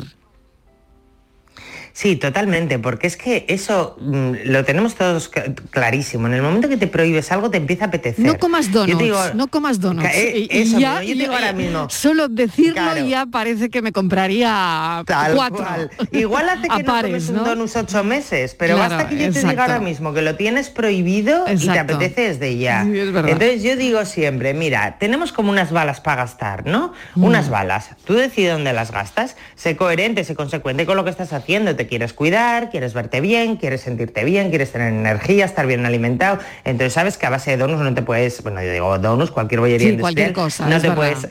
Sí, 1.96 2.16
totalmente, 2.16 2.80
porque 2.80 3.06
es 3.06 3.16
que 3.16 3.44
eso 3.48 3.96
mm, 4.00 4.32
lo 4.46 4.64
tenemos 4.64 4.96
todos 4.96 5.30
cl- 5.30 5.54
clarísimo. 5.70 6.26
En 6.26 6.34
el 6.34 6.42
momento 6.42 6.68
que 6.68 6.76
te 6.76 6.88
prohíbes 6.88 7.30
algo, 7.30 7.50
te 7.52 7.58
empieza 7.58 7.84
a 7.84 7.88
apetecer. 7.88 8.24
No 8.26 8.36
comas 8.36 8.66
Yo 8.72 8.80
donuts, 8.80 8.98
digo- 8.98 9.20
no 9.34 9.46
comas 9.46 9.78
donuts. 9.80 10.08
Eh, 10.12 10.48
eso 10.50 10.80
ya- 10.80 11.04
yo 11.04 11.14
digo 11.14 11.32
ahora 11.32 11.50
y- 11.50 11.54
mismo. 11.54 11.88
Solo 11.90 12.26
decirlo 12.28 12.72
Claro. 12.74 13.06
ya 13.06 13.26
parece 13.26 13.70
que 13.70 13.80
me 13.80 13.92
compraría 13.92 15.04
Tal 15.06 15.34
cuatro. 15.36 15.58
cual. 15.58 15.90
Igual 16.10 16.48
hace 16.48 16.62
que 16.68 16.82
no 16.82 16.84
pares, 16.84 17.10
comes 17.12 17.28
un 17.28 17.36
¿no? 17.36 17.44
donus 17.44 17.76
ocho 17.76 18.02
meses, 18.02 18.56
pero 18.58 18.74
Claro, 18.74 18.96
basta 18.96 19.08
que 19.08 19.14
yo 19.14 19.20
te 19.20 19.26
exacto. 19.28 19.48
diga 19.50 19.62
ahora 19.62 19.78
mismo 19.80 20.12
que 20.12 20.22
lo 20.22 20.34
tienes 20.34 20.70
prohibido 20.70 21.42
y 21.44 21.46
te 21.46 21.52
Exacto. 21.52 21.94
apetece 21.94 22.22
desde 22.22 22.58
ya. 22.58 22.82
Sí, 22.84 22.98
es 22.98 23.12
verdad. 23.12 23.30
Entonces 23.30 23.62
yo 23.62 23.76
digo 23.76 24.04
siempre, 24.04 24.52
mira, 24.52 24.96
tenemos 24.98 25.32
como 25.32 25.50
unas 25.52 25.70
balas 25.70 26.00
para 26.00 26.22
gastar, 26.22 26.66
¿no? 26.66 26.92
Mm. 27.14 27.22
Unas 27.22 27.48
balas. 27.50 27.90
Tú 28.04 28.14
decides 28.14 28.52
dónde 28.52 28.72
las 28.72 28.90
gastas, 28.90 29.36
sé 29.54 29.76
coherente, 29.76 30.24
sé 30.24 30.34
consecuente 30.34 30.86
con 30.86 30.96
lo 30.96 31.04
que 31.04 31.10
estás 31.10 31.32
haciendo. 31.32 31.76
Te 31.84 31.88
quieres 31.88 32.14
cuidar, 32.14 32.70
quieres 32.70 32.94
verte 32.94 33.20
bien, 33.20 33.56
quieres 33.56 33.82
sentirte 33.82 34.24
bien, 34.24 34.48
quieres 34.48 34.72
tener 34.72 34.90
energía, 34.90 35.44
estar 35.44 35.66
bien 35.66 35.84
alimentado. 35.84 36.38
Entonces 36.64 36.94
sabes 36.94 37.18
que 37.18 37.26
a 37.26 37.30
base 37.30 37.50
de 37.50 37.56
donuts 37.58 37.82
no 37.82 37.92
te 37.92 38.00
puedes, 38.00 38.42
bueno, 38.42 38.62
yo 38.62 38.72
digo 38.72 38.98
donuts, 38.98 39.30
cualquier 39.30 39.60
bollería 39.60 39.88
Sí, 39.88 39.92
industrial, 39.92 40.32
cualquier 40.32 40.64
cosa, 40.64 40.66
no 40.66 40.80
te 40.80 40.90
puedes 40.92 41.28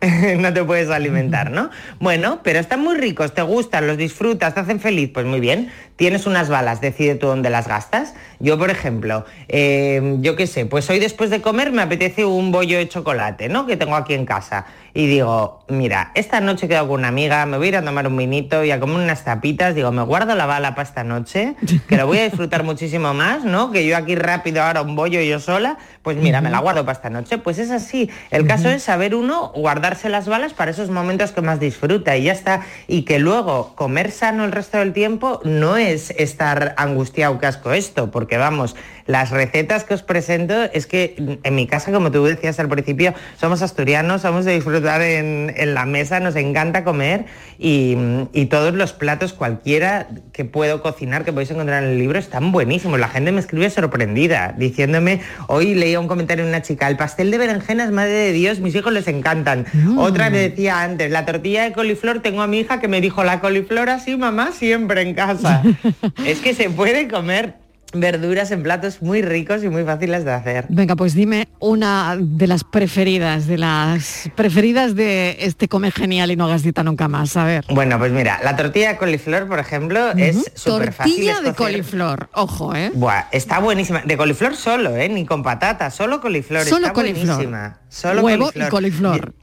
no 0.38 0.54
te 0.54 0.64
puedes 0.64 0.88
alimentar, 0.88 1.50
¿no? 1.50 1.68
Bueno, 1.98 2.40
pero 2.42 2.60
están 2.60 2.80
muy 2.80 2.96
ricos, 2.96 3.34
te 3.34 3.42
gustan, 3.42 3.86
los 3.86 3.98
disfrutas, 3.98 4.54
te 4.54 4.60
hacen 4.60 4.80
feliz, 4.80 5.10
pues 5.12 5.26
muy 5.26 5.38
bien. 5.38 5.70
Tienes 5.96 6.26
unas 6.26 6.48
balas, 6.48 6.80
decide 6.80 7.16
tú 7.16 7.26
dónde 7.26 7.50
las 7.50 7.68
gastas. 7.68 8.14
Yo, 8.40 8.58
por 8.58 8.70
ejemplo, 8.70 9.26
eh, 9.48 10.16
yo 10.20 10.34
qué 10.34 10.46
sé, 10.46 10.64
pues 10.64 10.88
hoy 10.88 10.98
después 10.98 11.28
de 11.28 11.42
comer 11.42 11.72
me 11.72 11.82
apetece 11.82 12.24
un 12.24 12.50
bollo 12.50 12.78
de 12.78 12.88
chocolate, 12.88 13.50
¿no? 13.50 13.66
Que 13.66 13.76
tengo 13.76 13.96
aquí 13.96 14.14
en 14.14 14.24
casa. 14.24 14.66
Y 14.92 15.06
digo, 15.06 15.64
mira, 15.68 16.10
esta 16.14 16.40
noche 16.40 16.66
quedo 16.66 16.88
con 16.88 17.00
una 17.00 17.08
amiga, 17.08 17.46
me 17.46 17.58
voy 17.58 17.66
a 17.66 17.68
ir 17.68 17.76
a 17.76 17.84
tomar 17.84 18.06
un 18.08 18.16
vinito 18.16 18.64
y 18.64 18.72
a 18.72 18.80
comer 18.80 18.96
unas 18.96 19.24
tapitas. 19.24 19.74
Digo, 19.74 19.92
me 19.92 20.02
guardo 20.02 20.34
la 20.34 20.46
bala 20.46 20.74
para 20.74 20.88
esta 20.88 21.04
noche, 21.04 21.54
que 21.86 21.96
lo 21.96 22.06
voy 22.06 22.18
a 22.18 22.24
disfrutar 22.24 22.64
muchísimo 22.64 23.14
más, 23.14 23.44
¿no? 23.44 23.70
Que 23.70 23.86
yo 23.86 23.96
aquí 23.96 24.16
rápido 24.16 24.62
ahora 24.62 24.82
un 24.82 24.96
bollo 24.96 25.20
yo 25.20 25.38
sola, 25.38 25.78
pues 26.02 26.16
mira, 26.16 26.40
me 26.40 26.50
la 26.50 26.58
guardo 26.58 26.84
para 26.84 26.96
esta 26.96 27.10
noche. 27.10 27.38
Pues 27.38 27.58
es 27.58 27.70
así. 27.70 28.10
El 28.30 28.46
caso 28.46 28.68
es 28.68 28.82
saber 28.82 29.14
uno 29.14 29.52
guardarse 29.54 30.08
las 30.08 30.26
balas 30.26 30.54
para 30.54 30.70
esos 30.70 30.90
momentos 30.90 31.30
que 31.32 31.40
más 31.40 31.60
disfruta 31.60 32.16
y 32.16 32.24
ya 32.24 32.32
está. 32.32 32.62
Y 32.88 33.02
que 33.02 33.18
luego 33.18 33.74
comer 33.76 34.10
sano 34.10 34.44
el 34.44 34.52
resto 34.52 34.78
del 34.78 34.92
tiempo 34.92 35.40
no 35.44 35.76
es 35.76 36.10
estar 36.10 36.74
angustiado 36.78 37.38
que 37.38 37.46
asco 37.46 37.72
esto, 37.72 38.10
porque 38.10 38.29
vamos, 38.38 38.76
las 39.06 39.30
recetas 39.30 39.84
que 39.84 39.94
os 39.94 40.02
presento 40.02 40.54
es 40.72 40.86
que 40.86 41.38
en 41.42 41.54
mi 41.54 41.66
casa, 41.66 41.92
como 41.92 42.10
tú 42.10 42.24
decías 42.24 42.58
al 42.60 42.68
principio, 42.68 43.14
somos 43.38 43.62
asturianos, 43.62 44.22
somos 44.22 44.44
de 44.44 44.52
disfrutar 44.52 45.02
en, 45.02 45.52
en 45.56 45.74
la 45.74 45.84
mesa, 45.86 46.20
nos 46.20 46.36
encanta 46.36 46.84
comer 46.84 47.26
y, 47.58 47.96
y 48.32 48.46
todos 48.46 48.74
los 48.74 48.92
platos, 48.92 49.32
cualquier 49.32 49.60
cualquiera 49.60 50.08
que 50.32 50.46
puedo 50.46 50.80
cocinar, 50.80 51.24
que 51.24 51.32
podéis 51.32 51.50
encontrar 51.50 51.82
en 51.82 51.90
el 51.90 51.98
libro, 51.98 52.18
están 52.18 52.50
buenísimos. 52.50 52.98
La 52.98 53.08
gente 53.08 53.30
me 53.30 53.40
escribe 53.40 53.68
sorprendida, 53.68 54.54
diciéndome, 54.56 55.20
hoy 55.48 55.74
leía 55.74 56.00
un 56.00 56.08
comentario 56.08 56.44
de 56.44 56.50
una 56.50 56.62
chica, 56.62 56.88
el 56.88 56.96
pastel 56.96 57.30
de 57.30 57.36
berenjenas, 57.36 57.90
madre 57.90 58.12
de 58.12 58.32
Dios, 58.32 58.60
mis 58.60 58.74
hijos 58.74 58.92
les 58.92 59.06
encantan. 59.06 59.66
Otra 59.98 60.30
me 60.30 60.38
decía 60.38 60.82
antes, 60.82 61.10
la 61.10 61.26
tortilla 61.26 61.64
de 61.64 61.72
coliflor, 61.72 62.20
tengo 62.20 62.40
a 62.40 62.46
mi 62.46 62.60
hija 62.60 62.80
que 62.80 62.88
me 62.88 63.02
dijo, 63.02 63.22
la 63.22 63.40
coliflor 63.40 63.90
así, 63.90 64.16
mamá, 64.16 64.52
siempre 64.52 65.02
en 65.02 65.14
casa. 65.14 65.62
es 66.24 66.40
que 66.40 66.54
se 66.54 66.70
puede 66.70 67.06
comer 67.06 67.56
verduras 67.92 68.50
en 68.50 68.62
platos 68.62 69.02
muy 69.02 69.22
ricos 69.22 69.62
y 69.64 69.68
muy 69.68 69.84
fáciles 69.84 70.24
de 70.24 70.32
hacer. 70.32 70.66
Venga, 70.68 70.96
pues 70.96 71.14
dime 71.14 71.48
una 71.58 72.16
de 72.18 72.46
las 72.46 72.64
preferidas, 72.64 73.46
de 73.46 73.58
las 73.58 74.30
preferidas 74.36 74.94
de 74.94 75.36
este 75.40 75.68
come 75.68 75.90
genial 75.90 76.30
y 76.30 76.36
no 76.36 76.44
hagas 76.46 76.62
dieta 76.62 76.82
nunca 76.82 77.08
más. 77.08 77.36
A 77.36 77.44
ver. 77.44 77.64
Bueno, 77.70 77.98
pues 77.98 78.12
mira, 78.12 78.40
la 78.42 78.56
tortilla 78.56 78.92
de 78.92 78.96
coliflor, 78.98 79.48
por 79.48 79.58
ejemplo, 79.58 80.10
es 80.12 80.50
súper 80.54 80.92
fácil. 80.92 81.14
Tortilla 81.14 81.40
de 81.40 81.54
coliflor, 81.54 82.30
ojo, 82.34 82.74
¿eh? 82.74 82.90
Buah, 82.94 83.26
está 83.32 83.58
buenísima. 83.60 84.02
De 84.02 84.16
coliflor 84.16 84.56
solo, 84.56 84.96
¿eh? 84.96 85.08
Ni 85.08 85.26
con 85.26 85.42
patata, 85.42 85.90
solo 85.90 86.20
coliflor. 86.20 86.64
Solo 86.64 86.86
está 86.86 86.92
coliflor. 86.92 87.26
buenísima. 87.26 87.80
Solo 87.88 88.22
Huevo 88.22 88.50
y 88.54 88.60
coliflor. 88.68 89.34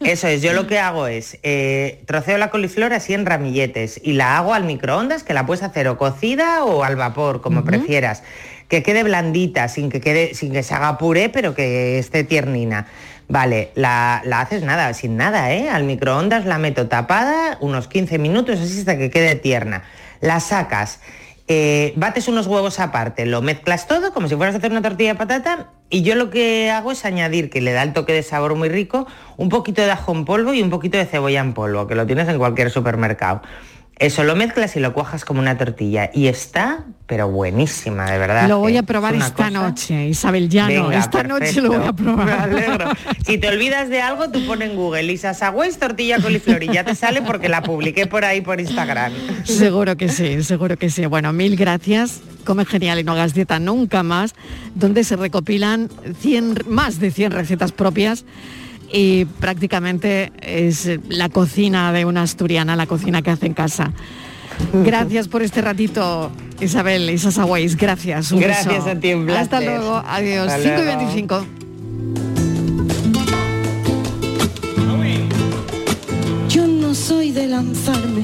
Eso 0.00 0.28
es, 0.28 0.42
yo 0.42 0.52
lo 0.52 0.66
que 0.66 0.78
hago 0.78 1.06
es 1.06 1.38
eh, 1.42 2.02
troceo 2.06 2.36
la 2.36 2.50
coliflor 2.50 2.92
así 2.92 3.14
en 3.14 3.24
ramilletes 3.24 3.98
y 4.02 4.12
la 4.12 4.36
hago 4.36 4.52
al 4.52 4.64
microondas, 4.64 5.22
que 5.22 5.32
la 5.32 5.46
puedes 5.46 5.62
hacer 5.62 5.88
o 5.88 5.96
cocida 5.96 6.64
o 6.64 6.84
al 6.84 6.96
vapor, 6.96 7.40
como 7.40 7.64
prefieras. 7.64 8.22
Que 8.68 8.82
quede 8.82 9.04
blandita, 9.04 9.68
sin 9.68 9.90
que, 9.90 10.00
quede, 10.00 10.34
sin 10.34 10.52
que 10.52 10.62
se 10.62 10.74
haga 10.74 10.98
puré, 10.98 11.28
pero 11.28 11.54
que 11.54 11.98
esté 11.98 12.24
tiernina. 12.24 12.86
Vale, 13.28 13.70
la, 13.74 14.22
la 14.24 14.40
haces 14.40 14.62
nada, 14.62 14.92
sin 14.92 15.16
nada, 15.16 15.52
¿eh? 15.52 15.68
Al 15.70 15.84
microondas 15.84 16.44
la 16.44 16.58
meto 16.58 16.88
tapada 16.88 17.58
unos 17.60 17.88
15 17.88 18.18
minutos, 18.18 18.60
así 18.60 18.78
hasta 18.80 18.98
que 18.98 19.10
quede 19.10 19.34
tierna. 19.34 19.84
La 20.20 20.40
sacas, 20.40 21.00
eh, 21.48 21.92
bates 21.96 22.28
unos 22.28 22.46
huevos 22.46 22.80
aparte, 22.80 23.24
lo 23.26 23.40
mezclas 23.42 23.86
todo 23.86 24.12
como 24.12 24.28
si 24.28 24.34
fueras 24.36 24.54
a 24.54 24.58
hacer 24.58 24.72
una 24.72 24.82
tortilla 24.82 25.12
de 25.12 25.18
patata 25.18 25.70
y 25.88 26.02
yo 26.02 26.16
lo 26.16 26.30
que 26.30 26.70
hago 26.70 26.90
es 26.90 27.04
añadir, 27.04 27.50
que 27.50 27.60
le 27.60 27.72
da 27.72 27.84
el 27.84 27.92
toque 27.92 28.12
de 28.12 28.24
sabor 28.24 28.56
muy 28.56 28.68
rico, 28.68 29.06
un 29.36 29.48
poquito 29.48 29.82
de 29.82 29.90
ajo 29.90 30.12
en 30.12 30.24
polvo 30.24 30.52
y 30.54 30.62
un 30.62 30.70
poquito 30.70 30.98
de 30.98 31.06
cebolla 31.06 31.40
en 31.40 31.54
polvo, 31.54 31.86
que 31.86 31.94
lo 31.94 32.06
tienes 32.06 32.28
en 32.28 32.38
cualquier 32.38 32.70
supermercado. 32.70 33.42
Eso 33.98 34.24
lo 34.24 34.36
mezclas 34.36 34.76
y 34.76 34.80
lo 34.80 34.92
cuajas 34.92 35.24
como 35.24 35.40
una 35.40 35.56
tortilla 35.56 36.10
y 36.12 36.26
está, 36.26 36.84
pero 37.06 37.30
buenísima, 37.30 38.10
de 38.10 38.18
verdad. 38.18 38.46
Lo 38.46 38.58
voy 38.58 38.74
¿eh? 38.76 38.80
a 38.80 38.82
probar 38.82 39.14
Es 39.14 39.24
esta 39.24 39.48
cosa- 39.48 39.50
noche, 39.50 40.08
Isabel 40.08 40.50
Llano. 40.50 40.88
Venga, 40.88 40.98
esta 40.98 41.22
noche 41.22 41.62
lo 41.62 41.72
voy 41.72 41.86
a 41.86 41.92
probar. 41.94 42.26
Me 42.50 42.58
alegro. 42.60 42.90
Si 43.24 43.38
te 43.38 43.48
olvidas 43.48 43.88
de 43.88 44.02
algo, 44.02 44.28
tú 44.28 44.44
pones 44.46 44.68
en 44.70 44.76
Google 44.76 45.04
Lisa 45.04 45.32
Sagüez, 45.32 45.78
tortilla 45.78 46.20
coliflor 46.20 46.62
y 46.62 46.68
ya 46.74 46.84
te 46.84 46.94
sale 46.94 47.22
porque 47.22 47.48
la 47.48 47.62
publiqué 47.62 48.06
por 48.06 48.26
ahí 48.26 48.42
por 48.42 48.60
Instagram. 48.60 49.12
Seguro 49.44 49.96
que 49.96 50.10
sí, 50.10 50.42
seguro 50.42 50.76
que 50.76 50.90
sí. 50.90 51.06
Bueno, 51.06 51.32
mil 51.32 51.56
gracias. 51.56 52.20
Come 52.44 52.66
genial 52.66 52.98
y 53.00 53.04
no 53.04 53.12
hagas 53.12 53.32
dieta 53.32 53.58
nunca 53.58 54.02
más, 54.02 54.34
donde 54.74 55.04
se 55.04 55.16
recopilan 55.16 55.88
100, 56.20 56.64
más 56.68 57.00
de 57.00 57.10
100 57.10 57.32
recetas 57.32 57.72
propias 57.72 58.24
y 58.92 59.24
prácticamente 59.24 60.32
es 60.40 60.88
la 61.08 61.28
cocina 61.28 61.92
de 61.92 62.04
una 62.04 62.22
asturiana, 62.22 62.76
la 62.76 62.86
cocina 62.86 63.22
que 63.22 63.30
hace 63.30 63.46
en 63.46 63.54
casa. 63.54 63.92
Gracias 64.72 65.28
por 65.28 65.42
este 65.42 65.60
ratito, 65.60 66.30
Isabel 66.60 67.10
Isa 67.10 67.30
Sagüeis. 67.30 67.76
Gracias. 67.76 68.32
Un 68.32 68.40
Gracias 68.40 68.84
beso. 68.84 68.96
a 68.96 69.00
ti, 69.00 69.14
un 69.14 69.28
Hasta 69.30 69.60
luego. 69.60 70.02
Adiós. 70.06 70.48
Hasta 70.48 70.62
5 70.62 70.74
y 70.80 70.84
luego. 70.84 70.98
25. 70.98 71.46
Yo 76.48 76.66
no 76.66 76.94
soy 76.94 77.32
de 77.32 77.46
lanzarme. 77.48 78.22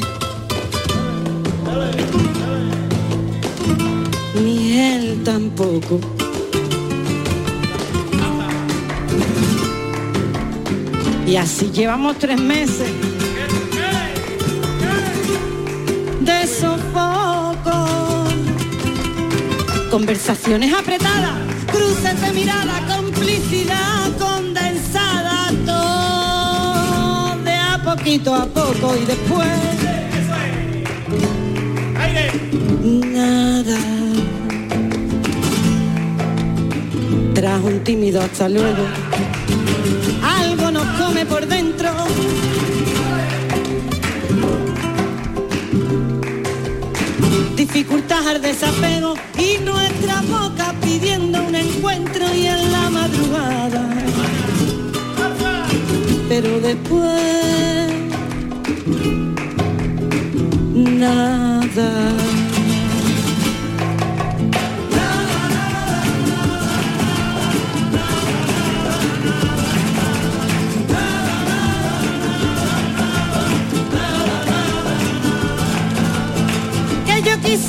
Ni 4.43 4.79
él 4.79 5.23
tampoco. 5.25 6.01
Y 11.33 11.37
así 11.37 11.71
llevamos 11.73 12.19
tres 12.19 12.39
meses 12.39 12.91
de 16.21 16.47
sofoco. 16.47 17.87
Conversaciones 19.91 20.75
apretadas, 20.75 21.39
cruces 21.73 22.21
de 22.21 22.33
mirada, 22.33 22.87
complicidad 22.87 24.15
condensada, 24.19 25.49
todo 25.65 27.43
de 27.45 27.55
a 27.55 27.83
poquito 27.83 28.35
a 28.35 28.45
poco 28.45 28.95
y 28.95 29.07
después 29.07 29.49
nada. 33.11 33.79
Tras 37.33 37.61
un 37.63 37.83
tímido 37.85 38.21
hasta 38.21 38.51
luego, 38.51 38.85
por 41.21 41.47
dentro. 41.47 41.91
Dificultad 47.55 48.27
al 48.27 48.41
desapego 48.41 49.15
y 49.39 49.59
nuestra 49.63 50.23
boca 50.23 50.75
pidiendo 50.83 51.45
un 51.45 51.55
encuentro 51.55 52.25
y 52.35 52.47
en 52.47 52.73
la 52.73 52.91
madrugada. 52.91 53.89
Pero 56.29 56.61
después 56.61 57.93
nada. 60.75 62.32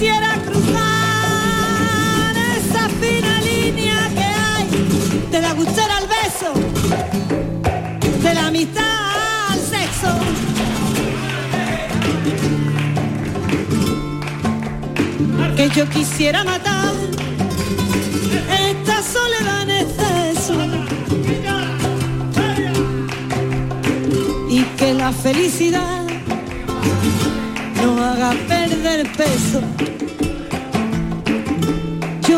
Quisiera 0.03 0.33
cruzar 0.45 2.35
esa 2.57 2.89
fina 2.99 3.39
línea 3.39 4.09
que 4.13 4.27
hay 4.43 4.67
de 5.31 5.39
la 5.39 5.53
gustera 5.53 5.97
al 5.97 6.07
beso, 6.07 6.51
de 8.21 8.33
la 8.33 8.47
amistad 8.47 8.83
al 9.49 9.59
sexo. 9.59 10.11
Que 15.55 15.69
yo 15.69 15.87
quisiera 15.87 16.43
matar 16.43 16.93
esta 18.71 19.01
soledad 19.03 19.61
en 19.61 19.69
exceso 19.69 20.55
y 24.49 24.63
que 24.77 24.93
la 24.95 25.13
felicidad 25.13 26.05
no 27.81 28.03
haga 28.03 28.33
perder 28.49 29.09
peso. 29.13 29.61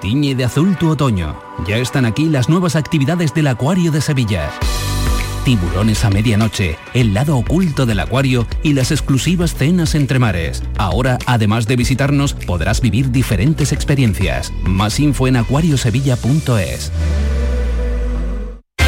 Tiñe 0.00 0.34
de 0.34 0.44
azul 0.44 0.76
tu 0.76 0.88
otoño. 0.88 1.38
Ya 1.66 1.76
están 1.76 2.06
aquí 2.06 2.24
las 2.24 2.48
nuevas 2.48 2.74
actividades 2.74 3.34
del 3.34 3.48
Acuario 3.48 3.92
de 3.92 4.00
Sevilla. 4.00 4.50
tiburones 5.44 6.04
a 6.04 6.10
medianoche, 6.10 6.76
el 6.94 7.14
lado 7.14 7.36
oculto 7.36 7.86
del 7.86 8.00
acuario 8.00 8.46
y 8.62 8.74
las 8.74 8.90
exclusivas 8.90 9.54
cenas 9.54 9.94
entre 9.94 10.18
mares. 10.18 10.62
Ahora, 10.78 11.18
además 11.26 11.66
de 11.66 11.76
visitarnos, 11.76 12.34
podrás 12.34 12.80
vivir 12.80 13.10
diferentes 13.10 13.72
experiencias. 13.72 14.52
Más 14.64 15.00
info 15.00 15.26
en 15.28 15.36
acuariosevilla.es. 15.36 16.92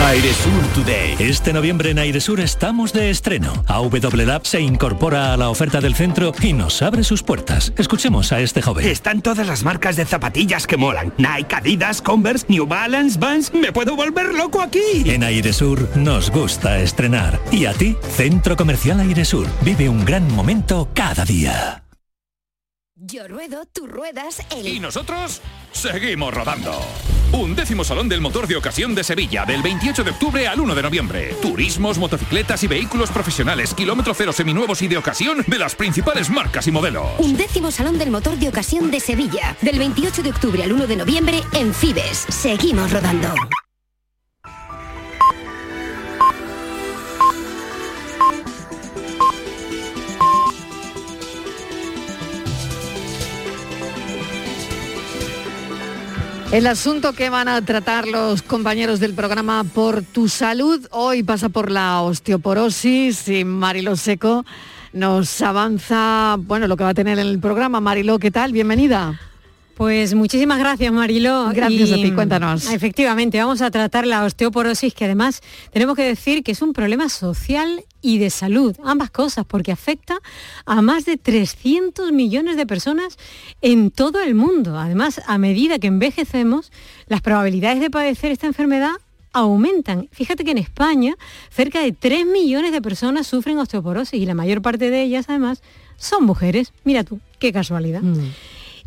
Airesur 0.02 0.62
Today. 0.74 1.16
Este 1.20 1.52
noviembre 1.52 1.90
en 1.90 1.98
Airesur 1.98 2.40
estamos 2.40 2.92
de 2.92 3.10
estreno. 3.10 3.52
AW 3.68 3.90
Lab 4.26 4.44
se 4.44 4.60
incorpora 4.60 5.32
a 5.32 5.36
la 5.36 5.48
oferta 5.48 5.80
del 5.80 5.94
centro 5.94 6.32
y 6.42 6.52
nos 6.52 6.82
abre 6.82 7.04
sus 7.04 7.22
puertas. 7.22 7.72
Escuchemos 7.78 8.32
a 8.32 8.40
este 8.40 8.62
joven. 8.62 8.86
Están 8.86 9.22
todas 9.22 9.46
las 9.46 9.62
marcas 9.62 9.96
de 9.96 10.04
zapatillas 10.04 10.66
que 10.66 10.76
molan. 10.76 11.14
Nike, 11.18 11.54
Adidas, 11.54 12.02
Converse, 12.02 12.46
New 12.48 12.66
Balance, 12.66 13.18
Vans. 13.18 13.54
Me 13.54 13.72
puedo 13.72 13.94
volver 13.94 14.34
loco 14.34 14.60
aquí. 14.60 14.80
En 15.06 15.22
Airesur 15.22 15.88
nos 15.96 16.30
gusta 16.30 16.80
estrenar. 16.80 17.40
¿Y 17.52 17.66
a 17.66 17.72
ti? 17.72 17.96
Centro 18.16 18.56
Comercial 18.56 19.00
Airesur. 19.00 19.46
Vive 19.62 19.88
un 19.88 20.04
gran 20.04 20.28
momento 20.34 20.88
cada 20.94 21.24
día. 21.24 21.81
Yo 23.04 23.26
ruedo, 23.26 23.64
tú 23.72 23.88
ruedas, 23.88 24.40
el... 24.50 24.64
Y 24.64 24.78
nosotros 24.78 25.40
seguimos 25.72 26.32
rodando. 26.32 26.72
Un 27.32 27.56
décimo 27.56 27.82
Salón 27.82 28.08
del 28.08 28.20
Motor 28.20 28.46
de 28.46 28.54
Ocasión 28.54 28.94
de 28.94 29.02
Sevilla, 29.02 29.44
del 29.44 29.60
28 29.60 30.04
de 30.04 30.10
octubre 30.10 30.46
al 30.46 30.60
1 30.60 30.72
de 30.72 30.82
noviembre. 30.82 31.34
Turismos, 31.42 31.98
motocicletas 31.98 32.62
y 32.62 32.68
vehículos 32.68 33.10
profesionales, 33.10 33.74
kilómetro 33.74 34.14
cero 34.14 34.32
seminuevos 34.32 34.82
y 34.82 34.88
de 34.88 34.98
ocasión 34.98 35.42
de 35.44 35.58
las 35.58 35.74
principales 35.74 36.30
marcas 36.30 36.68
y 36.68 36.70
modelos. 36.70 37.08
Un 37.18 37.36
décimo 37.36 37.72
Salón 37.72 37.98
del 37.98 38.12
Motor 38.12 38.36
de 38.36 38.48
Ocasión 38.48 38.92
de 38.92 39.00
Sevilla, 39.00 39.56
del 39.62 39.80
28 39.80 40.22
de 40.22 40.30
octubre 40.30 40.62
al 40.62 40.72
1 40.72 40.86
de 40.86 40.96
noviembre 40.96 41.40
en 41.54 41.74
Fibes. 41.74 42.26
Seguimos 42.28 42.92
rodando. 42.92 43.34
El 56.52 56.66
asunto 56.66 57.14
que 57.14 57.30
van 57.30 57.48
a 57.48 57.64
tratar 57.64 58.06
los 58.06 58.42
compañeros 58.42 59.00
del 59.00 59.14
programa 59.14 59.64
Por 59.64 60.02
tu 60.02 60.28
Salud 60.28 60.86
hoy 60.90 61.22
pasa 61.22 61.48
por 61.48 61.70
la 61.70 62.02
osteoporosis 62.02 63.26
y 63.28 63.42
Marilo 63.42 63.96
Seco 63.96 64.44
nos 64.92 65.40
avanza, 65.40 66.36
bueno, 66.38 66.66
lo 66.68 66.76
que 66.76 66.84
va 66.84 66.90
a 66.90 66.94
tener 66.94 67.18
en 67.18 67.26
el 67.26 67.38
programa. 67.38 67.80
Marilo, 67.80 68.18
¿qué 68.18 68.30
tal? 68.30 68.52
Bienvenida. 68.52 69.18
Pues 69.82 70.14
muchísimas 70.14 70.60
gracias, 70.60 70.92
Mariló. 70.92 71.50
Gracias 71.52 71.90
a 71.90 71.96
ti, 71.96 72.12
cuéntanos. 72.12 72.70
Efectivamente, 72.70 73.40
vamos 73.40 73.62
a 73.62 73.70
tratar 73.72 74.06
la 74.06 74.22
osteoporosis, 74.22 74.94
que 74.94 75.06
además 75.06 75.42
tenemos 75.72 75.96
que 75.96 76.04
decir 76.04 76.44
que 76.44 76.52
es 76.52 76.62
un 76.62 76.72
problema 76.72 77.08
social 77.08 77.84
y 78.00 78.18
de 78.18 78.30
salud, 78.30 78.76
ambas 78.84 79.10
cosas, 79.10 79.44
porque 79.44 79.72
afecta 79.72 80.20
a 80.66 80.82
más 80.82 81.04
de 81.04 81.16
300 81.16 82.12
millones 82.12 82.56
de 82.56 82.64
personas 82.64 83.18
en 83.60 83.90
todo 83.90 84.22
el 84.22 84.36
mundo. 84.36 84.78
Además, 84.78 85.20
a 85.26 85.36
medida 85.36 85.80
que 85.80 85.88
envejecemos, 85.88 86.70
las 87.08 87.20
probabilidades 87.20 87.80
de 87.80 87.90
padecer 87.90 88.30
esta 88.30 88.46
enfermedad 88.46 88.92
aumentan. 89.32 90.08
Fíjate 90.12 90.44
que 90.44 90.52
en 90.52 90.58
España 90.58 91.16
cerca 91.50 91.80
de 91.80 91.90
3 91.90 92.24
millones 92.26 92.70
de 92.70 92.80
personas 92.80 93.26
sufren 93.26 93.58
osteoporosis 93.58 94.14
y 94.14 94.26
la 94.26 94.34
mayor 94.34 94.62
parte 94.62 94.90
de 94.90 95.02
ellas 95.02 95.24
además 95.28 95.60
son 95.96 96.22
mujeres. 96.24 96.72
Mira 96.84 97.02
tú, 97.02 97.18
qué 97.40 97.52
casualidad. 97.52 98.02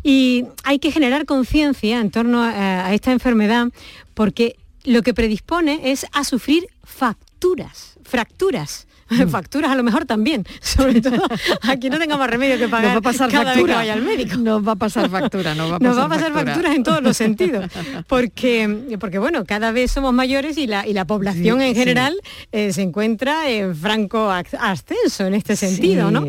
Y 0.08 0.44
hay 0.62 0.78
que 0.78 0.92
generar 0.92 1.24
conciencia 1.24 1.98
en 1.98 2.12
torno 2.12 2.40
a, 2.40 2.94
esta 2.94 3.10
enfermedad 3.10 3.70
porque 4.14 4.54
lo 4.84 5.02
que 5.02 5.12
predispone 5.12 5.90
es 5.90 6.06
a 6.12 6.22
sufrir 6.22 6.68
facturas, 6.84 7.98
fracturas. 8.04 8.86
Facturas 9.30 9.70
a 9.70 9.74
lo 9.76 9.82
mejor 9.82 10.04
también, 10.04 10.44
sobre 10.60 11.00
todo 11.00 11.22
aquí 11.62 11.88
no 11.90 11.98
tengamos 11.98 12.26
remedio 12.28 12.58
que 12.58 12.68
pagar 12.68 12.94
Nos 12.94 12.94
va 12.96 12.98
a 12.98 13.12
pasar 13.12 13.30
cada 13.30 13.44
factura. 13.54 13.62
vez 13.64 13.72
que 13.72 13.76
vaya 13.76 13.92
al 13.94 14.02
médico. 14.02 14.36
Nos 14.38 14.66
va 14.66 14.72
a 14.72 14.76
pasar 14.76 15.08
factura, 15.10 15.54
nos 15.54 15.70
va 15.72 15.76
a 15.76 15.78
pasar, 15.78 15.82
Nos 15.88 15.98
va 15.98 16.04
a 16.04 16.08
pasar 16.08 16.32
factura. 16.32 16.52
facturas 16.54 16.76
en 16.76 16.82
todos 16.82 17.02
los 17.02 17.16
sentidos. 17.16 17.66
Porque, 18.08 18.96
porque 18.98 19.18
bueno, 19.18 19.44
cada 19.44 19.72
vez 19.72 19.90
somos 19.90 20.12
mayores 20.12 20.56
y 20.58 20.66
la, 20.66 20.86
y 20.86 20.92
la 20.92 21.04
población 21.06 21.60
Sí, 21.60 21.66
en 21.66 21.74
sí. 21.74 21.80
general 21.80 22.16
eh, 22.52 22.72
se 22.72 22.82
encuentra 22.82 23.48
en 23.50 23.74
franco 23.76 24.30
ascenso 24.30 25.26
en 25.26 25.34
este 25.34 25.56
sentido, 25.56 26.08
Sí, 26.08 26.14
¿no? 26.14 26.26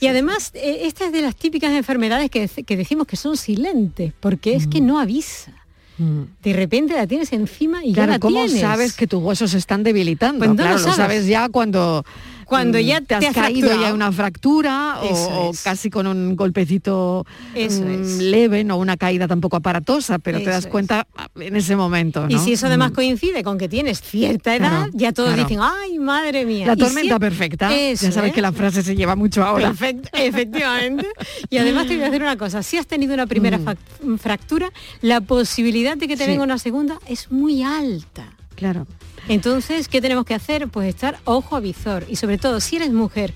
y 0.00 0.06
además, 0.06 0.50
eh, 0.54 0.80
esta 0.82 1.06
es 1.06 1.12
de 1.12 1.22
las 1.22 1.36
típicas 1.36 1.72
enfermedades 1.72 2.30
que, 2.30 2.48
que 2.48 2.76
decimos 2.76 3.06
que 3.06 3.16
son 3.16 3.36
silentes, 3.36 4.12
porque 4.20 4.54
es 4.54 4.66
que 4.66 4.80
no 4.80 4.98
avisa. 4.98 5.52
De 5.98 6.52
repente 6.52 6.94
la 6.94 7.06
tienes 7.06 7.32
encima 7.32 7.84
y 7.84 7.88
ya 7.88 7.94
Claro, 7.94 8.12
la 8.12 8.18
¿cómo 8.18 8.44
tienes. 8.44 8.60
sabes 8.60 8.94
que 8.94 9.06
tus 9.06 9.22
huesos 9.22 9.50
se 9.52 9.58
están 9.58 9.82
debilitando? 9.82 10.38
Pues 10.38 10.50
no 10.50 10.56
claro, 10.56 10.72
lo 10.72 10.78
sabes. 10.80 10.96
sabes 10.96 11.26
ya 11.26 11.48
cuando 11.48 12.04
Cuando 12.52 12.78
mm, 12.78 12.82
ya 12.82 13.00
te 13.00 13.14
has, 13.14 13.20
te 13.20 13.26
has 13.28 13.34
caído 13.34 13.68
fracturado. 13.68 13.82
ya 13.90 13.94
una 13.94 14.12
fractura 14.12 14.98
o- 15.02 15.52
casi 15.64 15.90
con 15.90 16.06
un 16.06 16.36
golpecito 16.36 17.26
mm, 17.54 18.18
leve, 18.20 18.62
no 18.64 18.76
una 18.76 18.96
caída 18.96 19.26
tampoco 19.26 19.56
aparatosa, 19.56 20.18
pero 20.18 20.38
te 20.38 20.50
das 20.50 20.66
cuenta 20.66 21.06
ah, 21.16 21.28
en 21.40 21.56
ese 21.56 21.76
momento. 21.76 22.26
Y 22.28 22.38
si 22.38 22.52
eso 22.52 22.66
además 22.66 22.90
Mm. 22.90 22.94
coincide 22.94 23.42
con 23.42 23.58
que 23.58 23.68
tienes 23.68 24.00
cierta 24.02 24.54
edad, 24.54 24.68
Claro, 24.86 24.90
ya 24.94 25.12
todos 25.12 25.30
claro. 25.34 25.48
dicen, 25.48 25.62
ay, 25.62 25.98
madre 25.98 26.44
mía. 26.44 26.66
La 26.66 26.76
tormenta 26.76 27.14
si- 27.14 27.20
perfecta. 27.20 27.74
Eso, 27.74 28.06
ya 28.06 28.12
sabes 28.12 28.30
¿eh? 28.30 28.34
que 28.34 28.42
la 28.42 28.52
frase 28.52 28.82
se 28.82 28.94
lleva 28.94 29.16
mucho 29.16 29.42
ahora. 29.44 29.72
Perfect- 29.72 30.08
efectivamente. 30.12 31.06
Y 31.50 31.56
además 31.58 31.86
te 31.86 31.94
voy 31.94 32.02
a 32.02 32.06
decir 32.06 32.22
una 32.22 32.36
cosa, 32.36 32.62
si 32.62 32.76
has 32.76 32.86
tenido 32.86 33.14
una 33.14 33.26
primera 33.26 33.58
Mm. 33.58 34.16
fractura, 34.18 34.70
la 35.00 35.20
posibilidad 35.20 35.96
de 35.96 36.06
que 36.08 36.16
te 36.16 36.24
Sí. 36.24 36.30
venga 36.30 36.44
una 36.44 36.58
segunda 36.58 36.98
es 37.08 37.30
muy 37.30 37.62
alta. 37.62 38.24
Claro. 38.62 38.86
Entonces, 39.28 39.88
¿qué 39.88 40.00
tenemos 40.00 40.24
que 40.24 40.34
hacer? 40.34 40.68
Pues 40.68 40.88
estar 40.88 41.18
ojo 41.24 41.56
a 41.56 41.60
visor. 41.60 42.06
Y 42.08 42.14
sobre 42.16 42.38
todo, 42.38 42.60
si 42.60 42.76
eres 42.76 42.92
mujer 42.92 43.34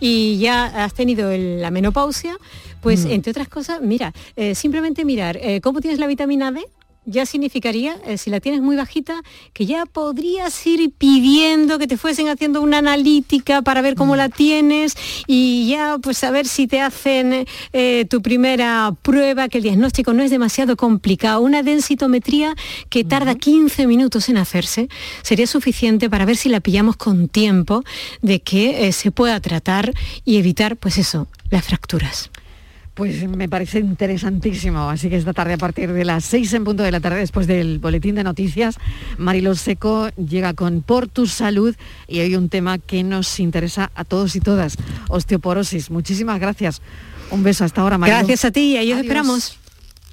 y 0.00 0.36
ya 0.38 0.84
has 0.84 0.92
tenido 0.92 1.30
el- 1.30 1.62
la 1.62 1.70
menopausia, 1.70 2.36
pues 2.82 3.06
Mm. 3.06 3.10
entre 3.12 3.30
otras 3.30 3.48
cosas, 3.48 3.80
mira, 3.80 4.12
eh, 4.36 4.54
simplemente 4.54 5.04
mirar 5.06 5.38
eh, 5.40 5.60
cómo 5.62 5.80
tienes 5.80 5.98
la 5.98 6.06
vitamina 6.06 6.52
D. 6.52 6.60
Ya 7.08 7.24
significaría, 7.24 7.96
eh, 8.04 8.18
si 8.18 8.30
la 8.30 8.40
tienes 8.40 8.62
muy 8.62 8.74
bajita, 8.74 9.22
que 9.52 9.64
ya 9.64 9.86
podrías 9.86 10.66
ir 10.66 10.90
pidiendo 10.90 11.78
que 11.78 11.86
te 11.86 11.96
fuesen 11.96 12.28
haciendo 12.28 12.60
una 12.60 12.78
analítica 12.78 13.62
para 13.62 13.80
ver 13.80 13.94
cómo 13.94 14.16
la 14.16 14.28
tienes 14.28 14.96
y 15.28 15.68
ya 15.68 15.98
pues 16.02 16.24
a 16.24 16.32
ver 16.32 16.48
si 16.48 16.66
te 16.66 16.80
hacen 16.80 17.46
eh, 17.72 18.06
tu 18.10 18.22
primera 18.22 18.92
prueba, 19.02 19.48
que 19.48 19.58
el 19.58 19.62
diagnóstico 19.62 20.14
no 20.14 20.24
es 20.24 20.32
demasiado 20.32 20.76
complicado. 20.76 21.42
Una 21.42 21.62
densitometría 21.62 22.56
que 22.90 23.04
tarda 23.04 23.36
15 23.36 23.86
minutos 23.86 24.28
en 24.28 24.38
hacerse 24.38 24.88
sería 25.22 25.46
suficiente 25.46 26.10
para 26.10 26.24
ver 26.24 26.36
si 26.36 26.48
la 26.48 26.58
pillamos 26.58 26.96
con 26.96 27.28
tiempo 27.28 27.84
de 28.20 28.40
que 28.40 28.88
eh, 28.88 28.92
se 28.92 29.12
pueda 29.12 29.38
tratar 29.40 29.92
y 30.24 30.38
evitar, 30.38 30.76
pues 30.76 30.98
eso, 30.98 31.28
las 31.50 31.64
fracturas. 31.64 32.30
Pues 32.96 33.28
me 33.28 33.46
parece 33.46 33.78
interesantísimo. 33.78 34.88
Así 34.88 35.10
que 35.10 35.16
esta 35.16 35.34
tarde, 35.34 35.52
a 35.52 35.58
partir 35.58 35.92
de 35.92 36.02
las 36.02 36.24
seis 36.24 36.54
en 36.54 36.64
punto 36.64 36.82
de 36.82 36.90
la 36.90 36.98
tarde, 36.98 37.18
después 37.18 37.46
del 37.46 37.78
boletín 37.78 38.14
de 38.14 38.24
noticias, 38.24 38.78
Marilo 39.18 39.54
Seco 39.54 40.08
llega 40.16 40.54
con 40.54 40.80
Por 40.80 41.06
tu 41.06 41.26
Salud 41.26 41.76
y 42.08 42.20
hoy 42.20 42.36
un 42.36 42.48
tema 42.48 42.78
que 42.78 43.02
nos 43.02 43.38
interesa 43.38 43.90
a 43.94 44.04
todos 44.04 44.34
y 44.34 44.40
todas, 44.40 44.78
osteoporosis. 45.10 45.90
Muchísimas 45.90 46.40
gracias. 46.40 46.80
Un 47.30 47.42
beso 47.42 47.66
hasta 47.66 47.82
ahora, 47.82 47.98
Marilo. 47.98 48.16
Gracias 48.16 48.46
a 48.46 48.50
ti, 48.50 48.78
ahí 48.78 48.90
os 48.94 49.00
esperamos. 49.00 49.58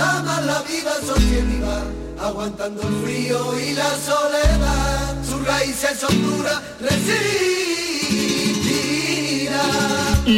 La 0.00 0.62
vida 0.62 0.92
sostiene 1.04 1.56
y 1.56 1.60
va, 1.60 1.84
aguantando 2.26 2.80
el 2.80 2.94
frío 3.04 3.60
y 3.60 3.74
la 3.74 3.90
soledad. 3.98 5.22
Sus 5.22 5.46
raíces 5.46 5.98
son 6.00 6.22
duras, 6.22 6.62
resistirán. 6.80 7.20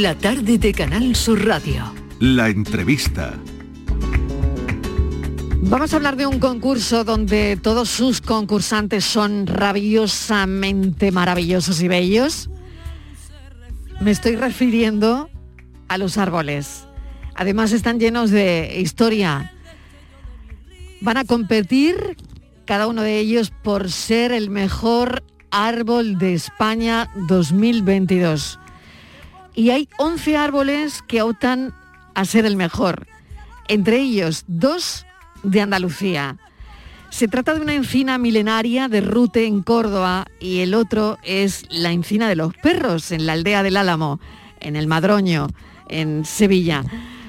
La 0.02 0.18
tarde 0.18 0.58
de 0.58 0.72
Canal 0.72 1.14
Sur 1.14 1.46
Radio. 1.46 1.94
La 2.18 2.48
entrevista. 2.48 3.34
Vamos 5.60 5.92
a 5.92 5.96
hablar 5.96 6.16
de 6.16 6.26
un 6.26 6.40
concurso 6.40 7.04
donde 7.04 7.56
todos 7.56 7.88
sus 7.88 8.20
concursantes 8.20 9.04
son 9.04 9.46
rabiosamente 9.46 11.12
maravillosos 11.12 11.80
y 11.80 11.86
bellos. 11.86 12.50
Me 14.00 14.10
estoy 14.10 14.34
refiriendo 14.34 15.30
a 15.86 15.98
los 15.98 16.18
árboles. 16.18 16.88
Además 17.34 17.72
están 17.72 17.98
llenos 17.98 18.30
de 18.30 18.78
historia. 18.80 19.52
Van 21.00 21.16
a 21.16 21.24
competir 21.24 22.16
cada 22.64 22.86
uno 22.86 23.02
de 23.02 23.18
ellos 23.18 23.52
por 23.62 23.90
ser 23.90 24.32
el 24.32 24.50
mejor 24.50 25.22
árbol 25.50 26.18
de 26.18 26.34
España 26.34 27.10
2022. 27.28 28.58
Y 29.54 29.70
hay 29.70 29.88
11 29.98 30.36
árboles 30.36 31.02
que 31.06 31.22
optan 31.22 31.74
a 32.14 32.24
ser 32.24 32.46
el 32.46 32.56
mejor. 32.56 33.06
Entre 33.68 34.00
ellos, 34.00 34.44
dos 34.46 35.06
de 35.42 35.60
Andalucía. 35.60 36.36
Se 37.10 37.28
trata 37.28 37.54
de 37.54 37.60
una 37.60 37.74
encina 37.74 38.16
milenaria 38.16 38.88
de 38.88 39.02
Rute 39.02 39.46
en 39.46 39.62
Córdoba 39.62 40.26
y 40.40 40.60
el 40.60 40.72
otro 40.72 41.18
es 41.22 41.66
la 41.68 41.92
encina 41.92 42.28
de 42.28 42.36
los 42.36 42.54
perros 42.54 43.12
en 43.12 43.26
la 43.26 43.34
aldea 43.34 43.62
del 43.62 43.76
Álamo, 43.76 44.18
en 44.60 44.76
el 44.76 44.86
Madroño, 44.86 45.48
en 45.88 46.24
Sevilla. 46.24 46.84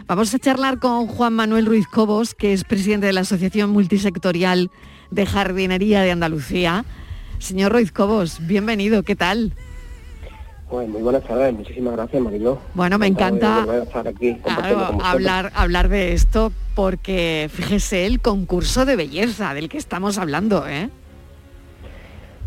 Vamos 0.05 0.33
a 0.33 0.39
charlar 0.39 0.79
con 0.79 1.07
Juan 1.07 1.33
Manuel 1.33 1.65
Ruiz 1.65 1.87
Cobos, 1.87 2.35
que 2.35 2.51
es 2.51 2.65
presidente 2.65 3.07
de 3.07 3.13
la 3.13 3.21
Asociación 3.21 3.69
Multisectorial 3.69 4.69
de 5.11 5.25
Jardinería 5.25 6.01
de 6.01 6.11
Andalucía. 6.11 6.83
Señor 7.39 7.71
Ruiz 7.71 7.93
Cobos, 7.93 8.45
bienvenido, 8.45 9.03
¿qué 9.03 9.15
tal? 9.15 9.53
Pues 10.69 10.89
muy 10.89 11.01
buenas 11.01 11.23
tardes, 11.23 11.53
muchísimas 11.53 11.93
gracias 11.93 12.21
Mariló. 12.21 12.59
Bueno, 12.73 12.97
me 12.97 13.07
encanta 13.07 13.65
de 13.65 13.83
estar 13.83 14.05
aquí 14.05 14.35
Claro, 14.43 14.97
hablar, 15.01 15.51
hablar 15.55 15.87
de 15.87 16.13
esto 16.13 16.51
porque 16.75 17.49
fíjese 17.53 18.05
el 18.05 18.19
concurso 18.19 18.85
de 18.85 18.97
belleza 18.97 19.53
del 19.53 19.69
que 19.69 19.77
estamos 19.77 20.17
hablando, 20.17 20.67
¿eh? 20.67 20.89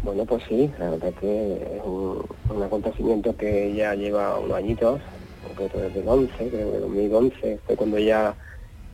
Bueno, 0.02 0.24
pues 0.26 0.42
sí, 0.48 0.70
la 0.78 0.90
verdad 0.90 1.12
que 1.20 1.54
es 1.54 1.82
un, 1.84 2.22
un 2.50 2.62
acontecimiento 2.62 3.34
que 3.34 3.74
ya 3.74 3.94
lleva 3.94 4.38
unos 4.38 4.56
añitos, 4.56 5.00
concreto 5.48 5.78
desde 5.78 6.00
el 6.00 6.08
11, 6.08 6.32
creo 6.36 6.72
que 6.72 6.78
2011 6.78 7.58
fue 7.66 7.76
cuando 7.76 7.98
ya 7.98 8.34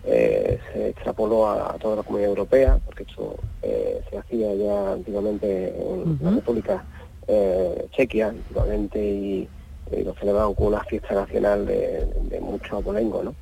eh, 0.04 0.58
se 0.72 0.88
extrapoló 0.88 1.46
a, 1.46 1.74
a 1.74 1.78
toda 1.78 1.96
la 1.96 2.02
comunidad 2.02 2.30
europea, 2.30 2.78
porque 2.84 3.04
esto 3.04 3.36
eh, 3.62 4.00
se 4.10 4.18
hacía 4.18 4.54
ya 4.54 4.92
antiguamente 4.92 5.68
en 5.68 6.18
la 6.20 6.30
República 6.30 6.84
eh, 7.28 7.86
Chequia, 7.92 8.28
antiguamente, 8.28 8.98
y, 9.02 9.48
y 9.90 10.02
lo 10.02 10.14
celebraban 10.14 10.54
con 10.54 10.68
una 10.68 10.84
fiesta 10.84 11.14
nacional 11.14 11.66
de, 11.66 12.06
de 12.30 12.40
mucho 12.40 12.76
abolengo, 12.76 13.22
¿no? 13.22 13.34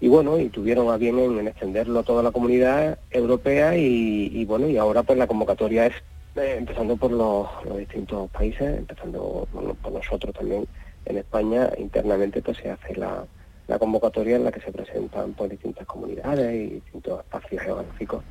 y 0.00 0.08
bueno, 0.08 0.38
y 0.38 0.48
tuvieron 0.50 0.90
a 0.90 0.98
bien 0.98 1.18
en, 1.18 1.38
en 1.38 1.48
extenderlo 1.48 2.00
a 2.00 2.02
toda 2.02 2.22
la 2.22 2.30
comunidad 2.30 2.98
europea 3.10 3.76
y, 3.76 4.30
y 4.32 4.44
bueno, 4.44 4.68
y 4.68 4.76
ahora 4.76 5.02
pues 5.02 5.18
la 5.18 5.26
convocatoria 5.26 5.86
es 5.86 5.94
eh, 6.36 6.56
empezando 6.58 6.96
por 6.96 7.10
los, 7.10 7.48
los 7.64 7.78
distintos 7.78 8.30
países, 8.30 8.78
empezando 8.78 9.48
por 9.82 9.92
nosotros 9.92 10.34
también 10.34 10.66
en 11.06 11.18
España, 11.18 11.70
internamente 11.78 12.42
pues 12.42 12.58
se 12.58 12.70
hace 12.70 12.94
la, 12.94 13.24
la 13.66 13.78
convocatoria 13.78 14.36
en 14.36 14.44
la 14.44 14.52
que 14.52 14.60
se 14.60 14.70
presentan 14.70 15.32
pues 15.32 15.50
distintas 15.50 15.86
comunidades 15.86 16.54
y 16.54 16.74
distintos 16.74 17.20
espacios 17.20 17.62
geográficos 17.62 18.22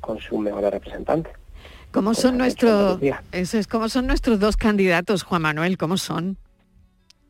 con 0.00 0.18
sus 0.18 0.38
mejores 0.38 0.70
representantes. 0.70 1.32
¿Cómo 1.92 2.14
son 2.14 2.38
nuestros, 2.38 2.98
eso 3.32 3.58
es, 3.58 3.66
cómo 3.66 3.88
son 3.88 4.06
nuestros 4.06 4.40
dos 4.40 4.56
candidatos, 4.56 5.22
Juan 5.22 5.42
Manuel? 5.42 5.76
¿Cómo 5.78 5.96
son? 5.96 6.36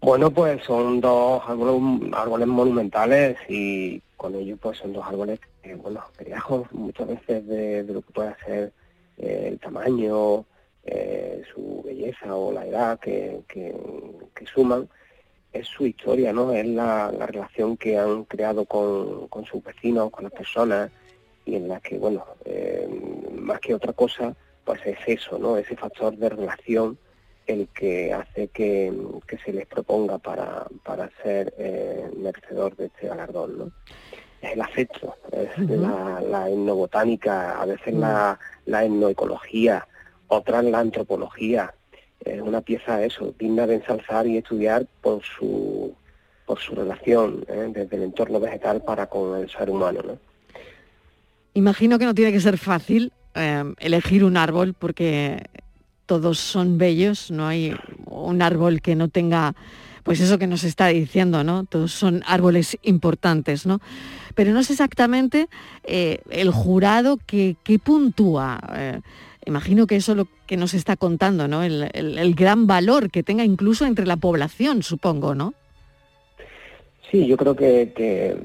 Bueno, 0.01 0.31
pues 0.31 0.65
son 0.65 1.01
dos 1.01 1.43
árboles, 1.47 2.13
árboles 2.13 2.49
monumentales 2.49 3.37
y 3.49 4.01
con 4.17 4.35
ellos 4.35 4.59
pues 4.61 4.79
son 4.79 4.93
dos 4.93 5.05
árboles 5.07 5.41
que, 5.63 5.75
bueno, 5.75 6.01
que 6.17 6.25
lejos 6.25 6.73
muchas 6.73 7.09
veces 7.09 7.47
de, 7.47 7.85
de 7.85 7.93
lo 7.93 8.03
que 8.03 8.13
puede 8.13 8.35
ser 8.45 8.73
eh, 9.19 9.49
el 9.53 9.59
tamaño, 9.59 10.45
eh, 10.85 11.43
su 11.53 11.83
belleza 11.85 12.35
o 12.35 12.53
la 12.53 12.67
edad 12.67 12.99
que, 12.99 13.43
que, 13.49 13.75
que 14.35 14.47
suman, 14.47 14.89
es 15.53 15.67
su 15.67 15.87
historia, 15.87 16.33
¿no? 16.33 16.53
Es 16.53 16.67
la, 16.67 17.13
la 17.13 17.27
relación 17.27 17.77
que 17.77 17.99
han 17.99 18.25
creado 18.25 18.65
con, 18.65 19.29
con 19.29 19.45
sus 19.45 19.63
vecinos, 19.63 20.11
con 20.11 20.25
las 20.25 20.33
personas 20.33 20.91
y 21.45 21.57
en 21.57 21.69
la 21.69 21.81
que, 21.81 21.99
bueno, 21.99 22.25
eh, 22.45 22.89
más 23.33 23.61
que 23.61 23.75
otra 23.75 23.93
cosa, 23.93 24.35
pues 24.65 24.81
es 24.87 24.99
eso, 25.07 25.39
¿no? 25.39 25.57
Ese 25.57 25.77
factor 25.77 26.17
de 26.17 26.29
relación 26.29 26.99
el 27.47 27.69
que 27.69 28.13
hace 28.13 28.49
que, 28.49 28.93
que 29.27 29.39
se 29.39 29.53
les 29.53 29.67
proponga 29.67 30.19
para, 30.19 30.67
para 30.85 31.11
ser 31.23 31.53
eh, 31.59 32.09
merecedor 32.17 32.77
de 32.77 32.87
este 32.87 33.09
galardón, 33.09 33.59
¿no? 33.59 33.73
Es 34.41 34.53
el 34.53 34.61
afecto, 34.61 35.15
es 35.31 35.57
la, 35.69 36.21
la 36.21 36.49
etnobotánica, 36.49 37.61
a 37.61 37.67
veces 37.67 37.95
la, 37.95 38.39
la 38.67 38.85
etnoecología, 38.85 39.87
otras 40.33 40.65
la 40.65 40.81
antropología. 40.81 41.75
Es 42.25 42.41
una 42.41 42.61
pieza 42.61 43.05
eso, 43.05 43.35
digna 43.39 43.67
de 43.67 43.77
ensalzar 43.77 44.27
y 44.27 44.39
estudiar 44.39 44.87
por 45.01 45.23
su 45.23 45.95
por 46.47 46.59
su 46.59 46.75
relación 46.75 47.45
¿eh? 47.49 47.71
desde 47.73 47.97
el 47.97 48.03
entorno 48.03 48.41
vegetal 48.41 48.83
para 48.83 49.07
con 49.07 49.39
el 49.39 49.49
ser 49.49 49.71
humano, 49.71 50.01
¿no? 50.05 50.19
Imagino 51.55 51.99
que 51.99 52.05
no 52.05 52.15
tiene 52.15 52.33
que 52.33 52.41
ser 52.41 52.59
fácil 52.59 53.13
eh, 53.35 53.63
elegir 53.79 54.25
un 54.25 54.37
árbol 54.37 54.75
porque 54.75 55.45
todos 56.07 56.39
son 56.39 56.79
bellos, 56.79 57.31
no 57.31 57.47
hay 57.47 57.75
un 58.07 58.43
árbol 58.43 58.83
que 58.83 58.97
no 58.97 59.09
tenga, 59.09 59.55
pues 60.03 60.21
eso 60.21 60.37
que 60.39 60.47
nos 60.47 60.65
está 60.65 60.89
diciendo, 60.89 61.45
¿no? 61.45 61.65
Todos 61.65 61.93
son 61.93 62.23
árboles 62.27 62.77
importantes, 62.83 63.65
¿no? 63.65 63.81
Pero 64.35 64.53
no 64.53 64.63
sé 64.63 64.73
exactamente 64.73 65.49
eh, 65.85 66.21
el 66.31 66.51
jurado 66.51 67.19
que, 67.25 67.57
que 67.63 67.79
puntúa. 67.79 68.59
eh, 68.75 69.01
imagino 69.47 69.87
que 69.87 69.97
eso 69.97 70.13
es 70.13 70.19
lo 70.19 70.29
que 70.47 70.57
nos 70.57 70.75
está 70.75 70.97
contando, 70.97 71.49
¿no? 71.49 71.63
El, 71.63 72.35
gran 72.35 72.67
valor 72.67 73.11
que 73.11 73.23
tenga 73.23 73.45
incluso 73.45 73.87
entre 73.87 74.07
la 74.07 74.17
población, 74.17 74.83
supongo, 74.83 75.35
¿no? 75.35 75.55
Sí, 77.11 77.27
yo 77.27 77.37
creo 77.37 77.55
que, 77.55 78.37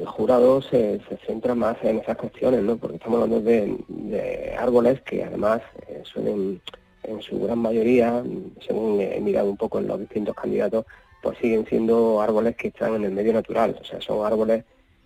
el 0.00 0.06
jurado 0.06 0.60
se, 0.62 1.00
centra 1.26 1.54
más 1.54 1.76
en 1.82 1.98
esas 1.98 2.16
cuestiones, 2.16 2.62
¿no? 2.62 2.76
Porque 2.76 2.96
estamos 2.96 3.22
hablando 3.22 3.40
de, 3.40 3.76
de 3.88 4.56
árboles 4.58 5.00
que 5.02 5.22
además 5.22 5.60
eh, 5.86 6.02
suelen, 6.04 6.60
en 7.04 7.22
su 7.22 7.38
gran 7.40 7.58
mayoría, 7.58 8.22
según 8.66 9.00
he 9.00 9.20
mirado 9.20 9.50
un 9.50 9.56
poco 9.56 9.78
en 9.78 9.86
los 9.86 10.00
distintos 10.00 10.34
candidatos, 10.34 10.84
pues 11.22 11.38
siguen 11.38 11.66
siendo 11.66 12.20
árboles 12.20 12.56
que 12.56 12.68
están 12.68 12.94
en 12.94 13.04
el 13.04 13.12
medio 13.12 13.32
natural. 13.32 13.76
O 13.80 13.84
sea, 13.84 14.00
son 14.00 14.26
árboles 14.26 14.64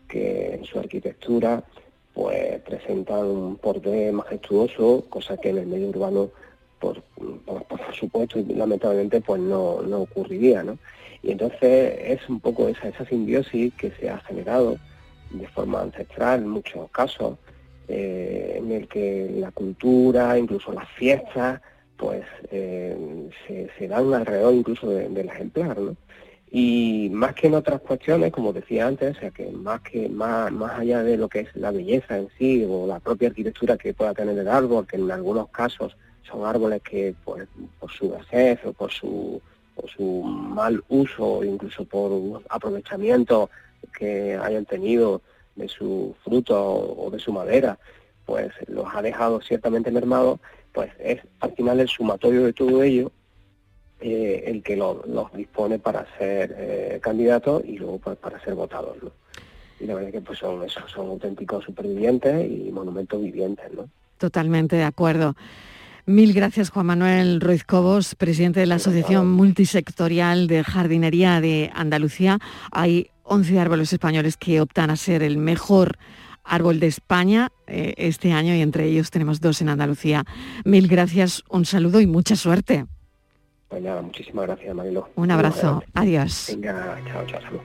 que 0.09 0.55
en 0.55 0.64
su 0.64 0.78
arquitectura 0.78 1.64
pues 2.14 2.60
presentan 2.62 3.24
un 3.26 3.56
porte 3.56 4.12
majestuoso, 4.12 5.04
cosa 5.08 5.36
que 5.36 5.50
en 5.50 5.58
el 5.58 5.66
medio 5.66 5.88
urbano, 5.88 6.30
por, 6.78 7.00
por, 7.44 7.64
supuesto 7.94 8.42
lamentablemente, 8.48 9.20
pues 9.20 9.40
no, 9.40 9.82
no 9.82 10.02
ocurriría, 10.02 10.62
¿no? 10.62 10.78
Y 11.22 11.30
entonces 11.30 11.94
es 12.00 12.28
un 12.28 12.40
poco 12.40 12.68
esa, 12.68 12.88
esa 12.88 13.04
simbiosis 13.06 13.72
que 13.74 13.92
se 13.92 14.10
ha 14.10 14.18
generado 14.18 14.76
de 15.30 15.46
forma 15.48 15.80
ancestral 15.80 16.40
en 16.40 16.48
muchos 16.48 16.90
casos, 16.90 17.38
eh, 17.88 18.54
en 18.58 18.72
el 18.72 18.88
que 18.88 19.30
la 19.38 19.52
cultura, 19.52 20.36
incluso 20.38 20.72
las 20.72 20.88
fiestas, 20.90 21.60
pues 21.96 22.24
eh, 22.50 23.28
se, 23.46 23.70
se 23.78 23.88
dan 23.88 24.12
alrededor 24.12 24.54
incluso 24.54 24.88
de- 24.90 25.08
del 25.08 25.28
ejemplar, 25.28 25.78
¿no? 25.78 25.96
Y 26.55 27.09
más 27.11 27.34
que 27.34 27.46
en 27.46 27.55
otras 27.55 27.80
cuestiones, 27.80 28.30
como 28.30 28.53
decía 28.53 28.86
antes, 28.86 29.16
o 29.16 29.20
sea 29.20 29.30
que 29.30 29.50
más 29.50 29.80
que 29.80 30.07
más, 30.11 30.53
más 30.53 30.78
allá 30.78 31.03
de 31.03 31.16
lo 31.16 31.26
que 31.26 31.40
es 31.40 31.57
la 31.57 31.70
belleza 31.70 32.18
en 32.18 32.28
sí 32.36 32.62
o 32.68 32.86
la 32.86 33.00
propia 33.00 33.28
arquitectura 33.28 33.78
que 33.78 33.94
pueda 33.94 34.12
tener 34.12 34.36
el 34.36 34.46
árbol, 34.46 34.86
que 34.86 34.96
en 34.96 35.11
algunos 35.11 35.48
casos 35.48 35.96
son 36.22 36.44
árboles 36.44 36.82
que 36.82 37.14
pues, 37.24 37.48
por 37.80 37.90
su 37.90 38.11
vejez 38.11 38.61
o 38.66 38.74
por 38.74 38.92
su 38.92 39.40
por 39.74 39.88
su 39.88 40.22
mal 40.22 40.84
uso 40.90 41.42
incluso 41.42 41.86
por 41.86 42.12
un 42.12 42.42
aprovechamiento 42.50 43.48
que 43.98 44.36
hayan 44.36 44.66
tenido 44.66 45.22
de 45.57 45.68
su 45.68 46.14
fruto 46.22 46.55
o 46.61 47.11
de 47.11 47.18
su 47.18 47.32
madera, 47.32 47.78
pues 48.26 48.53
los 48.68 48.84
ha 48.92 49.00
dejado 49.00 49.40
ciertamente 49.40 49.90
mermados, 49.90 50.38
pues 50.74 50.90
es 50.98 51.20
al 51.40 51.53
final 51.53 51.80
el 51.80 51.88
sumatorio 51.88 52.44
de 52.44 52.53
todo 52.53 52.82
ello 52.82 53.11
eh, 54.03 54.44
el 54.46 54.62
que 54.62 54.76
lo- 54.76 55.05
los 55.07 55.32
dispone 55.32 55.78
para 55.78 56.07
ser 56.18 56.55
eh, 56.59 57.00
candidatos 57.03 57.62
y 57.66 57.78
luego 57.78 57.98
pues, 57.98 58.18
para 58.18 58.42
ser 58.44 58.55
votados, 58.55 58.96
¿no? 59.03 59.11
Y 59.80 59.86
la 59.86 59.94
verdad 59.94 60.11
que 60.12 60.20
pues 60.20 60.38
son 60.38 60.62
esos, 60.62 60.90
son 60.90 61.09
auténticos 61.09 61.64
supervivientes 61.64 62.48
y 62.50 62.70
monumentos 62.70 63.20
vivientes, 63.20 63.64
¿no? 63.74 63.88
Totalmente 64.18 64.76
de 64.76 64.84
acuerdo. 64.84 65.34
Mil 66.07 66.32
gracias, 66.32 66.70
Juan 66.70 66.86
Manuel 66.86 67.40
Ruiz 67.40 67.64
Cobos, 67.64 68.14
presidente 68.16 68.61
de 68.61 68.66
la 68.66 68.76
Asociación 68.76 69.28
Multisectorial 69.30 70.46
de 70.48 70.64
Jardinería 70.64 71.40
de 71.40 71.70
Andalucía. 71.74 72.38
Hay 72.72 73.09
11 73.24 73.59
árboles 73.61 73.92
españoles 73.92 74.36
que 74.36 74.61
optan 74.61 74.90
a 74.90 74.96
ser 74.96 75.22
el 75.22 75.38
mejor 75.38 75.96
árbol 76.44 76.80
de 76.80 76.88
España 76.88 77.50
eh, 77.68 77.94
este 77.96 78.32
año 78.32 78.55
y 78.55 78.61
entre 78.62 78.86
ellos 78.86 79.11
tenemos 79.12 79.40
dos 79.40 79.62
en 79.62 79.68
Andalucía. 79.68 80.24
Mil 80.64 80.88
gracias, 80.88 81.42
un 81.48 81.64
saludo 81.64 82.00
y 82.00 82.07
mucha 82.09 82.34
suerte. 82.34 82.86
Pues 83.72 83.82
nada, 83.82 84.02
muchísimas 84.02 84.44
gracias, 84.46 84.74
Marilo. 84.74 85.08
Un 85.14 85.30
abrazo. 85.30 85.82
Adiós. 85.94 86.48
Venga, 86.50 87.00
chao, 87.10 87.24
chao, 87.26 87.40
salud. 87.40 87.60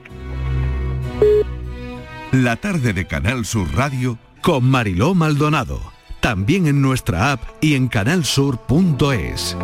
La 2.32 2.56
tarde 2.56 2.94
de 2.94 3.06
Canal 3.06 3.44
Sur 3.44 3.70
Radio 3.74 4.18
con 4.40 4.64
Mariló 4.64 5.12
Maldonado. 5.14 5.82
También 6.20 6.66
en 6.66 6.80
nuestra 6.80 7.32
app 7.32 7.42
y 7.60 7.74
en 7.74 7.88
canalsur.es. 7.88 9.54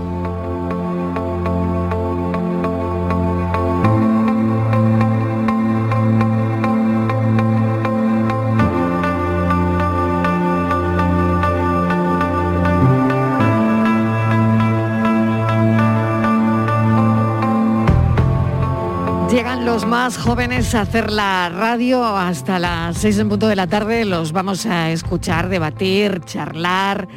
los 19.74 19.86
más 19.86 20.18
jóvenes 20.18 20.72
a 20.76 20.82
hacer 20.82 21.10
la 21.10 21.48
radio 21.48 22.04
hasta 22.04 22.60
las 22.60 22.96
6 22.98 23.18
en 23.18 23.28
punto 23.28 23.48
de 23.48 23.56
la 23.56 23.66
tarde. 23.66 24.04
Los 24.04 24.30
vamos 24.30 24.66
a 24.66 24.92
escuchar, 24.92 25.48
debatir, 25.48 26.20
charlar. 26.24 27.08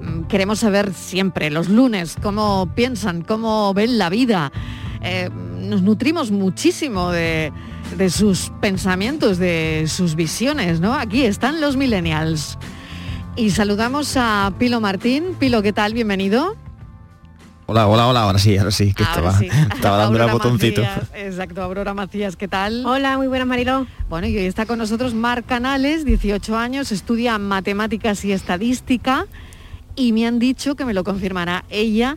Mm, 0.00 0.22
Queremos 0.22 0.60
saber 0.60 0.94
siempre, 0.94 1.50
los 1.50 1.68
lunes, 1.68 2.16
cómo 2.22 2.66
piensan, 2.74 3.20
cómo 3.20 3.74
ven 3.74 3.98
la 3.98 4.08
vida. 4.08 4.50
Eh, 5.02 5.28
nos 5.60 5.82
nutrimos 5.82 6.30
muchísimo 6.30 7.10
de, 7.10 7.52
de 7.98 8.08
sus 8.08 8.52
pensamientos, 8.58 9.36
de 9.36 9.84
sus 9.86 10.14
visiones, 10.14 10.80
¿no? 10.80 10.94
Aquí 10.94 11.26
están 11.26 11.60
los 11.60 11.76
millennials. 11.76 12.56
Y 13.36 13.50
saludamos 13.50 14.16
a 14.16 14.50
Pilo 14.58 14.80
Martín. 14.80 15.36
Pilo, 15.38 15.60
¿qué 15.60 15.74
tal? 15.74 15.92
Bienvenido. 15.92 16.56
Hola, 17.70 17.86
hola, 17.86 18.06
hola, 18.08 18.22
ahora 18.22 18.38
sí, 18.38 18.56
ahora 18.56 18.70
sí, 18.70 18.94
que 18.94 19.04
Ahora 19.04 19.28
estaba, 19.28 19.38
sí. 19.38 19.48
estaba 19.74 19.98
dándole 19.98 20.24
al 20.24 20.30
Aurora 20.30 20.32
botoncito. 20.32 20.80
Macías, 20.80 21.10
exacto, 21.14 21.62
Aurora 21.62 21.92
Macías, 21.92 22.34
¿qué 22.34 22.48
tal? 22.48 22.86
Hola, 22.86 23.18
muy 23.18 23.26
buenas 23.26 23.46
Mariló. 23.46 23.86
Bueno, 24.08 24.26
y 24.26 24.38
hoy 24.38 24.46
está 24.46 24.64
con 24.64 24.78
nosotros 24.78 25.12
Mar 25.12 25.44
Canales, 25.44 26.06
18 26.06 26.56
años, 26.56 26.92
estudia 26.92 27.36
matemáticas 27.36 28.24
y 28.24 28.32
estadística 28.32 29.26
y 29.96 30.12
me 30.12 30.26
han 30.26 30.38
dicho 30.38 30.76
que 30.76 30.86
me 30.86 30.94
lo 30.94 31.04
confirmará 31.04 31.66
ella 31.68 32.16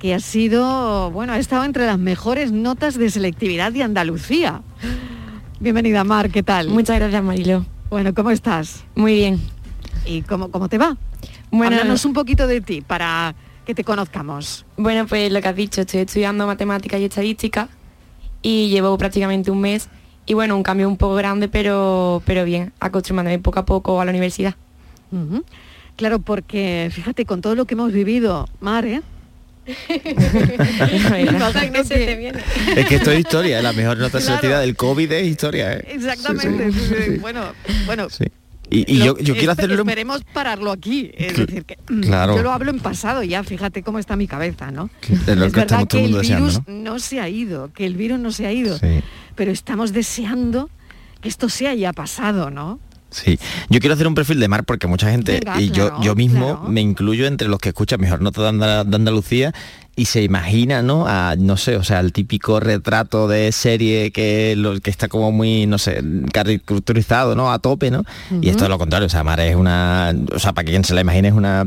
que 0.00 0.14
ha 0.14 0.18
sido, 0.18 1.12
bueno, 1.12 1.32
ha 1.32 1.38
estado 1.38 1.62
entre 1.62 1.86
las 1.86 2.00
mejores 2.00 2.50
notas 2.50 2.98
de 2.98 3.08
selectividad 3.08 3.70
de 3.70 3.84
Andalucía. 3.84 4.62
Bienvenida 5.60 6.02
Mar, 6.02 6.28
¿qué 6.30 6.42
tal? 6.42 6.70
Muchas 6.70 6.98
gracias 6.98 7.22
Marilo. 7.22 7.64
Bueno, 7.88 8.14
¿cómo 8.14 8.32
estás? 8.32 8.82
Muy 8.96 9.14
bien. 9.14 9.40
¿Y 10.04 10.22
cómo, 10.22 10.50
cómo 10.50 10.68
te 10.68 10.78
va? 10.78 10.96
Bueno, 11.52 11.76
Háblanos 11.76 12.04
un 12.04 12.14
poquito 12.14 12.48
de 12.48 12.60
ti 12.60 12.80
para 12.80 13.36
que 13.66 13.74
te 13.74 13.84
conozcamos. 13.84 14.64
Bueno, 14.76 15.06
pues 15.06 15.30
lo 15.32 15.40
que 15.40 15.48
has 15.48 15.56
dicho, 15.56 15.80
estoy 15.82 16.00
estudiando 16.00 16.46
matemáticas 16.46 17.00
y 17.00 17.04
estadística 17.04 17.68
y 18.42 18.68
llevo 18.70 18.96
prácticamente 18.98 19.50
un 19.50 19.60
mes 19.60 19.88
y 20.26 20.34
bueno, 20.34 20.56
un 20.56 20.62
cambio 20.62 20.88
un 20.88 20.96
poco 20.96 21.14
grande, 21.14 21.48
pero, 21.48 22.22
pero 22.24 22.44
bien, 22.44 22.72
acostumbrándome 22.80 23.38
poco 23.38 23.60
a 23.60 23.64
poco 23.64 24.00
a 24.00 24.04
la 24.04 24.10
universidad. 24.10 24.54
Claro, 25.96 26.20
porque 26.20 26.90
fíjate, 26.92 27.26
con 27.26 27.40
todo 27.40 27.54
lo 27.54 27.66
que 27.66 27.74
hemos 27.74 27.92
vivido, 27.92 28.48
Mar, 28.60 28.86
¿eh? 28.86 29.02
Es 32.76 32.86
que 32.86 32.96
esto 32.96 33.12
es 33.12 33.20
historia, 33.20 33.58
es 33.58 33.62
la 33.62 33.72
mejor 33.72 33.98
nota 33.98 34.18
Claro. 34.20 34.58
del 34.60 34.74
COVID 34.74 35.12
es 35.12 35.26
historia, 35.26 35.74
¿eh? 35.74 35.84
Exactamente. 35.88 36.72
Sí, 36.72 36.78
sí. 36.80 36.86
sí, 36.88 36.94
sí. 37.12 37.18
Bueno, 37.18 37.52
bueno. 37.86 38.08
Y, 38.72 38.90
y 38.92 38.96
lo- 38.98 39.04
yo, 39.04 39.18
yo 39.18 39.34
quiero 39.34 39.52
hacerlo... 39.52 39.76
Esperemos 39.82 40.22
pararlo 40.32 40.70
aquí. 40.72 41.10
Es 41.14 41.36
decir, 41.36 41.64
que 41.64 41.78
mm, 41.88 42.00
claro. 42.00 42.36
yo 42.36 42.42
lo 42.42 42.52
hablo 42.52 42.70
en 42.70 42.80
pasado 42.80 43.22
ya, 43.22 43.42
fíjate 43.44 43.82
cómo 43.82 43.98
está 43.98 44.16
mi 44.16 44.26
cabeza, 44.26 44.70
¿no? 44.70 44.88
Es 45.02 45.36
lo 45.36 45.46
es 45.46 45.52
que 45.52 45.60
verdad 45.60 45.86
que 45.86 46.04
el 46.04 46.12
deseando, 46.14 46.46
virus 46.48 46.60
¿no? 46.68 46.92
¿no? 46.92 46.98
se 46.98 47.20
ha 47.20 47.28
ido, 47.28 47.72
que 47.72 47.84
el 47.86 47.94
virus 47.96 48.18
no 48.18 48.32
se 48.32 48.46
ha 48.46 48.52
ido, 48.52 48.78
Sí. 48.78 49.02
pero 49.34 49.50
estamos 49.52 49.92
deseando 49.92 50.70
que 51.20 51.28
esto 51.28 51.48
se 51.48 51.68
haya 51.68 51.92
pasado, 51.92 52.50
¿no? 52.50 52.80
Sí, 53.10 53.38
yo 53.68 53.78
quiero 53.78 53.92
hacer 53.92 54.06
un 54.06 54.14
perfil 54.14 54.40
de 54.40 54.48
Mar 54.48 54.64
porque 54.64 54.86
mucha 54.86 55.10
gente, 55.10 55.32
Venga, 55.32 55.60
y 55.60 55.68
claro, 55.68 55.96
yo, 55.98 56.02
yo 56.02 56.14
mismo 56.14 56.64
me 56.66 56.80
incluyo 56.80 57.26
entre 57.26 57.46
los 57.46 57.58
que 57.60 57.68
escuchan 57.68 58.00
mejor 58.00 58.22
nota 58.22 58.40
de, 58.40 58.48
Andal- 58.48 58.84
de 58.86 58.96
Andalucía 58.96 59.52
y 59.94 60.06
se 60.06 60.22
imagina, 60.22 60.80
¿no? 60.82 61.06
A, 61.06 61.36
no 61.38 61.56
sé, 61.58 61.76
o 61.76 61.84
sea, 61.84 62.00
el 62.00 62.12
típico 62.12 62.60
retrato 62.60 63.28
de 63.28 63.52
serie 63.52 64.10
que, 64.10 64.54
lo, 64.56 64.80
que 64.80 64.90
está 64.90 65.08
como 65.08 65.32
muy, 65.32 65.66
no 65.66 65.76
sé, 65.78 66.02
caricaturizado, 66.32 67.34
¿no? 67.36 67.52
A 67.52 67.58
tope, 67.58 67.90
¿no? 67.90 68.04
Y 68.40 68.48
esto 68.48 68.64
es 68.64 68.70
lo 68.70 68.78
contrario, 68.78 69.06
o 69.06 69.10
sea, 69.10 69.22
Mar 69.22 69.40
es 69.40 69.54
una, 69.54 70.14
o 70.34 70.38
sea, 70.38 70.52
para 70.52 70.66
quien 70.66 70.84
se 70.84 70.94
la 70.94 71.02
imagine 71.02 71.28
es 71.28 71.34
una, 71.34 71.66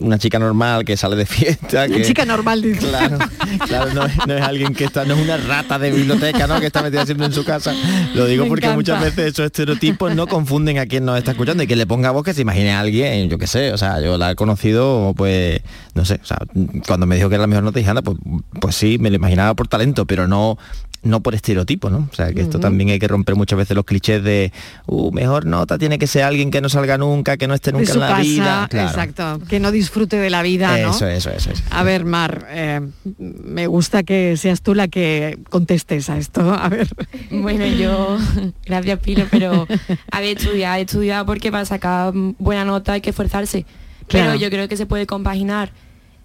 una 0.00 0.18
chica 0.18 0.38
normal 0.38 0.84
que 0.84 0.96
sale 0.96 1.16
de 1.16 1.26
fiesta. 1.26 1.86
Una 1.86 1.96
que, 1.96 2.02
chica 2.02 2.24
normal, 2.24 2.62
dice. 2.62 2.86
Claro, 2.88 3.18
claro, 3.66 3.94
no, 3.94 4.06
es- 4.06 4.16
no 4.26 4.34
es 4.34 4.42
alguien 4.42 4.74
que 4.74 4.84
está, 4.84 5.04
no 5.04 5.14
es 5.14 5.22
una 5.22 5.36
rata 5.36 5.78
de 5.78 5.90
biblioteca, 5.90 6.46
¿no? 6.46 6.60
Que 6.60 6.66
está 6.66 6.82
metida 6.82 7.04
siempre 7.04 7.26
en 7.26 7.32
su 7.32 7.44
casa. 7.44 7.74
Lo 8.14 8.26
digo 8.26 8.44
Me 8.44 8.48
porque 8.50 8.66
encanta. 8.66 8.76
muchas 8.76 9.00
veces 9.02 9.32
esos 9.32 9.46
estereotipos 9.46 10.14
no 10.14 10.26
confunden 10.26 10.78
a 10.78 10.86
quien 10.86 11.04
nos 11.04 11.18
está 11.18 11.32
escuchando 11.32 11.62
y 11.62 11.66
que 11.66 11.76
le 11.76 11.86
ponga 11.86 12.10
voz 12.10 12.24
que 12.24 12.34
se 12.34 12.42
imagine 12.42 12.72
a 12.72 12.80
alguien, 12.80 13.28
yo 13.28 13.38
qué 13.38 13.46
sé, 13.46 13.72
o 13.72 13.78
sea, 13.78 14.00
yo 14.00 14.16
la 14.18 14.30
he 14.30 14.34
conocido, 14.36 15.14
pues, 15.16 15.60
no 15.94 16.04
sé, 16.04 16.20
o 16.22 16.26
sea, 16.26 16.38
cuando 16.86 17.06
me 17.08 17.16
dijo 17.16 17.28
que 17.28 17.34
era 17.34 17.42
la 17.42 17.48
mejor 17.48 17.64
nota, 17.64 17.78
dije, 17.78 17.90
anda, 17.90 18.02
pues, 18.02 18.16
pues 18.60 18.76
sí, 18.76 18.98
me 18.98 19.10
lo 19.10 19.16
imaginaba 19.16 19.54
por 19.54 19.66
talento, 19.66 20.06
pero 20.06 20.28
no 20.28 20.58
no 21.02 21.22
por 21.22 21.34
estereotipo, 21.34 21.90
¿no? 21.90 22.08
O 22.10 22.14
sea, 22.14 22.32
que 22.32 22.40
esto 22.40 22.58
también 22.58 22.90
hay 22.90 22.98
que 22.98 23.08
romper 23.08 23.36
muchas 23.36 23.56
veces 23.56 23.76
los 23.76 23.84
clichés 23.84 24.22
de, 24.22 24.52
uh, 24.86 25.12
mejor 25.12 25.46
nota 25.46 25.78
tiene 25.78 25.98
que 25.98 26.06
ser 26.06 26.24
alguien 26.24 26.50
que 26.50 26.60
no 26.60 26.68
salga 26.68 26.98
nunca, 26.98 27.36
que 27.36 27.46
no 27.46 27.54
esté 27.54 27.72
De 27.72 27.78
nunca 27.78 27.92
su 27.92 27.98
en 27.98 28.00
la 28.00 28.08
casa, 28.08 28.22
vida. 28.22 28.66
Claro. 28.68 28.88
exacto, 28.88 29.40
que 29.48 29.60
no 29.60 29.70
disfrute 29.70 30.16
de 30.16 30.30
la 30.30 30.42
vida, 30.42 30.76
¿no? 30.78 30.90
Eso, 30.90 31.06
eso, 31.06 31.30
eso, 31.30 31.50
eso. 31.50 31.62
A 31.70 31.82
ver, 31.82 32.04
Mar, 32.04 32.46
eh, 32.50 32.80
me 33.18 33.66
gusta 33.66 34.02
que 34.02 34.36
seas 34.36 34.62
tú 34.62 34.74
la 34.74 34.88
que 34.88 35.38
contestes 35.50 36.10
a 36.10 36.18
esto. 36.18 36.52
A 36.52 36.68
ver. 36.68 36.88
Bueno, 37.30 37.66
yo, 37.66 38.18
gracias 38.66 38.98
Pilo, 39.00 39.24
pero 39.30 39.66
había 40.10 40.32
estudiado, 40.32 40.76
he 40.76 40.82
estudiado 40.82 41.26
porque 41.26 41.50
para 41.52 41.64
sacar 41.64 42.12
buena 42.38 42.64
nota 42.64 42.94
hay 42.94 43.00
que 43.00 43.10
esforzarse. 43.10 43.64
Claro. 44.08 44.32
Pero 44.32 44.40
yo 44.40 44.50
creo 44.50 44.68
que 44.68 44.76
se 44.76 44.86
puede 44.86 45.06
compaginar 45.06 45.70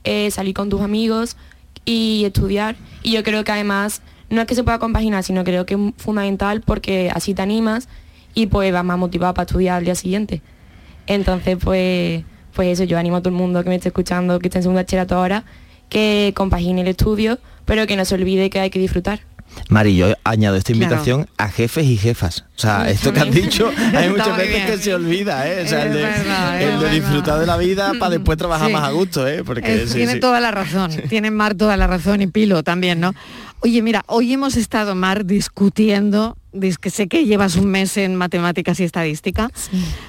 eh, 0.03 0.31
salir 0.31 0.53
con 0.53 0.69
tus 0.69 0.81
amigos 0.81 1.37
y 1.85 2.23
estudiar. 2.25 2.75
Y 3.03 3.11
yo 3.11 3.23
creo 3.23 3.43
que 3.43 3.51
además 3.51 4.01
no 4.29 4.41
es 4.41 4.47
que 4.47 4.55
se 4.55 4.63
pueda 4.63 4.79
compaginar, 4.79 5.23
sino 5.23 5.43
creo 5.43 5.65
que 5.65 5.75
es 5.75 5.79
fundamental 5.97 6.61
porque 6.61 7.11
así 7.13 7.33
te 7.33 7.41
animas 7.41 7.87
y 8.33 8.47
pues 8.47 8.71
vas 8.73 8.83
más 8.83 8.97
motivado 8.97 9.33
para 9.33 9.45
estudiar 9.45 9.77
al 9.77 9.85
día 9.85 9.95
siguiente. 9.95 10.41
Entonces, 11.07 11.57
pues, 11.61 12.23
pues 12.53 12.67
eso, 12.69 12.83
yo 12.83 12.97
animo 12.97 13.17
a 13.17 13.21
todo 13.21 13.29
el 13.29 13.35
mundo 13.35 13.63
que 13.63 13.69
me 13.69 13.75
esté 13.75 13.89
escuchando, 13.89 14.39
que 14.39 14.47
esté 14.47 14.59
en 14.59 14.63
segundo 14.63 14.81
bachillerato 14.81 15.15
ahora, 15.15 15.43
que 15.89 16.33
compagine 16.35 16.81
el 16.81 16.87
estudio, 16.87 17.39
pero 17.65 17.85
que 17.87 17.95
no 17.95 18.05
se 18.05 18.15
olvide 18.15 18.49
que 18.49 18.59
hay 18.59 18.69
que 18.69 18.79
disfrutar. 18.79 19.21
Mari, 19.69 19.95
yo 19.95 20.13
añado 20.23 20.55
esta 20.55 20.73
Claro. 20.73 20.83
invitación 20.83 21.27
a 21.37 21.49
jefes 21.49 21.85
y 21.85 21.97
jefas. 21.97 22.45
O 22.55 22.59
sea, 22.59 22.89
esto 22.89 23.11
que 23.13 23.19
has 23.19 23.25
también. 23.25 23.45
dicho, 23.49 23.71
hay 23.95 24.09
muchas 24.09 24.37
veces 24.37 24.65
que 24.71 24.77
se 24.77 24.93
olvida, 24.93 25.47
¿eh? 25.47 25.63
O 25.65 25.67
sea, 25.67 25.85
el 25.85 25.93
de, 25.93 26.01
verdad, 26.03 26.61
el 26.61 26.67
es 26.69 26.73
de 26.73 26.77
verdad. 26.85 26.91
disfrutar 26.91 27.39
de 27.39 27.45
la 27.45 27.57
vida 27.57 27.91
para 27.99 28.11
después 28.11 28.37
trabajar 28.37 28.67
Sí. 28.67 28.73
más 28.73 28.83
a 28.83 28.91
gusto, 28.91 29.27
¿eh? 29.27 29.43
Porque 29.43 29.85
sí, 29.87 29.95
tiene 29.95 30.13
sí. 30.13 30.19
toda 30.19 30.39
la 30.39 30.51
razón, 30.51 30.91
tiene 31.09 31.31
Mar 31.31 31.55
toda 31.55 31.77
la 31.77 31.87
razón 31.87 32.21
y 32.21 32.27
Pilo 32.27 32.63
también, 32.63 32.99
¿no? 32.99 33.13
Oye, 33.61 33.81
mira, 33.81 34.03
hoy 34.07 34.33
hemos 34.33 34.55
estado, 34.57 34.93
Mar, 34.95 35.25
discutiendo, 35.25 36.37
dis- 36.53 36.77
que 36.77 36.89
sé 36.89 37.07
que 37.07 37.25
llevas 37.25 37.55
un 37.55 37.67
mes 37.67 37.97
en 37.97 38.15
matemáticas 38.15 38.79
y 38.79 38.83
estadística, 38.83 39.49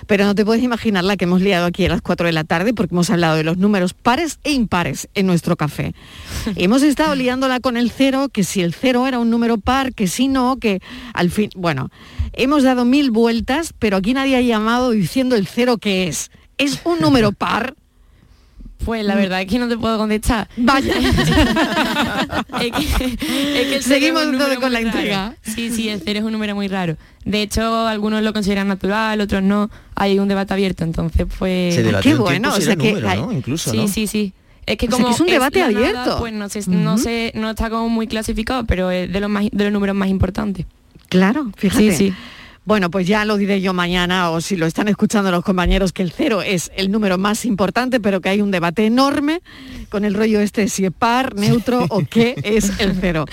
pero 0.07 0.25
no 0.25 0.35
te 0.35 0.45
puedes 0.45 0.63
imaginar 0.63 1.05
la 1.05 1.17
que 1.17 1.25
hemos 1.25 1.41
liado 1.41 1.67
aquí 1.67 1.85
a 1.87 1.89
las 1.89 2.03
4 2.03 2.27
de 2.27 2.33
la 2.33 2.45
tarde 2.45 2.73
porque 2.75 2.95
hemos 2.95 3.11
hablado 3.11 3.37
de 3.37 3.45
los 3.45 3.57
números 3.57 3.95
pares 3.95 4.39
e 4.45 4.53
impares 4.53 5.09
en 5.15 5.27
nuestro 5.27 5.57
café. 5.57 5.95
Y 6.57 6.65
hemos 6.65 6.83
estado 6.83 7.15
liándola 7.15 7.61
con 7.61 7.77
el 7.77 7.91
cero, 7.91 8.29
que 8.33 8.45
si 8.45 8.61
el 8.63 8.75
cero 8.75 9.07
era 9.07 9.19
un 9.19 9.31
número 9.31 9.59
par, 9.59 9.95
que 9.95 10.07
si 10.07 10.29
no, 10.29 10.57
que 10.59 10.81
al 11.15 11.31
fin, 11.31 11.51
bueno, 11.57 11.91
hemos 12.33 12.63
dado 12.63 12.85
mil 12.85 13.11
vueltas, 13.11 13.73
pero 13.79 13.97
aquí 13.97 14.15
nadie 14.15 14.37
ha 14.37 14.41
llamado 14.41 14.91
diciendo 14.91 15.37
el 15.37 15.47
cero 15.47 15.79
que 15.79 16.09
es. 16.09 16.31
¿Es 16.59 16.81
un 16.85 17.01
número 17.01 17.33
par? 17.39 17.75
Pues 18.85 19.05
la 19.05 19.15
verdad 19.15 19.41
es 19.41 19.47
que 19.47 19.59
no 19.59 19.69
te 19.69 19.77
puedo 19.79 19.97
contestar. 19.99 20.49
Vaya. 20.57 20.93
es 22.61 22.73
que, 22.73 23.05
es 23.05 23.17
que 23.17 23.75
el 23.77 23.83
cero 23.83 23.83
Seguimos 23.83 24.25
con 24.61 24.73
la 24.73 24.81
intriga. 24.81 25.35
Sí, 25.43 25.71
sí, 25.71 25.89
el 25.89 26.01
cero 26.05 26.19
es 26.21 26.25
un 26.25 26.33
número 26.33 26.55
muy 26.55 26.69
raro. 26.69 26.97
De 27.25 27.43
hecho, 27.43 27.87
algunos 27.87 28.23
lo 28.23 28.33
consideran 28.33 28.69
natural, 28.69 29.21
otros 29.21 29.43
no. 29.43 29.71
Hay 29.95 30.19
un 30.19 30.29
debate 30.29 30.53
abierto, 30.53 30.85
entonces 30.85 31.27
pues... 31.39 31.75
Se 31.75 31.83
debatió 31.83 32.13
Qué 32.17 32.21
bueno, 32.21 32.53
si 32.53 32.59
o 32.59 32.65
sea 32.65 32.77
que 32.77 32.89
número, 32.91 33.09
hay- 33.09 33.19
¿no? 33.21 33.33
Incluso, 33.33 33.71
Sí, 33.71 33.77
¿no? 33.79 33.89
sí, 33.89 34.07
sí. 34.07 34.33
Es 34.67 34.77
que 34.77 34.87
O 34.87 34.89
sea, 34.91 34.97
como 34.97 35.09
que 35.09 35.15
es 35.15 35.21
un 35.21 35.27
debate 35.27 35.61
nada, 35.61 35.71
abierto. 35.79 36.17
pues 36.19 36.33
no, 36.33 36.49
se, 36.49 36.69
no, 36.71 36.95
Ujú. 36.95 37.03
se- 37.03 37.33
no 37.35 37.51
está 37.51 37.71
como 37.71 37.89
muy 37.89 38.07
clasificado, 38.07 38.65
pero 38.65 38.91
es 38.91 39.13
de 39.13 39.21
los, 39.21 39.31
más, 39.31 39.45
de 39.51 39.65
los 39.65 39.73
números 39.73 39.95
más 39.97 40.09
importantes. 40.09 40.67
Claro, 41.09 41.51
fíjate. 41.57 41.91
Sí, 41.93 42.09
sí. 42.11 42.15
Bueno, 42.65 42.91
pues 42.91 43.07
ya 43.07 43.25
lo 43.25 43.37
diré 43.37 43.61
yo 43.61 43.75
mañana 43.75 44.31
o 44.31 44.41
si 44.41 44.57
lo 44.57 44.65
están 44.67 44.89
escuchando 44.89 45.31
los 45.31 45.45
compañeros 45.45 45.93
que 45.93 46.03
el 46.03 46.13
cero 46.13 46.41
es 46.41 46.73
el 46.77 46.91
número 46.91 47.19
más 47.19 47.45
importante, 47.45 48.01
pero 48.01 48.21
que 48.21 48.31
hay 48.31 48.41
un 48.41 48.51
debate 48.51 48.87
enorme 48.87 49.43
con 49.91 50.05
el 50.05 50.15
rollo 50.15 50.41
este 50.41 50.63
de 50.63 50.69
si 50.69 50.87
es 50.87 50.93
par, 50.93 51.35
neutro 51.35 51.87
o 51.91 52.03
qué 52.09 52.35
es 52.43 52.81
el 52.81 52.97
cero. 52.99 53.27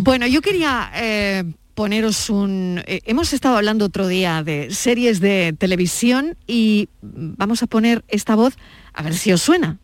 Bueno, 0.00 0.26
yo 0.26 0.42
quería 0.42 0.90
eh, 0.94 1.44
poneros 1.74 2.28
un... 2.28 2.82
eh, 2.86 3.00
hemos 3.04 3.32
estado 3.32 3.56
hablando 3.56 3.86
otro 3.86 4.06
día 4.06 4.42
de 4.42 4.70
series 4.70 5.20
de 5.20 5.54
televisión 5.58 6.36
y 6.46 6.88
vamos 7.00 7.62
a 7.62 7.66
poner 7.66 8.04
esta 8.08 8.34
voz 8.34 8.58
a 8.92 9.02
ver 9.02 9.14
si 9.14 9.32
os 9.32 9.40
suena. 9.40 9.78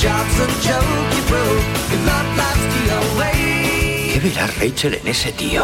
Job's 0.00 0.40
a 0.40 0.46
joke 0.64 1.14
you 1.14 1.22
broke, 1.28 1.66
your 1.90 2.00
love 2.08 2.28
life's 2.34 2.66
the 2.72 2.84
away. 3.00 4.10
¿Qué 4.14 4.20
verá 4.20 4.46
Rachel 4.58 4.94
en 4.94 5.08
ese 5.08 5.30
tío? 5.32 5.62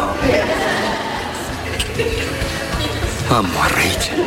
Amo 3.31 3.63
a 3.63 3.67
Rachel. 3.69 4.23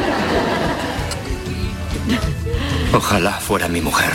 Ojalá 2.92 3.32
fuera 3.34 3.68
mi 3.68 3.80
mujer. 3.80 4.10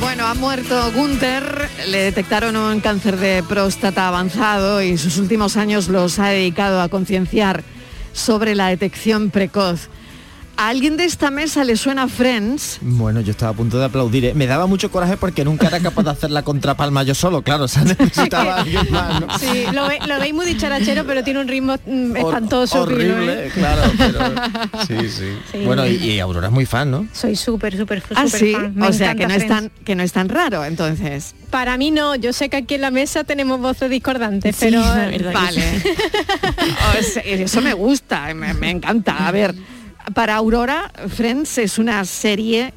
Bueno, 0.00 0.24
a 0.26 0.34
muerto 0.34 0.92
Gunther, 0.92 1.68
le 1.88 1.98
detectaron 1.98 2.56
un 2.56 2.80
cáncer 2.80 3.16
de 3.16 3.42
próstata 3.42 4.06
avanzado 4.06 4.80
y 4.80 4.96
sus 4.96 5.18
últimos 5.18 5.56
años 5.56 5.88
los 5.88 6.20
ha 6.20 6.28
dedicado 6.28 6.80
a 6.80 6.88
concienciar 6.88 7.64
sobre 8.12 8.54
la 8.54 8.68
detección 8.68 9.30
precoz. 9.30 9.88
¿A 10.60 10.70
alguien 10.70 10.96
de 10.96 11.04
esta 11.04 11.30
mesa 11.30 11.62
le 11.62 11.76
suena 11.76 12.08
Friends? 12.08 12.78
Bueno, 12.80 13.20
yo 13.20 13.30
estaba 13.30 13.52
a 13.52 13.54
punto 13.54 13.78
de 13.78 13.84
aplaudir. 13.84 14.24
¿eh? 14.24 14.34
Me 14.34 14.48
daba 14.48 14.66
mucho 14.66 14.90
coraje 14.90 15.16
porque 15.16 15.44
nunca 15.44 15.68
era 15.68 15.78
capaz 15.78 16.02
de 16.02 16.10
hacer 16.10 16.32
la 16.32 16.42
contrapalma 16.42 17.04
yo 17.04 17.14
solo, 17.14 17.42
claro. 17.42 17.64
O 17.64 17.68
sea, 17.68 17.84
necesitaba 17.98 18.56
a 18.56 18.60
alguien 18.62 18.90
más, 18.90 19.20
¿no? 19.20 19.38
Sí, 19.38 19.66
lo, 19.72 19.86
ve- 19.86 20.00
lo 20.08 20.18
veis 20.18 20.34
muy 20.34 20.44
dicharachero, 20.46 21.06
pero 21.06 21.22
tiene 21.22 21.38
un 21.38 21.46
ritmo 21.46 21.76
mm, 21.86 22.16
espantoso. 22.16 22.82
Horrible, 22.82 23.46
¿eh? 23.46 23.50
claro. 23.54 23.82
pero- 23.96 24.18
Sí, 24.88 25.08
sí. 25.08 25.38
Sí. 25.52 25.58
Bueno, 25.64 25.86
y, 25.86 25.90
y 25.94 26.18
Aurora 26.18 26.48
es 26.48 26.52
muy 26.52 26.66
fan, 26.66 26.90
¿no? 26.90 27.06
Soy 27.12 27.36
súper, 27.36 27.76
súper, 27.76 28.00
súper 28.02 28.18
Ah, 28.18 28.26
sí. 28.26 28.52
fan. 28.52 28.74
Me 28.74 28.88
O 28.88 28.92
sea, 28.92 29.14
que 29.14 29.28
no, 29.28 29.34
es 29.34 29.46
tan, 29.46 29.70
que 29.84 29.94
no 29.94 30.02
es 30.02 30.12
tan 30.12 30.28
raro, 30.28 30.64
entonces. 30.64 31.36
Para 31.50 31.76
mí 31.78 31.92
no, 31.92 32.16
yo 32.16 32.32
sé 32.32 32.48
que 32.48 32.56
aquí 32.56 32.74
en 32.74 32.80
la 32.80 32.90
mesa 32.90 33.22
tenemos 33.22 33.60
voces 33.60 33.90
discordantes, 33.90 34.56
Sí, 34.56 34.66
pero 34.66 34.82
Vale. 35.32 35.62
O 36.98 37.02
sea, 37.04 37.22
eso 37.22 37.60
me 37.60 37.74
gusta, 37.74 38.34
me, 38.34 38.54
me 38.54 38.70
encanta. 38.70 39.28
A 39.28 39.30
ver, 39.30 39.54
para 40.14 40.36
Aurora, 40.36 40.90
Friends 41.08 41.58
es 41.58 41.78
una 41.78 42.04
serie 42.04 42.72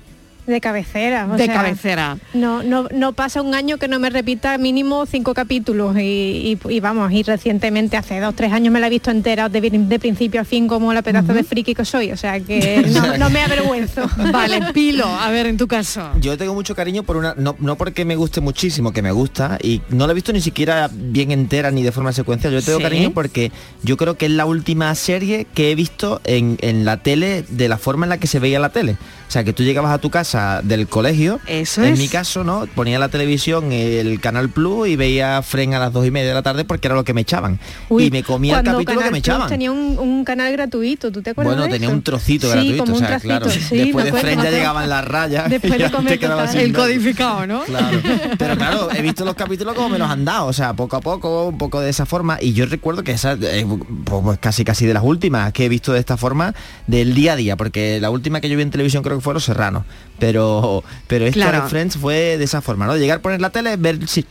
de 0.47 0.59
cabecera. 0.61 1.27
o 1.31 1.35
de 1.37 1.45
sea, 1.45 1.53
cabecera. 1.53 2.17
No, 2.33 2.63
no, 2.63 2.87
no 2.93 3.13
pasa 3.13 3.41
un 3.41 3.53
año 3.55 3.77
que 3.77 3.87
no 3.87 3.99
me 3.99 4.09
repita 4.09 4.57
mínimo 4.57 5.05
cinco 5.05 5.33
capítulos 5.33 5.95
y, 5.97 6.57
y- 6.65 6.69
y 6.69 6.79
vamos, 6.79 7.11
y 7.11 7.23
recientemente 7.23 7.97
hace 7.97 8.19
dos, 8.19 8.35
tres 8.35 8.51
años 8.51 8.73
me 8.73 8.79
la 8.79 8.87
he 8.87 8.89
visto 8.89 9.11
entera 9.11 9.49
de, 9.49 9.61
de 9.61 9.99
principio 9.99 10.41
a 10.41 10.45
fin 10.45 10.67
como 10.67 10.93
la 10.93 11.01
pedazo 11.01 11.33
de 11.33 11.43
friki 11.43 11.73
que 11.75 11.85
soy, 11.85 12.11
o 12.11 12.17
sea 12.17 12.39
que 12.39 12.83
no, 12.93 13.17
no 13.17 13.29
me 13.29 13.41
avergüenzo. 13.41 14.01
Vale, 14.31 14.61
Pilo, 14.73 15.05
a 15.05 15.29
ver, 15.29 15.45
en 15.47 15.57
tu 15.57 15.67
caso. 15.67 16.09
Yo 16.19 16.37
tengo 16.37 16.53
mucho 16.53 16.75
cariño 16.75 17.03
por 17.03 17.17
una, 17.17 17.33
no, 17.37 17.55
no 17.59 17.75
porque 17.75 18.05
me 18.05 18.15
guste 18.15 18.41
muchísimo, 18.41 18.91
que 18.93 19.01
me 19.01 19.11
gusta, 19.11 19.57
y 19.61 19.81
no 19.89 20.05
la 20.07 20.11
he 20.11 20.15
visto 20.15 20.33
ni 20.33 20.41
siquiera 20.41 20.89
bien 20.91 21.31
entera 21.31 21.71
ni 21.71 21.83
de 21.83 21.91
forma 21.91 22.11
secuencial. 22.13 22.53
Yo 22.53 22.61
tengo 22.61 22.77
Sí. 22.79 22.83
cariño 22.83 23.11
porque 23.11 23.51
yo 23.83 23.97
creo 23.97 24.17
que 24.17 24.25
es 24.25 24.31
la 24.31 24.45
última 24.45 24.93
serie 24.95 25.45
que 25.53 25.71
he 25.71 25.75
visto 25.75 26.19
en, 26.23 26.57
en 26.61 26.83
la 26.85 26.97
tele 26.97 27.43
de 27.49 27.67
la 27.69 27.77
forma 27.77 28.05
en 28.05 28.09
la 28.09 28.17
que 28.17 28.27
se 28.27 28.39
veía 28.39 28.59
la 28.59 28.69
tele. 28.69 28.93
O 29.27 29.31
sea, 29.31 29.43
que 29.43 29.53
tú 29.53 29.63
llegabas 29.63 29.93
a 29.93 29.97
tu 29.99 30.09
casa 30.09 30.40
del 30.63 30.87
colegio, 30.87 31.39
Eso 31.47 31.83
en 31.83 31.93
es. 31.93 31.99
mi 31.99 32.07
caso, 32.07 32.43
¿no? 32.43 32.67
Ponía 32.75 32.99
la 32.99 33.09
televisión, 33.09 33.71
el 33.71 34.19
Canal 34.19 34.49
Plus 34.49 34.87
y 34.89 34.95
veía 34.95 35.41
Fren 35.41 35.73
a 35.73 35.79
las 35.79 35.93
dos 35.93 36.05
y 36.05 36.11
media 36.11 36.29
de 36.29 36.33
la 36.35 36.43
tarde 36.43 36.65
porque 36.65 36.87
era 36.87 36.95
lo 36.95 37.03
que 37.03 37.13
me 37.13 37.21
echaban. 37.21 37.59
Uy, 37.89 38.05
y 38.05 38.11
me 38.11 38.23
comía 38.23 38.59
el 38.59 38.65
capítulo 38.65 38.99
que 38.99 39.05
me 39.05 39.09
Plus 39.11 39.19
echaban. 39.19 39.49
Tenía 39.49 39.71
un, 39.71 39.97
un 39.99 40.23
canal 40.23 40.51
gratuito, 40.51 41.11
¿tú 41.11 41.21
te 41.21 41.31
acuerdas 41.31 41.53
Bueno, 41.55 41.65
de 41.65 41.71
tenía 41.71 41.87
eso? 41.87 41.95
un 41.95 42.01
trocito 42.03 42.47
Sí, 42.47 42.53
gratuito, 42.53 42.83
como 42.85 42.95
o 42.95 42.99
sea, 42.99 43.19
claro. 43.19 43.49
sí, 43.49 43.77
Después 43.77 44.05
de 44.05 44.13
Fren 44.13 44.41
ya 44.41 44.49
llegaban 44.51 44.89
las 44.89 45.05
rayas. 45.05 45.49
Después 45.49 45.77
de 45.77 45.89
comer 45.91 46.19
El 46.55 46.73
codificado, 46.73 47.47
¿no? 47.47 47.63
Claro. 47.63 47.99
Pero 48.37 48.57
claro, 48.57 48.89
he 48.95 49.01
visto 49.01 49.25
los 49.25 49.35
capítulos 49.35 49.73
como 49.75 49.89
me 49.89 49.97
los 49.97 50.09
han 50.09 50.25
dado, 50.25 50.47
o 50.47 50.53
sea, 50.53 50.73
poco 50.73 50.95
a 50.97 51.01
poco, 51.01 51.47
un 51.47 51.57
poco 51.57 51.79
de 51.81 51.89
esa 51.89 52.05
forma. 52.05 52.37
Y 52.41 52.53
yo 52.53 52.65
recuerdo 52.65 53.03
que 53.03 53.11
esa 53.11 53.33
es 53.33 53.65
pues, 54.05 54.39
casi 54.39 54.63
casi 54.65 54.85
de 54.85 54.93
las 54.93 55.03
últimas 55.03 55.51
que 55.53 55.65
he 55.65 55.69
visto 55.69 55.93
de 55.93 55.99
esta 55.99 56.17
forma 56.17 56.53
del 56.87 57.13
día 57.13 57.33
a 57.33 57.35
día, 57.35 57.57
porque 57.57 57.99
la 58.01 58.09
última 58.09 58.41
que 58.41 58.49
yo 58.49 58.55
vi 58.57 58.63
en 58.63 58.71
televisión 58.71 59.03
creo 59.03 59.17
que 59.17 59.21
fue 59.23 59.33
Los 59.33 59.43
Serranos. 59.45 59.83
Pero, 60.21 60.83
pero 61.07 61.25
esta 61.25 61.33
Claro. 61.49 61.63
de 61.63 61.69
Friends 61.69 61.97
fue 61.97 62.37
de 62.37 62.43
esa 62.45 62.61
forma, 62.61 62.85
¿no? 62.85 62.95
Llegar, 62.95 63.21
poner 63.21 63.41
la 63.41 63.49
tele, 63.49 63.75
ver 63.75 64.07
si. 64.07 64.25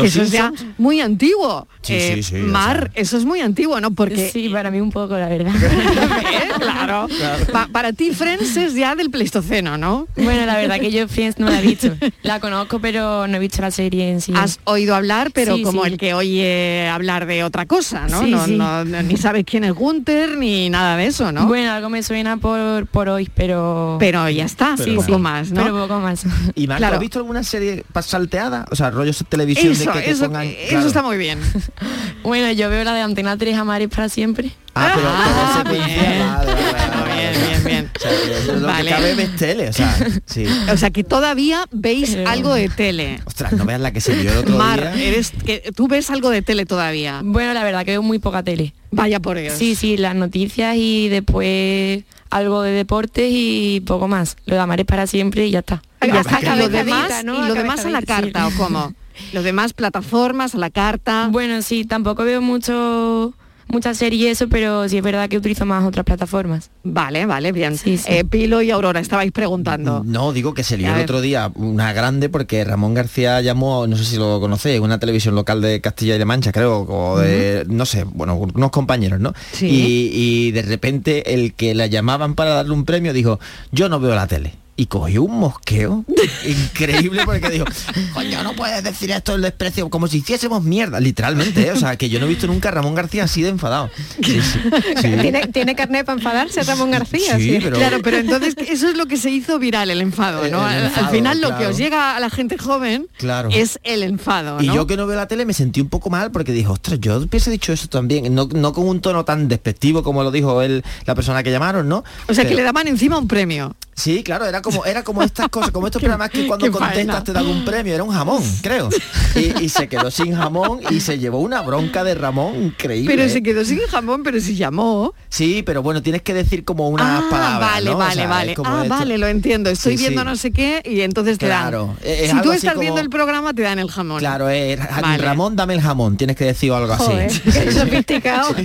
Eso 0.00 0.22
es 0.22 0.30
ya 0.30 0.46
Simpsons. 0.48 0.74
muy 0.78 1.00
antiguo. 1.00 1.66
Sí, 1.82 1.94
Eh, 1.94 2.12
sí, 2.16 2.22
sí, 2.22 2.36
o 2.40 2.46
Mar, 2.46 2.90
eso 2.94 3.16
es 3.16 3.24
muy 3.24 3.40
antiguo, 3.40 3.80
¿no? 3.80 3.90
Porque 3.90 4.30
Sí, 4.32 4.48
para 4.48 4.70
mí 4.70 4.80
un 4.80 4.90
poco, 4.92 5.18
la 5.18 5.28
verdad. 5.28 5.52
¿Eh? 5.62 6.48
claro. 6.60 7.08
Pa- 7.52 7.68
para 7.72 7.92
ti 7.92 8.12
Friends 8.12 8.56
es 8.56 8.74
ya 8.74 8.94
del 8.94 9.10
Pleistoceno, 9.10 9.76
¿no? 9.76 10.06
Bueno, 10.16 10.46
la 10.46 10.56
verdad 10.56 10.78
que 10.80 10.90
yo 10.90 11.08
Friends 11.08 11.38
no 11.38 11.48
la 11.50 11.60
he 11.60 11.62
visto. 11.66 11.88
La 12.22 12.38
conozco, 12.40 12.78
pero 12.78 13.26
no 13.26 13.36
he 13.36 13.40
visto 13.40 13.60
la 13.62 13.70
serie 13.70 14.10
en 14.10 14.20
sí. 14.20 14.32
Has 14.36 14.60
oído 14.64 14.94
hablar, 14.94 15.30
pero 15.32 15.56
Sí, 15.56 15.62
como 15.62 15.84
sí. 15.84 15.90
el 15.92 15.98
que 15.98 16.14
oye 16.14 16.88
hablar 16.88 17.26
de 17.26 17.42
otra 17.44 17.66
cosa, 17.66 18.06
¿no? 18.08 18.22
Sí, 18.22 18.30
no, 18.30 18.44
sí. 18.46 18.56
no- 18.56 18.84
no- 18.84 19.02
ni 19.02 19.16
sabes 19.16 19.44
quién 19.44 19.64
es 19.64 19.72
Gunther 19.72 20.36
ni 20.38 20.70
nada 20.70 20.96
de 20.96 21.06
eso, 21.06 21.32
¿no? 21.32 21.46
Bueno, 21.46 21.72
algo 21.72 21.88
me 21.90 22.02
suena 22.02 22.36
por, 22.36 22.86
por 22.86 23.08
hoy, 23.08 23.28
pero... 23.34 23.96
Pero 23.98 24.28
ya 24.30 24.44
está, 24.44 24.76
Sí, 24.76 24.92
poco 24.92 25.16
sí, 25.16 25.20
más, 25.20 25.50
¿no? 25.50 25.62
Pero 25.62 25.76
poco 25.86 25.98
más. 26.00 26.24
¿Y 26.54 26.66
Marco, 26.66 26.78
Claro. 26.78 26.94
has 26.94 27.00
visto 27.00 27.18
alguna 27.18 27.42
serie 27.42 27.84
salteada? 28.02 28.66
O 28.70 28.76
sea, 28.76 28.90
rollos 28.90 29.18
de 29.18 29.24
televisión 29.26 29.74
Eso, 29.82 29.92
de 29.92 29.98
que 30.00 30.04
te 30.06 30.10
eso, 30.12 30.24
pongan. 30.26 30.46
eso 30.46 30.68
claro. 30.68 30.86
está 30.86 31.02
muy 31.02 31.16
bien. 31.18 31.38
Bueno, 32.22 32.52
yo 32.52 32.68
veo 32.70 32.84
la 32.84 32.94
de 32.94 33.00
Antena 33.00 33.36
3 33.36 33.56
Amares 33.56 33.88
para 33.88 34.08
siempre. 34.08 34.52
Ah, 34.76 34.92
pero, 34.94 35.08
Ah, 35.10 35.64
bien. 35.68 36.20
vale, 36.20 36.52
vale, 36.54 36.96
vale, 36.96 37.12
Bien, 37.12 37.48
bien, 37.48 37.64
bien. 37.64 37.90
O 37.96 37.98
sea, 38.00 38.10
que 38.10 38.28
dentro 38.30 38.54
de 38.54 38.60
lo 38.60 38.66
Vale. 38.68 38.84
que 38.84 38.94
cabe 38.94 39.14
ves 39.16 39.36
tele, 39.36 39.68
o 39.68 39.72
sea, 39.72 39.96
sí. 40.26 40.44
O 40.72 40.76
sea 40.76 40.90
que 40.90 41.02
todavía 41.02 41.64
veis 41.72 42.10
Pero- 42.10 42.30
algo 42.30 42.54
de 42.54 42.68
tele. 42.68 43.20
Ostras, 43.24 43.52
no 43.54 43.64
veas 43.64 43.80
la 43.80 43.90
que 43.92 44.00
se 44.00 44.14
vio 44.14 44.30
el 44.32 44.38
otro 44.38 44.56
Mar, 44.56 44.94
día. 44.94 45.04
eres 45.08 45.32
que 45.44 45.72
tú 45.74 45.88
ves 45.88 46.10
algo 46.10 46.30
de 46.30 46.42
tele 46.42 46.64
todavía. 46.64 47.22
Bueno, 47.24 47.52
la 47.54 47.64
verdad 47.64 47.80
que 47.84 47.90
veo 47.90 48.02
muy 48.02 48.20
poca 48.20 48.44
tele. 48.44 48.72
Vaya 48.92 49.18
por 49.18 49.36
Dios. 49.36 49.54
Sí, 49.58 49.74
sí, 49.74 49.96
las 49.96 50.14
noticias 50.14 50.76
y 50.78 51.08
después 51.08 52.04
algo 52.30 52.62
de 52.62 52.70
deportes 52.70 53.26
y 53.30 53.82
poco 53.84 54.06
más. 54.06 54.36
Lo 54.46 54.54
de 54.54 54.60
Amares 54.60 54.86
para 54.86 55.08
siempre 55.08 55.46
y 55.46 55.50
ya 55.50 55.58
está. 55.58 55.82
Y 56.02 56.06
ya 56.06 56.14
A 56.18 56.20
está, 56.20 56.54
y 56.54 56.58
lo 56.58 56.68
demás, 56.68 57.24
¿no? 57.24 57.34
y 57.34 57.42
A 57.42 57.48
lo 57.48 57.54
demás 57.54 57.84
a 57.84 57.90
la 57.90 58.02
carta, 58.02 58.48
sí. 58.48 58.54
¿o 58.54 58.58
cómo? 58.62 58.94
Los 59.32 59.44
demás 59.44 59.72
plataformas, 59.72 60.54
a 60.54 60.58
la 60.58 60.70
carta. 60.70 61.28
Bueno, 61.30 61.62
sí, 61.62 61.84
tampoco 61.84 62.24
veo 62.24 62.40
mucho 62.40 63.34
muchas 63.72 63.96
series 63.96 64.22
y 64.22 64.26
eso, 64.28 64.48
pero 64.48 64.88
sí 64.88 64.98
es 64.98 65.02
verdad 65.02 65.28
que 65.28 65.38
utilizo 65.38 65.64
más 65.64 65.84
otras 65.84 66.04
plataformas. 66.04 66.70
Vale, 66.84 67.26
vale, 67.26 67.52
bien. 67.52 67.76
Sí, 67.78 67.96
sí. 67.96 68.04
Eh, 68.06 68.24
Pilo 68.24 68.60
y 68.62 68.70
Aurora, 68.70 69.00
estabais 69.00 69.32
preguntando. 69.32 70.02
No, 70.04 70.32
digo 70.32 70.54
que 70.54 70.62
se 70.62 70.76
lió 70.76 70.88
el 70.88 70.94
ver. 70.94 71.04
otro 71.04 71.20
día 71.20 71.50
una 71.54 71.92
grande 71.92 72.28
porque 72.28 72.62
Ramón 72.64 72.94
García 72.94 73.40
llamó, 73.40 73.86
no 73.86 73.96
sé 73.96 74.04
si 74.04 74.16
lo 74.18 74.38
conocéis, 74.40 74.80
una 74.80 74.98
televisión 74.98 75.34
local 75.34 75.60
de 75.62 75.80
Castilla 75.80 76.14
y 76.14 76.18
La 76.18 76.26
Mancha, 76.26 76.52
creo, 76.52 76.82
o 76.82 77.18
de, 77.18 77.64
no 77.68 77.86
sé, 77.86 78.04
bueno, 78.04 78.36
unos 78.36 78.70
compañeros, 78.70 79.20
¿no? 79.20 79.32
Sí. 79.52 79.66
Y, 79.66 80.10
y 80.12 80.50
de 80.52 80.62
repente 80.62 81.34
el 81.34 81.54
que 81.54 81.74
la 81.74 81.86
llamaban 81.86 82.34
para 82.34 82.50
darle 82.50 82.72
un 82.72 82.84
premio 82.84 83.12
dijo, 83.12 83.40
yo 83.72 83.88
no 83.88 83.98
veo 83.98 84.14
la 84.14 84.26
tele. 84.26 84.61
Y 84.74 84.86
cogió 84.86 85.22
un 85.24 85.38
mosqueo 85.38 86.04
increíble 86.46 87.22
porque 87.26 87.50
dijo, 87.50 87.66
coño, 88.14 88.42
no 88.42 88.54
puedes 88.54 88.82
decir 88.82 89.10
esto 89.10 89.34
el 89.34 89.42
desprecio, 89.42 89.88
como 89.90 90.06
si 90.08 90.18
hiciésemos 90.18 90.62
mierda, 90.62 90.98
literalmente, 90.98 91.66
¿eh? 91.66 91.72
o 91.72 91.76
sea, 91.76 91.96
que 91.96 92.08
yo 92.08 92.18
no 92.18 92.24
he 92.26 92.28
visto 92.30 92.46
nunca 92.46 92.70
a 92.70 92.72
Ramón 92.72 92.94
García 92.94 93.24
así 93.24 93.42
de 93.42 93.50
enfadado. 93.50 93.90
Sí, 94.24 94.40
sí, 94.40 94.58
sí. 95.00 95.08
¿Tiene, 95.20 95.46
tiene 95.48 95.74
carnet 95.74 96.06
para 96.06 96.18
enfadarse 96.18 96.62
Ramón 96.62 96.90
García. 96.90 97.36
Sí, 97.38 97.58
pero- 97.62 97.76
Claro, 97.76 97.98
pero 98.02 98.16
entonces 98.18 98.54
eso 98.66 98.88
es 98.88 98.96
lo 98.96 99.06
que 99.06 99.16
se 99.18 99.30
hizo 99.30 99.58
viral, 99.58 99.90
el 99.90 100.00
enfado, 100.00 100.48
¿no? 100.48 100.66
El 100.68 100.76
Al- 100.78 100.84
enfado, 100.84 101.06
Al 101.06 101.12
final 101.12 101.40
lo 101.42 101.58
que 101.58 101.66
os 101.66 101.76
llega 101.76 102.16
a 102.16 102.20
la 102.20 102.30
gente 102.30 102.56
joven 102.58 103.06
Claro. 103.18 103.50
es 103.52 103.78
el 103.84 104.02
enfado, 104.02 104.60
Y 104.62 104.68
¿no? 104.68 104.74
yo 104.74 104.86
que 104.86 104.96
no 104.96 105.06
veo 105.06 105.16
la 105.16 105.28
tele 105.28 105.44
me 105.44 105.52
sentí 105.52 105.80
un 105.82 105.88
poco 105.90 106.08
mal 106.08 106.30
porque 106.30 106.52
dijo, 106.52 106.72
ostras, 106.72 106.98
yo 107.00 107.16
hubiese 107.18 107.50
dicho 107.50 107.72
eso 107.74 107.88
también, 107.88 108.34
no, 108.34 108.48
no 108.54 108.72
con 108.72 108.88
un 108.88 109.00
tono 109.02 109.24
tan 109.24 109.48
despectivo 109.48 110.02
como 110.02 110.22
lo 110.22 110.30
dijo 110.30 110.62
él, 110.62 110.82
la 111.04 111.14
persona 111.14 111.42
que 111.42 111.50
llamaron, 111.50 111.88
¿no? 111.88 112.04
O 112.28 112.34
sea, 112.34 112.46
que 112.48 112.54
le 112.54 112.62
daban 112.62 112.88
encima 112.88 113.18
un 113.18 113.28
premio. 113.28 113.76
Sí, 114.02 114.24
claro, 114.24 114.46
era 114.46 114.60
como, 114.62 114.84
era 114.84 115.04
como 115.04 115.22
estas 115.22 115.48
cosas, 115.48 115.70
como 115.70 115.86
estos 115.86 116.00
programas 116.02 116.30
que 116.30 116.46
cuando 116.46 116.66
contestas 116.72 116.94
faena. 116.96 117.22
te 117.24 117.32
dan 117.32 117.46
un 117.46 117.64
premio, 117.64 117.94
era 117.94 118.02
un 118.02 118.10
jamón, 118.10 118.42
creo. 118.62 118.88
Y, 119.36 119.64
y 119.64 119.68
se 119.68 119.86
quedó 119.88 120.10
sin 120.10 120.34
jamón 120.34 120.80
y 120.90 121.00
se 121.00 121.18
llevó 121.20 121.38
una 121.38 121.62
bronca 121.62 122.02
de 122.02 122.14
Ramón 122.16 122.60
increíble. 122.64 123.10
Pero 123.14 123.22
¿eh? 123.24 123.28
se 123.28 123.42
quedó 123.42 123.64
sin 123.64 123.78
jamón, 123.88 124.22
pero 124.24 124.40
si 124.40 124.56
llamó. 124.56 125.14
Sí, 125.28 125.62
pero 125.64 125.82
bueno, 125.82 126.02
tienes 126.02 126.22
que 126.22 126.34
decir 126.34 126.64
como 126.64 126.88
unas 126.88 127.22
ah, 127.22 127.26
palabras. 127.30 127.60
vale, 127.72 127.90
¿no? 127.90 127.96
O 127.96 127.98
vale, 127.98 128.14
sea, 128.14 128.26
vale. 128.28 128.54
como 128.54 128.70
Ah, 128.70 128.82
esto. 128.82 128.94
vale, 128.96 129.18
lo 129.18 129.26
entiendo. 129.28 129.70
Estoy 129.70 129.96
Sí, 129.96 130.02
viendo 130.04 130.22
sí. 130.22 130.26
no 130.26 130.36
sé 130.36 130.50
qué 130.50 130.82
y 130.84 131.00
entonces 131.02 131.38
te 131.38 131.46
Claro, 131.46 131.96
dan. 132.02 132.10
es 132.12 132.24
si 132.24 132.30
algo 132.30 132.42
tú 132.42 132.48
así 132.50 132.56
estás 132.58 132.72
como- 132.72 132.80
viendo 132.82 133.00
el 133.00 133.08
programa, 133.10 133.54
te 133.54 133.62
dan 133.62 133.78
el 133.78 133.90
jamón. 133.90 134.18
Claro, 134.18 134.48
es, 134.48 134.78
Vale. 135.00 135.22
Ramón, 135.22 135.54
dame 135.54 135.74
el 135.74 135.80
jamón, 135.80 136.16
tienes 136.16 136.36
que 136.36 136.44
decir 136.46 136.72
algo 136.72 136.92
así. 136.92 137.40
Qué 137.44 137.70
sofisticado. 137.72 138.54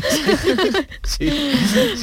Sí, 1.03 1.29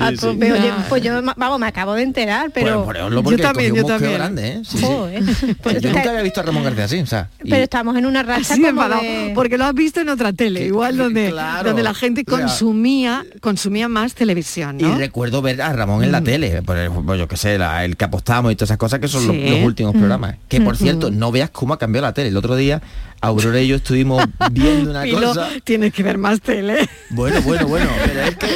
A 0.00 0.10
sí, 0.10 0.16
sí. 0.16 0.20
tope. 0.20 0.52
Oye, 0.52 0.72
pues 0.88 1.02
yo, 1.02 1.20
vamos, 1.36 1.58
me 1.58 1.66
acabo 1.66 1.94
de 1.94 2.02
enterar, 2.02 2.50
pero... 2.52 2.84
Pues 2.84 2.96
ponéoslo 2.96 3.22
porque 3.24 3.38
Yo 3.42 3.48
también, 3.48 3.70
cogió 3.70 3.82
un 3.84 3.88
yo 3.90 3.94
también. 3.94 4.14
grande, 4.14 4.48
¿eh? 4.48 4.62
Sí, 4.64 4.78
sí. 4.78 4.84
Joder. 4.84 5.22
Pues 5.62 5.74
yo 5.80 5.88
está- 5.88 5.92
nunca 5.92 6.10
había 6.10 6.22
visto 6.22 6.40
a 6.40 6.42
Ramón 6.44 6.64
García 6.64 6.84
así, 6.84 6.98
o 7.00 7.06
sea. 7.06 7.28
y- 7.42 7.50
Pero 7.50 7.62
estamos 7.64 7.96
en 7.96 8.06
una 8.06 8.22
racha 8.22 8.54
como 8.54 8.68
enfadado, 8.68 9.02
de... 9.02 9.32
porque 9.34 9.58
lo 9.58 9.64
has 9.64 9.74
visto 9.74 10.00
en 10.00 10.08
otra 10.10 10.32
tele, 10.32 10.66
igual 10.66 10.96
donde, 10.96 11.30
claro. 11.30 11.68
donde 11.68 11.82
la 11.82 11.94
gente 11.94 12.22
O 12.26 12.30
sea, 12.30 12.40
consumía, 12.46 13.24
consumía 13.40 13.88
más 13.88 14.14
televisión, 14.14 14.80
Y 14.80 14.84
recuerdo 14.84 15.42
ver 15.42 15.60
a 15.62 15.72
Ramón 15.72 16.04
en 16.04 16.12
la 16.12 16.20
tele, 16.20 16.62
por 16.62 16.76
el- 16.76 16.90
pues 16.90 17.18
yo 17.18 17.26
qué 17.28 17.36
sé, 17.36 17.58
la- 17.58 17.84
el 17.84 17.96
que 17.96 18.04
apostamos 18.04 18.52
y 18.52 18.56
todas 18.56 18.68
esas 18.70 18.78
cosas 18.78 19.00
que 19.00 19.08
son 19.08 19.26
los, 19.26 19.36
últimos 19.64 19.94
Mm. 19.94 19.98
programas. 19.98 20.36
Que 20.48 20.60
por 20.60 20.74
Mm. 20.74 20.78
cierto, 20.78 21.10
no 21.10 21.32
veas 21.32 21.50
cómo 21.50 21.74
ha 21.74 21.78
cambiado 21.78 22.06
la 22.06 22.12
tele. 22.14 22.28
El 22.28 22.36
otro 22.36 22.56
día 22.56 22.82
Aurora 23.20 23.58
y 23.58 23.68
yo 23.68 23.76
estuvimos 23.76 24.22
viendo 24.52 24.90
una 24.90 25.02
Pilo, 25.04 25.28
cosa. 25.28 25.48
tienes 25.64 25.94
que 25.94 26.02
ver 26.02 26.18
más 26.18 26.42
tele. 26.42 26.86
Bueno, 27.08 27.40
bueno, 27.40 27.66
bueno, 27.66 27.88
pero 28.04 28.20
es 28.20 28.36
que 28.36 28.46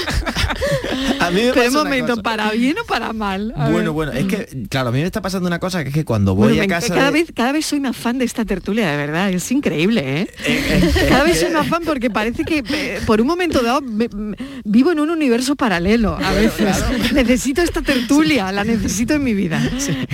a 1.29 1.31
mí 1.31 1.37
me 1.43 1.53
Pero 1.53 1.61
un 1.61 1.66
pasa 1.66 1.70
una 1.81 1.85
momento, 1.85 2.12
cosa. 2.12 2.22
¿para 2.22 2.51
bien 2.53 2.76
o 2.79 2.85
para 2.85 3.12
mal? 3.12 3.53
A 3.57 3.70
Bueno, 3.70 3.95
ver. 3.95 4.09
bueno, 4.09 4.12
es 4.12 4.26
que 4.26 4.66
claro, 4.68 4.89
a 4.89 4.93
mí 4.93 4.99
me 5.01 5.07
está 5.07 5.22
pasando 5.22 5.47
una 5.47 5.59
cosa 5.59 5.83
que 5.83 5.89
es 5.91 5.95
que 5.95 6.05
cuando 6.05 6.35
voy 6.35 6.49
Bueno, 6.49 6.62
a 6.62 6.66
casa... 6.66 6.95
cada, 6.95 7.07
de- 7.07 7.12
vez, 7.12 7.33
cada 7.35 7.53
vez 7.53 7.66
soy 7.66 7.81
más 7.81 7.97
fan 7.97 8.18
de 8.18 8.24
esta 8.24 8.45
tertulia, 8.45 8.91
de 8.91 8.97
verdad, 8.97 9.31
es 9.31 9.51
increíble, 9.53 10.22
¿eh? 10.22 10.29
cada 11.09 11.24
vez 11.24 11.41
soy 11.41 11.51
más 11.51 11.66
fan 11.68 11.83
porque 11.85 12.11
parece 12.11 12.45
que 12.45 12.62
eh, 12.68 13.01
por 13.07 13.20
un 13.20 13.26
momento 13.26 13.62
dado 13.62 13.81
me- 13.81 14.09
me- 14.09 14.37
vivo 14.64 14.93
en 14.93 15.01
un 15.01 15.11
universo 15.11 15.57
paralelo 15.57 16.16
a 16.22 16.33
veces. 16.33 16.76
Necesito 17.12 17.62
esta 17.62 17.83
tertulia, 17.83 18.51
la 18.53 18.64
necesito 18.64 19.14
en 19.14 19.24
mi 19.24 19.35
vida. 19.35 19.62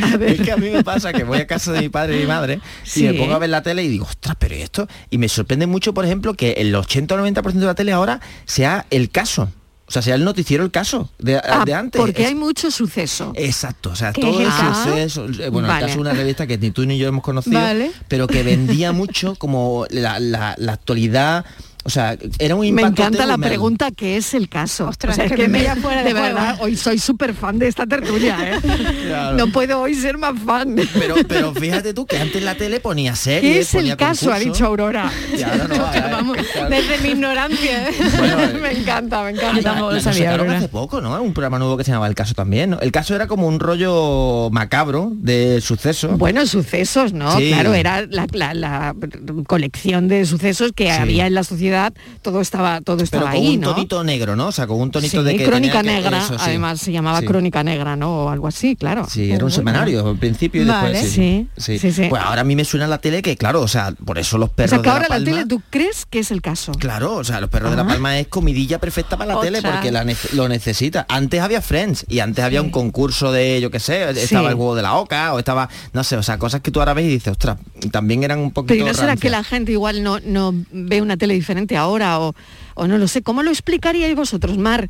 A 0.03 0.17
ver. 0.17 0.33
Es 0.33 0.41
que 0.43 0.53
a 0.53 0.57
mí 0.57 0.71
me 0.71 0.83
pasa 0.85 1.13
que 1.13 1.25
voy 1.25 1.39
a 1.39 1.47
casa 1.47 1.73
de 1.73 1.81
mi 1.81 1.89
padre 1.89 2.17
y 2.17 2.21
mi 2.21 2.27
madre 2.27 2.61
Sí. 2.83 3.05
y 3.05 3.09
me 3.09 3.15
pongo 3.15 3.35
a 3.35 3.39
ver 3.39 3.51
la 3.51 3.63
tele 3.63 3.83
y 3.85 3.89
digo, 3.89 4.05
ostras, 4.07 4.37
pero 4.39 4.55
¿y 4.57 4.63
esto? 4.63 4.89
Y 5.11 5.19
me 5.19 5.29
sorprende 5.29 5.67
mucho, 5.67 5.95
por 5.95 6.05
ejemplo, 6.05 6.35
que 6.35 6.53
el 6.53 6.75
80 6.75 7.15
o 7.15 7.19
90% 7.19 7.53
de 7.53 7.67
la 7.67 7.75
tele 7.75 7.93
ahora 7.93 8.21
sea 8.45 8.87
el 8.91 9.11
caso. 9.11 9.49
O 9.87 9.91
sea, 9.91 10.01
sea 10.01 10.15
el 10.15 10.25
noticiero 10.25 10.65
el 10.65 10.71
caso 10.71 11.11
de, 11.19 11.37
Ah, 11.37 11.63
de 11.67 11.75
antes. 11.75 12.01
porque 12.01 12.23
Es- 12.23 12.29
hay 12.29 12.35
mucho 12.35 12.71
suceso. 12.71 13.33
Exacto, 13.37 13.91
o 13.91 13.95
sea, 13.97 14.13
¿Qué 14.15 14.23
todo 14.23 14.41
el 14.41 14.51
suceso, 14.51 15.27
eh, 15.43 15.51
bueno, 15.51 15.69
Vale. 15.69 15.81
el 15.81 15.87
caso 15.89 15.95
de 15.97 16.01
una 16.01 16.13
revista 16.15 16.47
que 16.47 16.57
ni 16.57 16.71
tú 16.71 16.87
ni 16.87 16.97
yo 16.97 17.07
hemos 17.07 17.23
conocido, 17.23 17.61
Vale. 17.61 17.91
pero 18.09 18.27
que 18.27 18.43
vendía 18.43 18.93
mucho 18.93 19.35
como 19.37 19.85
la, 19.91 20.19
la- 20.21 20.55
la 20.57 20.73
actualidad, 20.73 21.45
o 21.85 21.91
sea, 21.91 22.17
era 22.39 22.55
un 22.55 22.63
Me 22.63 22.67
impacto 22.69 23.03
encanta 23.03 23.27
la 23.27 23.39
pregunta 23.39 23.91
que 23.91 24.17
es 24.17 24.35
el 24.35 24.49
caso. 24.49 24.89
Ostras, 24.89 25.13
O 25.13 25.17
sea, 25.17 25.25
es 25.27 25.31
es 25.31 25.37
que 25.37 25.43
que 25.45 25.49
me 25.49 25.61
me- 25.63 25.77
fuera 25.77 26.03
de 26.03 26.13
verdad, 26.15 26.57
hoy 26.61 26.77
soy 26.77 26.99
súper 26.99 27.35
fan 27.35 27.59
de 27.59 27.69
esta 27.69 27.87
tertulia, 27.87 28.37
¿eh? 28.57 28.61
Claro. 29.07 29.37
No 29.37 29.53
puedo 29.53 29.81
hoy 29.81 29.95
ser 29.95 30.19
más 30.19 30.35
fan. 30.45 30.77
Pero, 30.99 31.15
pero 31.29 31.53
fíjate 31.55 31.93
tú 31.95 32.07
que 32.07 32.19
antes 32.19 32.43
la 32.43 32.55
tele 32.55 32.81
ponía 32.81 33.15
series, 33.15 33.43
¿Qué 33.43 33.61
es 33.61 33.75
el 33.75 33.97
caso? 33.97 34.33
Ha 34.33 34.39
dicho 34.39 34.65
Aurora. 34.67 35.11
Y 35.37 35.43
ahora 35.43 35.69
no, 35.69 35.75
ahora- 35.87 36.09
Vamos, 36.11 36.37
desde 36.71 36.99
mi 37.03 37.11
ignorancia. 37.11 37.89
¿eh? 37.89 37.93
me 38.61 38.73
encanta, 38.73 39.23
me 39.23 39.31
encanta. 39.31 39.61
La- 39.81 39.93
la 39.93 40.01
sacaron 40.01 40.51
hace 40.51 40.69
poco, 40.69 41.01
¿no? 41.01 41.21
Un 41.23 41.33
programa 41.35 41.59
nuevo 41.59 41.77
que 41.77 41.85
se 41.85 41.91
llamaba 41.91 42.07
El 42.09 42.15
Caso 42.15 42.35
también, 42.35 42.71
¿no? 42.71 42.81
El 42.81 42.93
Caso 42.93 43.15
era 43.15 43.27
como 43.27 43.47
un 43.47 43.61
rollo 43.61 44.49
macabro 44.51 45.13
de 45.15 45.61
sucesos. 45.61 46.17
Bueno, 46.19 46.47
sucesos, 46.47 47.13
¿no? 47.13 47.37
Sí. 47.37 47.51
Claro, 47.53 47.75
era 47.75 48.03
la, 48.09 48.27
la- 48.33 48.55
la 48.55 48.95
colección 49.47 50.09
de 50.09 50.25
sucesos 50.27 50.73
que 50.75 50.85
Sí. 50.85 50.91
había 50.91 51.27
en 51.27 51.35
la 51.35 51.45
sociedad, 51.45 51.74
todo 52.23 52.41
estaba, 52.41 52.81
todo 52.81 52.97
pero 52.97 53.05
estaba 53.05 53.25
con 53.25 53.33
ahí, 53.33 53.55
un 53.55 53.61
¿no? 53.61 53.75
tonito 53.75 54.05
negro, 54.05 54.37
¿no? 54.37 54.49
O 54.49 54.53
sea, 54.53 54.67
con 54.67 54.81
un 54.81 54.91
tonito 54.91 55.19
Sí, 55.21 55.25
de 55.27 55.37
que 55.37 55.45
crónica 55.45 55.79
tenía 55.81 55.97
que- 55.97 56.03
negra, 56.03 56.19
eso, 56.25 56.35
sí. 56.39 56.45
además 56.47 56.81
se 56.81 56.93
llamaba 56.93 57.21
Sí. 57.21 57.27
crónica 57.27 57.63
negra, 57.65 57.97
¿no? 57.97 58.25
O 58.25 58.29
algo 58.31 58.47
así, 58.49 58.77
claro. 58.77 59.07
Sí, 59.11 59.31
era 59.31 59.45
un 59.45 59.51
semanario 59.51 60.09
al 60.09 60.17
principio 60.19 60.63
y 60.63 60.65
Vale. 60.67 60.91
después 60.93 61.13
Sí, 61.13 61.49
sí, 61.57 61.79
sí. 61.93 62.07
Pues 62.09 62.23
ahora 62.23 62.43
a 62.43 62.45
mí 62.45 62.57
me 62.57 62.65
suena 62.65 62.87
la 62.87 62.99
tele 62.99 63.23
que, 63.23 63.37
claro, 63.37 63.61
o 63.61 63.69
sea, 63.69 63.93
por 64.05 64.19
eso 64.19 64.39
los 64.39 64.51
O 64.51 64.53
perros 64.53 64.71
sea, 64.71 64.79
que 64.79 64.83
de 64.85 64.91
ahora 64.91 65.03
la 65.09 65.19
la, 65.19 65.25
Palma... 65.25 65.39
tele, 65.39 65.47
¿tú 65.49 65.63
crees 65.71 66.07
que 66.07 66.19
es 66.21 66.31
el 66.31 66.43
caso? 66.43 66.73
Claro, 66.73 67.15
o 67.17 67.25
sea, 67.25 67.41
los 67.41 67.51
perros 67.51 67.71
de 67.71 67.77
la. 67.77 67.87
Palma 67.87 68.19
es 68.19 68.27
comidilla 68.29 68.79
perfecta 68.79 69.17
para 69.17 69.35
la 69.35 69.41
tele 69.41 69.61
porque 69.63 69.91
la 69.93 70.05
nece- 70.05 70.33
lo 70.33 70.49
necesita. 70.49 71.07
Antes 71.09 71.41
había 71.41 71.61
Friends 71.63 72.05
y 72.09 72.19
antes 72.21 72.45
había 72.45 72.61
un 72.63 72.71
concurso 72.71 73.31
de, 73.33 73.61
yo 73.61 73.71
qué 73.71 73.81
sé, 73.81 74.11
estaba 74.11 74.49
el 74.51 74.55
huevo 74.55 74.75
de 74.75 74.83
la 74.83 74.95
oca 74.97 75.33
o 75.35 75.39
estaba, 75.39 75.69
no 75.93 76.03
sé, 76.05 76.17
o 76.17 76.23
sea, 76.23 76.39
cosas 76.39 76.61
que 76.61 76.71
tú 76.71 76.81
ahora 76.81 76.95
ves 76.95 77.05
y 77.07 77.09
dices, 77.09 77.33
ostras, 77.33 77.59
también 77.93 78.25
eran 78.25 78.39
un 78.41 78.51
poquito 78.51 78.75
Pero 78.75 78.85
¿y 78.85 78.89
no 78.89 78.95
será 78.95 79.17
que 79.17 79.31
la 79.31 79.45
gente 79.45 79.73
igual 79.73 80.03
no, 80.03 80.19
no 80.21 80.53
ve 80.73 81.01
una 81.01 81.17
tele 81.17 81.35
diferente 81.35 81.64
ahora 81.77 82.21
o, 82.21 82.35
o 82.75 82.87
no 82.87 82.99
lo 82.99 83.09
sé? 83.09 83.23
¿Cómo 83.23 83.43
lo 83.43 83.51
explicaríais 83.51 84.15
vosotros, 84.17 84.59
Mar? 84.59 84.89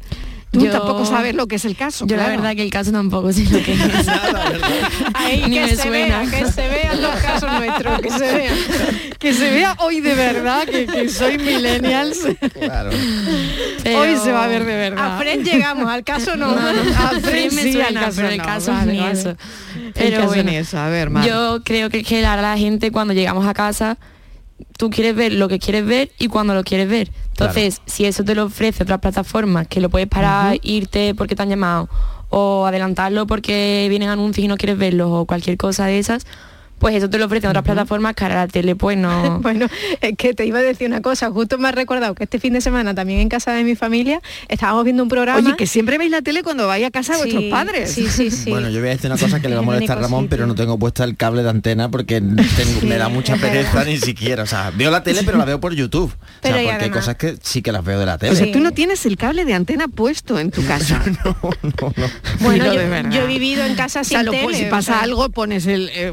Tú 0.50 0.60
Yo- 0.66 0.70
tampoco 0.70 1.04
sabes 1.04 1.34
lo 1.34 1.48
que 1.48 1.56
es 1.56 1.64
el 1.64 1.74
caso. 1.74 2.06
Yo 2.06 2.14
la 2.16 2.26
claro. 2.26 2.40
verdad 2.40 2.54
que 2.56 2.62
el 2.62 2.70
caso 2.70 2.92
tampoco 2.92 3.32
sé 3.32 3.42
lo 3.50 3.60
que 3.60 3.72
es. 3.72 3.80
Ahí 5.14 5.42
Ni 5.48 5.56
que 5.56 5.60
me 5.62 5.68
se 5.70 5.82
suena. 5.82 6.20
vea, 6.20 6.30
que 6.30 6.46
se 6.52 6.68
vean 6.68 7.02
los 7.02 7.14
casos 7.16 7.52
nuestros, 7.52 8.00
que 8.00 8.10
se 8.10 8.32
vean. 8.36 8.54
Que 9.24 9.32
se 9.32 9.50
vea 9.50 9.74
hoy 9.78 10.00
de 10.02 10.14
verdad 10.14 10.66
que, 10.66 10.84
que 10.86 11.08
soy 11.08 11.38
millennials. 11.38 12.18
Pero- 12.52 12.90
Hoy 14.00 14.16
se 14.22 14.32
va 14.32 14.44
a 14.44 14.48
ver 14.48 14.64
de 14.66 14.76
verdad. 14.76 15.14
A 15.16 15.18
Fred 15.18 15.40
llegamos, 15.44 15.88
al 15.90 16.04
caso 16.04 16.36
no. 16.36 16.50
A 16.50 16.72
Sí 17.14 17.20
Fred 17.22 17.52
me 17.52 17.62
sí, 17.62 17.72
suena, 17.72 17.88
al 17.88 17.94
caso 17.94 18.16
pero 18.16 18.28
el 18.28 18.36
no. 18.38 18.44
caso 18.44 18.70
Vale, 18.72 18.92
ni 18.92 18.98
vale. 19.00 19.12
eso. 19.12 19.30
El 19.30 19.92
Pero 19.94 20.16
caso 20.18 20.26
bueno, 20.28 20.50
ni 20.50 20.56
eso. 20.56 20.78
A 20.78 20.88
ver, 20.88 21.08
Mar. 21.10 21.26
Yo 21.26 21.60
creo 21.64 21.88
que, 21.90 22.04
que 22.04 22.20
la, 22.22 22.36
la 22.40 22.56
gente 22.58 22.90
cuando 22.92 23.14
llegamos 23.14 23.46
a 23.46 23.54
casa, 23.54 23.96
tú 24.76 24.90
quieres 24.90 25.14
ver 25.14 25.32
lo 25.32 25.48
que 25.48 25.58
quieres 25.58 25.84
ver 25.84 26.10
y 26.18 26.28
cuando 26.28 26.54
lo 26.54 26.64
quieres 26.64 26.88
ver. 26.88 27.10
Entonces, 27.28 27.80
si 27.86 28.04
eso 28.04 28.24
te 28.24 28.34
lo 28.34 28.44
ofrece 28.44 28.82
otras 28.82 29.00
plataformas, 29.00 29.66
que 29.66 29.80
lo 29.80 29.90
puedes 29.90 30.08
parar, 30.08 30.58
irte 30.62 31.14
porque 31.14 31.34
te 31.34 31.42
han 31.42 31.48
llamado, 31.48 31.88
o 32.30 32.66
adelantarlo 32.66 33.26
porque 33.26 33.86
vienen 33.88 34.08
anuncios 34.08 34.44
y 34.44 34.48
no 34.48 34.56
quieres 34.56 34.78
verlos, 34.78 35.08
o 35.10 35.24
cualquier 35.24 35.56
cosa 35.56 35.86
de 35.86 35.98
esas, 35.98 36.26
pues 36.78 36.94
eso 36.96 37.08
te 37.08 37.18
lo 37.18 37.26
ofrecen 37.26 37.50
otras 37.50 37.64
plataformas 37.64 38.14
que 38.14 38.24
ahora 38.24 38.36
la 38.36 38.48
tele 38.48 38.76
pues 38.76 38.96
no... 38.98 39.38
Bueno, 39.44 39.66
es 40.00 40.16
que 40.16 40.34
te 40.34 40.44
iba 40.46 40.58
a 40.58 40.62
decir 40.62 40.86
una 40.86 41.00
cosa, 41.02 41.30
justo 41.30 41.58
me 41.58 41.68
has 41.68 41.74
recordado 41.74 42.14
que 42.14 42.24
este 42.24 42.38
fin 42.38 42.52
de 42.52 42.60
semana 42.60 42.94
también 42.94 43.20
en 43.20 43.28
casa 43.28 43.52
de 43.52 43.64
mi 43.64 43.74
familia 43.76 44.20
estábamos 44.48 44.84
viendo 44.84 45.02
un 45.02 45.08
programa. 45.08 45.38
Oye, 45.38 45.56
que 45.56 45.66
siempre 45.66 45.98
veis 45.98 46.10
la 46.10 46.22
tele 46.22 46.42
cuando 46.42 46.66
vais 46.66 46.84
a 46.84 46.90
casa 46.90 47.12
de 47.16 47.22
Sí, 47.24 47.30
vuestros 47.30 47.44
padres. 47.50 47.90
Sí, 47.92 48.06
sí, 48.08 48.30
sí. 48.30 48.50
Bueno, 48.50 48.68
yo 48.70 48.80
voy 48.80 48.88
a 48.88 48.92
decir 48.92 49.10
una 49.10 49.18
cosa 49.20 49.40
que 49.40 49.48
le 49.48 49.54
va 49.56 49.60
a 49.60 49.64
molestar 49.64 49.98
a 49.98 50.00
Ramón, 50.02 50.28
pero 50.28 50.46
no 50.46 50.54
tengo 50.54 50.78
puesta 50.78 51.04
el 51.04 51.16
cable 51.16 51.42
de 51.42 51.50
antena 51.50 51.90
porque 51.90 52.20
tengo- 52.20 52.80
me 52.82 52.96
da 52.98 53.08
mucha 53.08 53.36
pereza 53.36 53.84
ni 53.84 53.96
siquiera. 53.98 54.42
O 54.42 54.46
sea, 54.46 54.70
veo 54.74 54.90
la 54.90 55.02
tele 55.02 55.20
pero 55.24 55.38
la 55.38 55.44
veo 55.44 55.60
por 55.60 55.74
YouTube. 55.74 56.12
Pero 56.42 56.56
o 56.56 56.58
sea, 56.58 56.70
porque 56.70 56.84
hay 56.84 56.90
cosas 56.90 57.16
que 57.16 57.36
sí 57.42 57.62
que 57.62 57.72
las 57.72 57.84
veo 57.84 57.98
de 57.98 58.06
la 58.06 58.18
tele. 58.18 58.32
O 58.32 58.36
sea, 58.36 58.50
tú 58.52 58.60
no 58.60 58.72
tienes 58.72 59.04
el 59.06 59.16
cable 59.16 59.44
de 59.44 59.54
antena 59.54 59.88
puesto 59.88 60.38
en 60.38 60.50
tu 60.50 60.64
casa. 60.66 61.02
Bueno, 62.40 62.64
Dilo 62.64 62.74
yo, 62.74 62.80
de 62.80 62.88
verdad. 62.88 63.10
yo 63.10 63.22
he 63.22 63.26
vivido 63.26 63.64
en 63.64 63.74
casa 63.74 64.00
O 64.00 64.04
sin 64.04 64.16
sea, 64.16 64.22
lo- 64.22 64.30
tele. 64.32 64.44
pues, 64.44 64.56
si 64.58 64.64
o 64.66 64.70
pasa 64.70 64.92
sea, 64.94 65.02
algo, 65.02 65.28
pones 65.30 65.66
el... 65.66 65.90
eh, 65.94 66.12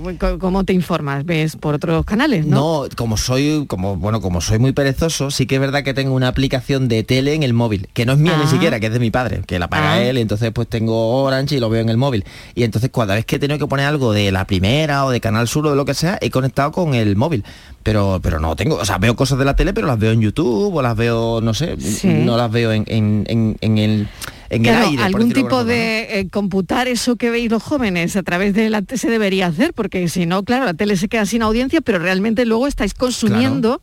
¿Cómo 0.52 0.66
te 0.66 0.74
informas? 0.74 1.24
¿Ves 1.24 1.56
por 1.56 1.76
otros 1.76 2.04
canales, 2.04 2.46
no? 2.46 2.84
No, 2.84 2.90
como 2.98 3.16
soy, 3.16 3.64
como 3.70 3.96
bueno, 3.96 4.20
como 4.20 4.42
soy 4.42 4.60
muy 4.60 4.74
perezoso, 4.74 5.32
sí 5.32 5.46
que 5.46 5.56
es 5.56 5.62
verdad 5.62 5.82
que 5.82 5.94
tengo 5.94 6.14
una 6.14 6.28
aplicación 6.28 6.90
de 6.90 7.04
tele 7.06 7.34
en 7.36 7.44
el 7.44 7.54
móvil, 7.54 7.88
que 7.94 8.06
no 8.06 8.12
es 8.12 8.18
mía 8.20 8.34
Ah. 8.36 8.42
ni 8.44 8.50
siquiera, 8.50 8.82
que 8.82 8.88
es 8.88 8.92
de 8.92 9.00
mi 9.00 9.12
padre, 9.12 9.44
que 9.48 9.60
la 9.60 9.70
paga 9.70 9.94
Ah. 9.94 10.02
él, 10.04 10.18
y 10.18 10.20
entonces 10.22 10.52
pues 10.52 10.68
tengo 10.68 11.24
Orange 11.24 11.56
y 11.56 11.60
lo 11.62 11.70
veo 11.70 11.80
en 11.82 11.88
el 11.88 11.96
móvil. 11.96 12.26
Y 12.54 12.64
entonces 12.64 12.92
cada 12.94 13.16
vez 13.16 13.26
que 13.26 13.38
he 13.38 13.40
tenido 13.40 13.60
que 13.60 13.66
poner 13.68 13.86
algo 13.86 14.12
de 14.12 14.30
la 14.34 14.44
primera 14.44 15.06
o 15.06 15.10
de 15.10 15.22
Canal 15.22 15.48
Sur 15.48 15.68
o 15.68 15.70
de 15.70 15.78
lo 15.78 15.86
que 15.86 15.94
sea, 15.94 16.18
he 16.20 16.30
conectado 16.30 16.74
con 16.74 16.96
el 16.96 17.16
móvil. 17.16 17.46
Pero, 17.82 18.20
pero 18.22 18.42
no 18.42 18.54
tengo, 18.58 18.76
o 18.76 18.84
sea, 18.84 18.98
veo 18.98 19.16
cosas 19.16 19.40
de 19.40 19.46
la 19.46 19.56
tele, 19.56 19.74
pero 19.74 19.88
las 19.88 19.98
veo 20.00 20.12
en 20.12 20.20
YouTube 20.20 20.76
o 20.76 20.82
las 20.82 20.98
veo, 20.98 21.40
no 21.40 21.54
sé, 21.54 21.80
Sí. 21.80 22.10
no 22.10 22.36
las 22.36 22.52
veo 22.52 22.74
en, 22.74 22.84
en- 22.88 23.24
en- 23.30 23.58
en 23.62 23.78
el 23.78 24.10
en 24.52 24.64
Claro, 24.64 24.80
el 24.84 24.90
aire. 24.90 24.98
por 24.98 25.06
algún 25.06 25.30
de 25.30 25.36
tipo 25.36 25.64
de 25.64 26.20
eh, 26.20 26.28
computar 26.30 26.88
eso 26.88 27.16
que 27.16 27.30
veis 27.30 27.50
los 27.50 27.64
jóvenes 27.64 28.16
a 28.18 28.24
través 28.24 28.54
de 28.54 28.70
la 28.70 28.82
tele 28.82 28.98
se 29.00 29.10
debería 29.10 29.48
hacer, 29.48 29.74
porque 29.74 30.08
si 30.10 30.26
no, 30.26 30.44
claro, 30.44 30.66
la 30.66 30.74
tele 30.74 30.98
se 30.98 31.08
queda 31.08 31.26
sin 31.26 31.42
audiencia, 31.42 31.80
pero 31.82 32.00
realmente 32.00 32.46
luego 32.46 32.68
estáis 32.68 32.94
consumiendo 32.94 33.82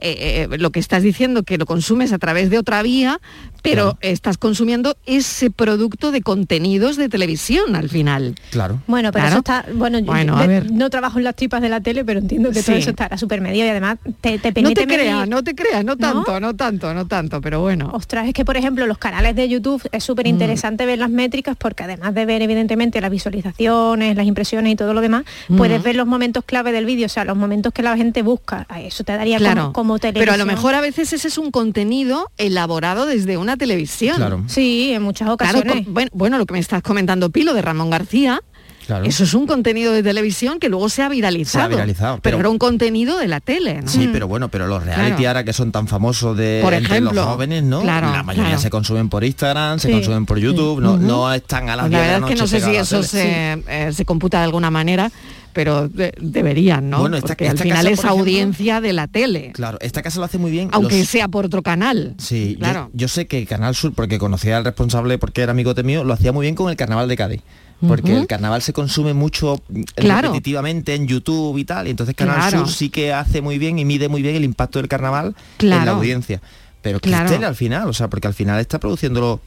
eh, 0.00 0.48
eh, 0.50 0.58
lo 0.58 0.70
que 0.70 0.80
estás 0.80 1.02
diciendo, 1.02 1.42
que 1.42 1.58
lo 1.58 1.66
consumes 1.66 2.12
a 2.12 2.18
través 2.18 2.50
de 2.50 2.58
otra 2.58 2.82
vía, 2.82 3.20
pero 3.62 3.98
estás 4.00 4.38
consumiendo 4.38 4.96
ese 5.06 5.50
producto 5.50 6.10
de 6.12 6.22
contenidos 6.22 6.96
de 6.96 7.08
televisión 7.08 7.76
al 7.76 7.88
final. 7.90 8.34
Claro. 8.50 8.80
Bueno, 8.86 9.12
pero 9.12 9.24
Claro. 9.26 9.28
eso 9.28 9.38
está, 9.38 9.66
bueno, 9.74 9.98
yo- 9.98 10.12
de- 10.36 10.46
ver. 10.46 10.70
no 10.72 10.88
trabajo 10.90 11.18
en 11.18 11.24
las 11.24 11.36
tripas 11.36 11.60
de 11.60 11.68
la 11.68 11.80
tele, 11.80 12.04
pero 12.04 12.20
entiendo 12.20 12.50
que 12.52 12.62
todo 12.62 12.76
eso 12.76 12.90
estará 12.90 13.18
súper 13.18 13.40
medio 13.42 13.64
y 13.64 13.68
además 13.68 13.98
te, 14.22 14.38
te 14.38 14.48
No 14.48 14.54
permite 14.54 14.86
te 14.86 14.86
creas, 14.86 15.28
no 15.28 15.42
te 15.44 15.54
creas, 15.54 15.84
no 15.84 15.96
tanto, 15.96 16.40
no 16.40 16.54
tanto, 16.56 16.94
no 16.94 17.06
tanto, 17.06 17.40
pero 17.40 17.60
bueno. 17.60 17.90
Ostras, 17.92 18.26
es 18.28 18.32
que 18.34 18.44
por 18.44 18.56
ejemplo 18.56 18.86
los 18.86 18.96
canales 18.98 19.36
de 19.36 19.48
YouTube 19.48 19.82
es 19.92 20.02
súper 20.04 20.26
interesante 20.26 20.86
ver 20.86 20.98
las 20.98 21.10
métricas 21.10 21.56
porque 21.58 21.82
además 21.82 22.14
de 22.14 22.24
ver 22.24 22.40
evidentemente 22.42 23.00
las 23.00 23.10
visualizaciones, 23.10 24.16
las 24.16 24.26
impresiones 24.26 24.72
y 24.72 24.76
todo 24.76 24.94
lo 24.94 25.00
demás, 25.00 25.24
puedes 25.56 25.78
Ujú. 25.78 25.84
ver 25.84 25.96
los 25.96 26.06
momentos 26.06 26.44
clave 26.44 26.72
del 26.72 26.86
vídeo, 26.86 27.06
o 27.06 27.08
sea, 27.10 27.24
los 27.24 27.36
momentos 27.36 27.72
que 27.72 27.82
la 27.82 27.96
gente 27.96 28.22
busca. 28.22 28.66
A 28.68 28.80
Eso 28.80 29.04
te 29.04 29.12
daría 29.16 29.36
Claro, 29.38 29.60
como, 29.60 29.72
como 29.72 29.89
televisión. 29.98 30.22
pero 30.22 30.32
a 30.34 30.36
lo 30.36 30.46
mejor 30.46 30.74
a 30.74 30.80
veces 30.80 31.12
ese 31.12 31.28
es 31.28 31.38
un 31.38 31.50
contenido 31.50 32.30
elaborado 32.38 33.06
desde 33.06 33.36
una 33.36 33.56
televisión. 33.56 34.16
Claro. 34.16 34.44
Sí, 34.46 34.92
en 34.92 35.02
muchas 35.02 35.28
ocasiones. 35.28 35.84
bueno, 35.88 36.10
bueno, 36.12 36.38
lo 36.38 36.46
que 36.46 36.52
me 36.54 36.60
estás 36.60 36.82
comentando, 36.82 37.30
Pilo, 37.30 37.54
de 37.54 37.62
Ramón 37.62 37.90
García, 37.90 38.40
Claro. 38.86 39.04
eso 39.04 39.22
es 39.22 39.34
un 39.34 39.46
contenido 39.46 39.92
de 39.92 40.02
televisión 40.02 40.58
que 40.58 40.68
luego 40.68 40.88
se 40.88 41.02
ha 41.02 41.08
viralizado. 41.08 41.64
Se 41.66 41.66
ha 41.66 41.68
viralizado, 41.68 42.14
pero, 42.16 42.22
pero- 42.22 42.38
era 42.40 42.48
un 42.48 42.58
contenido 42.58 43.18
de 43.18 43.28
la 43.28 43.38
tele, 43.38 43.82
¿no? 43.82 43.88
Sí, 43.88 44.08
pero 44.12 44.26
bueno, 44.26 44.48
pero 44.48 44.66
los 44.66 44.82
reality 44.82 45.16
Claro. 45.18 45.28
ahora 45.28 45.44
que 45.44 45.52
son 45.52 45.70
tan 45.70 45.86
famosos 45.86 46.36
de 46.36 46.58
Por 46.60 46.74
entre 46.74 46.94
ejemplo, 46.94 47.12
los 47.12 47.24
jóvenes, 47.24 47.62
¿no? 47.62 47.82
claro, 47.82 48.10
la 48.10 48.24
mayoría 48.24 48.48
claro. 48.50 48.60
se 48.62 48.70
consumen 48.70 49.08
por 49.08 49.22
Instagram, 49.22 49.78
se 49.78 49.92
consumen 49.92 50.26
por 50.26 50.38
YouTube, 50.38 50.80
no, 50.80 50.96
no 50.96 51.32
están 51.32 51.68
a 51.68 51.76
las 51.76 51.84
Pues 51.84 51.92
la 51.92 51.98
10 51.98 52.00
de 52.00 52.06
verdad 52.14 52.20
la 52.20 52.26
es 52.26 52.34
que 52.34 52.40
noche 52.42 52.54
no 52.54 52.58
sé 52.60 52.70
si 52.72 52.76
eso 52.76 53.02
se, 53.04 53.62
eh, 53.68 53.92
se 53.92 54.04
computa 54.04 54.38
de 54.38 54.44
alguna 54.44 54.72
manera, 54.72 55.12
pero 55.52 55.88
de- 55.88 56.12
deberían, 56.20 56.88
¿no? 56.90 57.00
Bueno, 57.00 57.16
esta- 57.16 57.28
Porque 57.28 57.44
esta 57.46 57.52
al 57.62 57.68
final 57.68 57.76
casa, 57.78 57.90
es 57.90 57.98
ejemplo- 58.00 58.20
audiencia 58.20 58.80
de 58.80 58.92
la 58.92 59.06
tele, 59.08 59.52
Claro, 59.52 59.78
esta 59.80 60.02
casa 60.02 60.18
lo 60.18 60.24
hace 60.24 60.38
muy 60.38 60.50
bien. 60.50 60.68
aunque 60.72 60.98
los- 60.98 61.08
sea 61.08 61.28
por 61.28 61.46
otro 61.46 61.62
canal. 61.62 62.14
Sí, 62.18 62.56
claro. 62.58 62.90
yo, 62.92 63.08
sé 63.08 63.26
que 63.26 63.44
Canal 63.46 63.74
Sur, 63.74 63.92
porque 63.94 64.18
conocía 64.18 64.56
al 64.56 64.64
responsable 64.64 65.18
porque 65.18 65.42
era 65.42 65.52
amigo 65.52 65.74
mío, 65.84 66.04
lo 66.04 66.12
hacía 66.12 66.32
muy 66.32 66.44
bien 66.46 66.54
con 66.54 66.70
el 66.70 66.76
Carnaval 66.76 67.08
de 67.08 67.16
Cádiz. 67.16 67.40
Porque 67.86 68.14
el 68.14 68.26
carnaval 68.26 68.60
se 68.60 68.74
consume 68.74 69.14
mucho 69.14 69.62
mm, 69.70 69.82
Claro. 69.94 70.28
repetitivamente 70.28 70.94
en 70.94 71.06
YouTube 71.06 71.56
y 71.56 71.64
tal, 71.64 71.86
y 71.86 71.90
entonces 71.90 72.14
Canal 72.14 72.36
Claro. 72.36 72.58
Sur 72.66 72.68
sí 72.68 72.90
que 72.90 73.10
hace 73.14 73.40
muy 73.40 73.56
bien 73.58 73.78
y 73.78 73.86
mide 73.86 74.10
muy 74.10 74.20
bien 74.20 74.36
el 74.36 74.44
impacto 74.44 74.78
del 74.78 74.86
carnaval 74.86 75.34
en 75.60 75.70
la 75.70 75.76
Claro. 75.76 75.92
audiencia. 75.92 76.42
Pero 76.82 77.00
que 77.00 77.08
Claro. 77.08 77.46
al 77.46 77.54
final, 77.54 77.88
o 77.88 77.94
sea, 77.94 78.08
porque 78.08 78.28
al 78.28 78.34
final 78.34 78.60
está 78.60 78.78
produciéndolo 78.78 79.40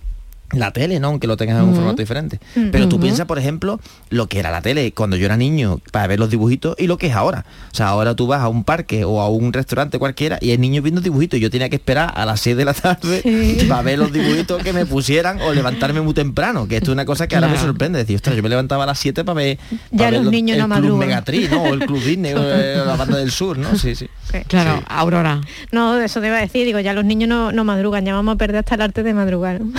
la 0.54 0.72
tele, 0.72 1.00
¿no? 1.00 1.08
Aunque 1.08 1.28
lo 1.28 1.38
tengas 1.38 1.62
en 1.62 1.70
un 1.70 1.76
formato 1.76 1.98
diferente. 1.98 2.40
Pero 2.72 2.88
tú 2.90 3.00
piensas, 3.00 3.26
por 3.26 3.40
ejemplo, 3.40 3.80
lo 4.10 4.28
que 4.28 4.40
era 4.40 4.52
la 4.52 4.62
tele 4.62 4.92
cuando 4.92 5.16
yo 5.16 5.26
era 5.26 5.38
niño 5.38 5.80
para 5.92 6.08
ver 6.08 6.20
los 6.20 6.30
dibujitos 6.30 6.76
y 6.78 6.88
lo 6.88 6.98
que 6.98 7.08
es 7.08 7.14
ahora. 7.14 7.46
O 7.72 7.76
sea, 7.76 7.88
ahora 7.88 8.16
tú 8.16 8.28
vas 8.28 8.42
a 8.42 8.48
un 8.48 8.64
parque 8.64 9.06
o 9.06 9.22
a 9.22 9.30
un 9.30 9.54
restaurante 9.54 10.00
cualquiera 10.00 10.38
y 10.42 10.52
hay 10.52 10.58
niños 10.58 10.84
viendo 10.84 11.02
dibujitos. 11.02 11.40
Yo 11.40 11.50
tenía 11.50 11.70
que 11.70 11.76
esperar 11.76 12.12
a 12.16 12.26
las 12.26 12.40
6 12.42 12.58
de 12.58 12.66
la 12.66 12.74
tarde 12.74 13.58
para 13.70 13.82
ver 13.82 14.00
los 14.00 14.12
dibujitos 14.12 14.62
que 14.64 14.74
me 14.74 14.86
pusieran 14.86 15.42
o 15.42 15.54
levantarme 15.54 16.02
muy 16.02 16.14
temprano, 16.14 16.68
que 16.68 16.78
esto 16.78 16.92
es 16.92 16.94
una 16.94 17.06
cosa 17.06 17.28
que 17.28 17.36
ahora 17.36 17.48
me 17.48 17.58
sorprende. 17.58 18.00
Decir, 18.00 18.16
ostras, 18.16 18.36
yo 18.36 18.44
me 18.44 18.50
levantaba 18.50 18.84
a 18.84 18.88
las 18.88 19.00
7 19.00 19.24
para 19.24 19.36
ver, 19.36 19.58
Ya 19.92 20.10
ver 20.10 20.22
los 20.22 20.32
niños 20.32 20.58
el 20.58 20.68
no 20.68 20.76
Club 20.76 21.04
¿no? 21.52 21.64
O 21.64 21.74
el 21.74 21.80
Club 21.80 22.04
Disney, 22.04 22.34
o 22.34 22.40
eh, 22.42 22.82
la 22.86 22.96
banda 22.96 23.18
del 23.18 23.32
sur, 23.32 23.58
¿no? 23.58 23.76
Sí, 23.76 23.96
sí. 23.96 24.08
Claro, 24.48 24.78
Sí. 24.78 24.86
Aurora. 24.88 25.42
No, 25.72 26.00
eso 26.00 26.22
te 26.22 26.28
iba 26.28 26.38
a 26.38 26.42
decir, 26.42 26.66
digo, 26.66 26.80
ya 26.80 26.94
los 26.94 27.06
niños 27.06 27.30
no, 27.30 27.52
no 27.52 27.64
madrugan, 27.64 28.06
ya 28.06 28.14
vamos 28.14 28.36
a 28.36 28.38
perder 28.38 28.60
hasta 28.60 28.76
el 28.76 28.82
arte 28.82 29.04
de 29.04 29.14
madrugar. 29.14 29.62
¿no? 29.62 29.72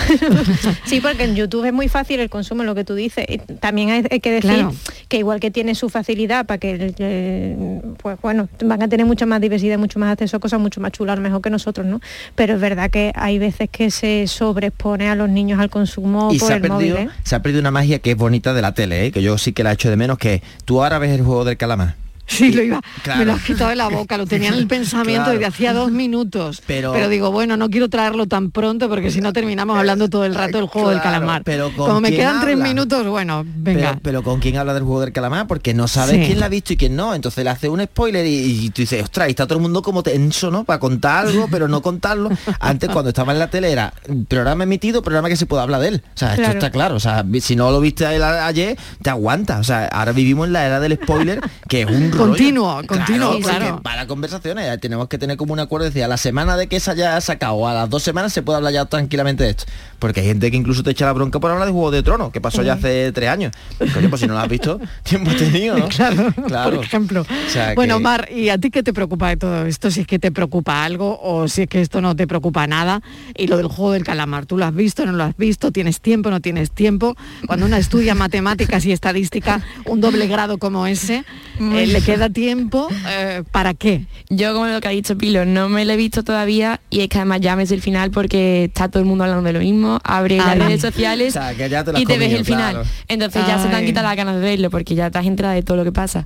sí, 0.85 1.01
porque 1.01 1.23
en 1.23 1.35
YouTube 1.35 1.65
es 1.65 1.73
muy 1.73 1.87
fácil 1.87 2.19
el 2.19 2.29
consumo, 2.29 2.63
lo 2.63 2.75
que 2.75 2.83
tú 2.83 2.95
dices. 2.95 3.25
Y 3.27 3.37
También 3.37 3.89
hay, 3.89 4.05
hay 4.09 4.19
que 4.19 4.31
decir 4.31 4.51
Claro. 4.51 4.73
que 5.07 5.17
igual 5.17 5.39
que 5.39 5.51
tiene 5.51 5.75
su 5.75 5.89
facilidad 5.89 6.45
para 6.45 6.57
que, 6.57 6.93
eh, 6.97 7.81
pues 8.01 8.17
bueno, 8.21 8.47
van 8.63 8.83
a 8.83 8.87
tener 8.87 9.05
mucha 9.05 9.25
más 9.25 9.41
diversidad, 9.41 9.77
mucho 9.77 9.99
más 9.99 10.11
acceso 10.13 10.37
a 10.37 10.39
cosas 10.39 10.59
mucho 10.59 10.81
más 10.81 10.91
chulas, 10.91 11.19
mejor 11.19 11.41
que 11.41 11.49
nosotros, 11.49 11.85
¿no? 11.85 12.01
Pero 12.35 12.55
es 12.55 12.61
verdad 12.61 12.89
que 12.89 13.11
hay 13.15 13.39
veces 13.39 13.69
que 13.69 13.91
se 13.91 14.27
sobreexpone 14.27 15.09
a 15.09 15.15
los 15.15 15.29
niños 15.29 15.59
al 15.59 15.69
consumo 15.69 16.29
y 16.33 16.39
por 16.39 16.47
se 16.47 16.53
ha, 16.53 16.57
el 16.57 16.67
móvil, 16.67 16.93
perdido, 16.93 17.11
¿eh? 17.11 17.15
se 17.23 17.35
ha 17.35 17.41
perdido 17.41 17.61
una 17.61 17.71
magia 17.71 17.99
que 17.99 18.11
es 18.11 18.17
bonita 18.17 18.53
de 18.53 18.61
la 18.61 18.73
tele, 18.73 19.05
¿eh? 19.07 19.11
que 19.11 19.21
yo 19.21 19.37
sí 19.37 19.53
que 19.53 19.63
la 19.63 19.71
echo 19.73 19.89
de 19.89 19.95
menos, 19.95 20.17
que 20.17 20.41
tú 20.65 20.83
ahora 20.83 20.99
ves 20.99 21.11
el 21.11 21.23
juego 21.23 21.45
del 21.45 21.57
calamar. 21.57 21.95
Sí, 22.27 22.51
lo 22.51 22.63
iba, 22.63 22.81
Claro. 23.03 23.19
me 23.19 23.25
lo 23.25 23.33
has 23.33 23.41
quitado 23.43 23.69
de 23.69 23.75
la 23.75 23.87
boca, 23.87 24.17
lo 24.17 24.25
tenía 24.25 24.49
en 24.49 24.55
el 24.55 24.67
pensamiento 24.67 25.25
Claro. 25.25 25.33
desde 25.39 25.45
hacía 25.45 25.73
dos 25.73 25.91
minutos. 25.91 26.61
Pero- 26.65 26.91
Pero, 26.93 27.07
digo, 27.09 27.31
bueno, 27.31 27.55
no 27.57 27.69
quiero 27.69 27.89
traerlo 27.89 28.25
tan 28.27 28.51
pronto 28.51 28.89
porque 28.89 29.11
si 29.11 29.21
no 29.21 29.31
terminamos 29.33 29.77
hablando 29.77 30.09
todo 30.09 30.25
el 30.25 30.33
rato 30.35 30.57
del 30.57 30.67
juego 30.67 30.89
del 30.89 31.01
calamar. 31.01 31.43
pero 31.43 31.71
¿con 31.75 31.87
Como 31.87 32.01
me 32.01 32.11
quedan 32.11 32.41
tres 32.41 32.57
minutos, 32.57 33.05
bueno, 33.07 33.43
venga. 33.45 33.89
Pero, 33.91 33.99
pero 34.01 34.23
con 34.23 34.39
quién 34.39 34.57
habla 34.57 34.73
del 34.73 34.83
juego 34.83 35.01
del 35.01 35.11
calamar, 35.11 35.47
porque 35.47 35.73
no 35.73 35.87
sabes 35.87 36.15
Sí. 36.19 36.25
quién 36.25 36.39
la 36.39 36.47
ha 36.47 36.49
visto 36.49 36.73
y 36.73 36.77
quién 36.77 36.95
no. 36.95 37.13
Entonces 37.13 37.43
le 37.43 37.49
hace 37.49 37.69
un 37.69 37.81
spoiler 37.83 38.25
y, 38.25 38.65
y 38.65 38.69
tú 38.71 38.81
dices, 38.81 39.03
ostras, 39.03 39.27
y 39.27 39.31
está 39.31 39.45
todo 39.45 39.57
el 39.57 39.61
mundo 39.61 39.81
como 39.81 40.01
tenso, 40.03 40.49
¿no? 40.51 40.63
Para 40.63 40.79
contar 40.79 41.27
algo, 41.27 41.47
pero 41.51 41.67
no 41.67 41.81
contarlo. 41.81 42.29
Antes 42.59 42.89
cuando 42.89 43.09
estaba 43.09 43.33
en 43.33 43.39
la 43.39 43.49
tele 43.49 43.71
era 43.71 43.93
programa 44.27 44.63
emitido, 44.63 45.01
programa 45.03 45.29
que 45.29 45.35
se 45.37 45.45
puede 45.45 45.63
hablar 45.63 45.81
de 45.81 45.87
él. 45.89 46.03
O 46.15 46.17
sea, 46.17 46.33
esto 46.35 46.49
está 46.49 46.71
claro. 46.71 46.95
O 46.95 46.99
sea, 46.99 47.23
si 47.41 47.55
no 47.55 47.71
lo 47.71 47.79
viste 47.79 48.05
ayer, 48.05 48.77
te 49.01 49.09
aguanta. 49.09 49.59
O 49.59 49.63
sea, 49.63 49.85
ahora 49.87 50.11
vivimos 50.11 50.47
en 50.47 50.53
la 50.53 50.65
era 50.65 50.79
del 50.79 50.95
spoiler, 50.95 51.39
que 51.67 51.81
es 51.81 51.87
un 51.89 52.11
rollo. 52.15 52.29
Continuo, 52.31 52.81
continuo, 52.87 53.31
porque 53.33 53.43
claro. 53.43 53.81
Para 53.83 54.07
conversaciones, 54.07 54.73
eh, 54.73 54.77
tenemos 54.77 55.07
que 55.07 55.17
tener 55.17 55.37
como 55.37 55.53
un 55.53 55.59
acuerdo, 55.59 55.85
decir, 55.85 56.03
a 56.03 56.07
la 56.07 56.17
semana 56.17 56.57
de 56.57 56.67
que 56.67 56.79
se 56.79 56.91
haya 56.91 57.19
sacado, 57.21 57.67
a 57.67 57.73
las 57.73 57.89
dos 57.89 58.03
semanas 58.03 58.33
se 58.33 58.41
puede 58.41 58.57
hablar 58.57 58.73
ya 58.73 58.85
tranquilamente 58.85 59.43
de 59.43 59.51
esto. 59.51 59.65
Porque 59.99 60.19
hay 60.21 60.27
gente 60.27 60.51
que 60.51 60.57
incluso 60.57 60.83
te 60.83 60.91
echa 60.91 61.05
la 61.05 61.13
bronca 61.13 61.39
por 61.39 61.51
hablar 61.51 61.67
de 61.67 61.71
Juego 61.73 61.91
de 61.91 62.03
Tronos, 62.03 62.31
que 62.31 62.41
pasó 62.41 62.61
ya 62.63 62.73
hace 62.73 63.11
tres 63.11 63.29
años. 63.29 63.53
Coño, 63.93 64.09
pues 64.09 64.21
si 64.21 64.27
no 64.27 64.33
lo 64.33 64.39
has 64.39 64.49
visto, 64.49 64.79
tiempo 65.03 65.31
has 65.31 65.37
tenido, 65.37 65.77
¿no? 65.77 65.87
Claro, 65.87 66.33
Claro. 66.47 66.75
por 66.77 66.85
ejemplo. 66.85 67.21
O 67.21 67.49
sea, 67.49 67.73
Bueno, 67.75 67.97
que- 67.97 68.03
Mar, 68.03 68.29
¿y 68.31 68.49
a 68.49 68.57
ti 68.57 68.69
qué 68.71 68.83
te 68.83 68.93
preocupa 68.93 69.29
de 69.29 69.37
todo 69.37 69.65
esto? 69.65 69.89
Si 69.91 70.01
es 70.01 70.07
que 70.07 70.19
te 70.19 70.31
preocupa 70.31 70.83
algo 70.83 71.19
o 71.21 71.47
si 71.47 71.63
es 71.63 71.67
que 71.69 71.81
esto 71.81 72.01
no 72.01 72.15
te 72.15 72.27
preocupa 72.27 72.67
nada. 72.67 73.01
Y 73.35 73.47
lo 73.47 73.57
del 73.57 73.67
juego 73.67 73.93
del 73.93 74.03
calamar, 74.03 74.45
¿tú 74.45 74.57
lo 74.57 74.65
has 74.65 74.75
visto, 74.75 75.05
no 75.05 75.13
lo 75.13 75.23
has 75.23 75.37
visto? 75.37 75.71
¿Tienes 75.71 76.01
tiempo, 76.01 76.29
no 76.29 76.39
tienes 76.41 76.71
tiempo? 76.71 77.15
Cuando 77.47 77.65
uno 77.65 77.77
estudia 77.77 78.15
matemáticas 78.15 78.85
y 78.85 78.91
estadística, 78.91 79.61
un 79.85 80.01
doble 80.01 80.27
grado 80.27 80.57
como 80.57 80.85
ese, 80.87 81.23
eh, 81.59 81.87
¿le 81.87 82.01
queda 82.05 82.29
tiempo? 82.29 82.87
eh, 83.07 83.43
¿Para 83.51 83.73
qué? 83.73 84.05
Yo 84.29 84.53
como 84.53 84.67
lo 84.67 84.79
que 84.81 84.87
ha 84.87 84.91
dicho 84.91 85.17
Pilo, 85.17 85.45
no 85.45 85.69
me 85.69 85.85
lo 85.85 85.93
he 85.93 85.97
visto 85.97 86.23
todavía 86.23 86.79
y 86.89 87.01
es 87.01 87.09
que 87.09 87.17
además 87.17 87.41
ya 87.41 87.55
me 87.55 87.65
sé 87.65 87.75
el 87.75 87.81
final 87.81 88.11
porque 88.11 88.65
está 88.65 88.87
todo 88.89 89.01
el 89.01 89.05
mundo 89.07 89.23
hablando 89.23 89.43
de 89.47 89.53
lo 89.53 89.59
mismo, 89.59 89.99
abre 90.03 90.37
las 90.37 90.57
redes 90.57 90.81
sociales 90.81 91.35
O 91.35 91.39
sea, 91.39 91.53
que 91.55 91.69
ya 91.69 91.83
te 91.83 91.91
lo 91.91 91.97
has 91.97 92.03
y 92.03 92.05
te 92.05 92.17
ves 92.17 92.33
el 92.33 92.45
final. 92.45 92.73
claro. 92.73 92.89
Entonces 93.07 93.45
ya 93.47 93.59
se 93.61 93.67
te 93.69 93.75
han 93.75 93.85
quitado 93.85 94.07
las 94.07 94.15
ganas 94.15 94.35
de 94.35 94.41
verlo 94.41 94.69
porque 94.69 94.95
ya 94.95 95.09
te 95.11 95.17
has 95.19 95.25
enterado 95.25 95.53
de 95.55 95.63
todo 95.63 95.77
lo 95.77 95.83
que 95.83 95.91
pasa. 95.91 96.25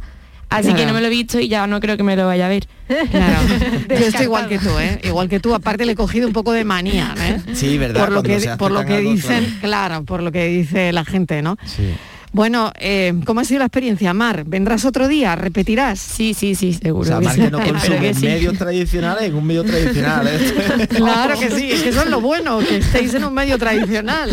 Así 0.49 0.73
que 0.73 0.87
no 0.87 0.93
me 0.93 1.01
lo 1.01 1.05
he 1.07 1.11
visto 1.11 1.39
y 1.39 1.47
ya 1.47 1.67
no 1.67 1.79
creo 1.79 1.95
que 1.95 2.01
me 2.01 2.15
lo 2.15 2.25
vaya 2.25 2.47
a 2.47 2.49
ver. 2.49 2.67
Claro. 2.87 3.37
Yo 3.89 3.95
estoy 4.07 4.23
igual 4.25 4.47
que 4.49 4.57
tú, 4.57 4.69
¿eh? 4.79 4.99
Igual 5.03 5.29
que 5.29 5.39
tú, 5.39 5.53
aparte 5.53 5.85
le 5.85 5.91
he 5.91 5.95
cogido 5.95 6.25
un 6.25 6.33
poco 6.33 6.53
de 6.53 6.63
manía, 6.65 7.13
¿eh? 7.19 7.39
Sí, 7.53 7.77
¿verdad? 7.77 8.01
Por 8.01 8.09
lo 8.11 8.23
Cuando 8.23 8.41
que, 8.43 8.57
por 8.57 8.71
lo 8.71 8.83
que 8.83 8.99
dicen, 8.99 9.57
claro, 9.61 10.03
por 10.05 10.23
lo 10.23 10.31
que 10.31 10.45
dice 10.47 10.91
la 10.91 11.05
gente, 11.05 11.43
¿no? 11.43 11.55
Sí. 11.65 11.93
Bueno, 12.31 12.71
eh, 12.79 13.13
¿cómo 13.25 13.39
ha 13.41 13.43
sido 13.43 13.59
la 13.59 13.65
experiencia, 13.65 14.13
Mar? 14.13 14.43
¿Vendrás 14.45 14.85
otro 14.85 15.07
día? 15.07 15.35
¿Repetirás? 15.35 15.99
Sí, 15.99 16.35
sí, 16.35 16.53
sí, 16.53 16.77
O 16.77 17.03
seguro. 17.03 17.21
sea, 17.21 17.33
que 17.33 17.49
no 17.49 17.57
Espero 17.59 17.73
consume 17.73 17.99
que 17.99 18.13
sí. 18.13 18.25
medios 18.25 18.55
tradicionales 18.57 19.23
en 19.23 19.35
un 19.35 19.45
medio 19.47 19.63
tradicional. 19.63 20.27
¿eh? 20.27 20.87
Claro 20.95 21.39
que 21.39 21.49
sí, 21.49 21.71
es 21.71 21.81
que 21.81 21.89
eso 21.89 22.03
es 22.03 22.09
lo 22.09 22.21
bueno, 22.21 22.59
que 22.59 22.77
estéis 22.77 23.13
en 23.15 23.23
un 23.23 23.33
medio 23.33 23.57
tradicional. 23.57 24.29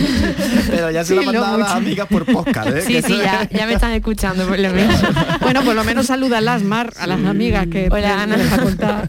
Pero 0.69 0.91
ya 0.91 1.05
se 1.05 1.15
Sí, 1.15 1.21
lo 1.21 1.23
mandado 1.33 1.55
a 1.55 1.59
las 1.59 1.71
amigas 1.71 2.07
por 2.09 2.27
podcast. 2.27 2.69
¿eh? 2.69 2.83
Sí, 2.83 2.93
Que 2.95 3.03
sí, 3.03 3.15
eso- 3.15 3.23
ya, 3.23 3.49
ya 3.51 3.67
me 3.67 3.73
están 3.75 3.93
escuchando 3.93 4.47
por 4.47 4.59
lo 4.59 4.71
menos. 4.73 5.01
Bueno, 5.41 5.63
por 5.63 5.75
lo 5.75 5.83
menos 5.85 6.07
salúdalas, 6.07 6.63
Mar, 6.65 6.93
a 6.99 7.07
las 7.07 7.25
amigas 7.25 7.67
que 7.69 7.89
Hola, 7.91 8.23
Ana. 8.23 8.37
de 8.37 8.45
la 8.45 8.51
facultad. 8.51 9.09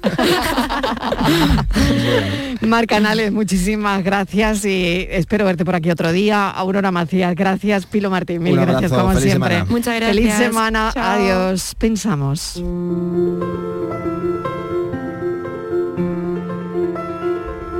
Mar 2.62 2.88
Canales, 2.88 3.32
muchísimas 3.32 4.04
gracias 4.04 4.66
y 4.66 5.08
espero 5.10 5.46
verte 5.46 5.66
por 5.66 5.76
aquí 5.76 5.90
otro 5.92 6.12
día. 6.12 6.50
Aurora 6.50 6.92
Macías, 6.92 7.36
gracias. 7.36 7.86
Pilo 7.86 8.10
Martín, 8.10 8.42
mil 8.44 8.54
Un 8.54 8.60
gracias 8.80 8.92
abrazo, 8.92 9.08
como 9.08 9.20
feliz 9.20 9.32
siempre. 9.32 9.50
semana. 9.56 9.72
Muchas 9.72 9.96
gracias. 9.96 10.16
Feliz 10.16 10.34
semana, 10.34 10.92
Chao. 10.94 11.04
adiós. 11.04 11.76
Pensamos. 11.76 12.62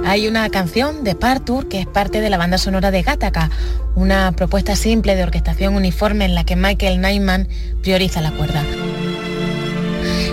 Hay 0.06 0.28
una 0.28 0.50
canción 0.50 1.04
de 1.04 1.16
Partour 1.16 1.68
que 1.68 1.82
es 1.82 1.86
parte 1.86 2.22
de 2.22 2.30
la 2.30 2.38
banda 2.38 2.58
sonora 2.58 2.92
de 2.92 3.02
Gattaca, 3.02 3.50
una 3.94 4.32
propuesta 4.32 4.76
simple 4.78 5.16
de 5.16 5.24
orquestación 5.24 5.76
uniforme 5.76 6.24
en 6.24 6.34
la 6.34 6.46
que 6.46 6.56
Michael 6.56 7.02
Nyman 7.02 7.50
prioriza 7.82 8.22
la 8.22 8.32
cuerda. 8.32 8.64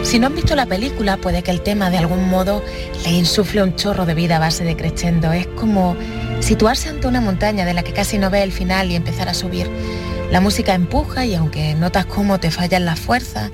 Si 0.05 0.21
no 0.21 0.29
han 0.29 0.35
visto 0.37 0.55
la 0.55 0.67
película, 0.67 1.17
puede 1.17 1.43
que 1.43 1.51
el 1.51 1.61
tema 1.61 1.91
de 1.91 1.99
algún 1.99 2.29
modo 2.29 2.63
le 3.05 3.11
insufle 3.11 3.65
un 3.65 3.75
chorro 3.75 4.07
de 4.07 4.15
vida 4.15 4.37
a 4.37 4.39
base 4.39 4.63
de 4.63 4.77
crescendo. 4.77 5.33
Es 5.33 5.49
como 5.49 5.97
situarse 6.39 6.91
ante 6.91 7.09
una 7.09 7.21
montaña 7.21 7.65
de 7.65 7.75
la 7.75 7.83
que 7.83 7.93
casi 7.93 8.19
no 8.19 8.31
ve 8.31 8.43
el 8.45 8.53
final 8.53 8.93
y 8.93 8.95
empezar 8.95 9.29
a 9.29 9.35
subir. 9.35 9.69
La 10.31 10.41
música 10.41 10.75
empuja 10.75 11.27
y 11.27 11.35
aunque 11.35 11.75
notas 11.75 12.07
cómo 12.07 12.41
te 12.41 12.51
fallan 12.51 12.85
las 12.85 12.99
fuerzas, 12.99 13.51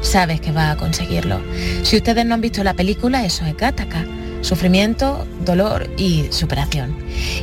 sabes 0.00 0.40
que 0.40 0.52
va 0.52 0.70
a 0.70 0.76
conseguirlo. 0.76 1.40
Si 1.82 1.96
ustedes 1.96 2.24
no 2.26 2.34
han 2.34 2.40
visto 2.40 2.64
la 2.64 2.74
película, 2.74 3.24
eso 3.24 3.44
es 3.44 3.56
Gattaca. 3.56 4.04
Sufrimiento, 4.40 5.26
dolor 5.44 5.88
y 5.96 6.26
superación. 6.30 6.96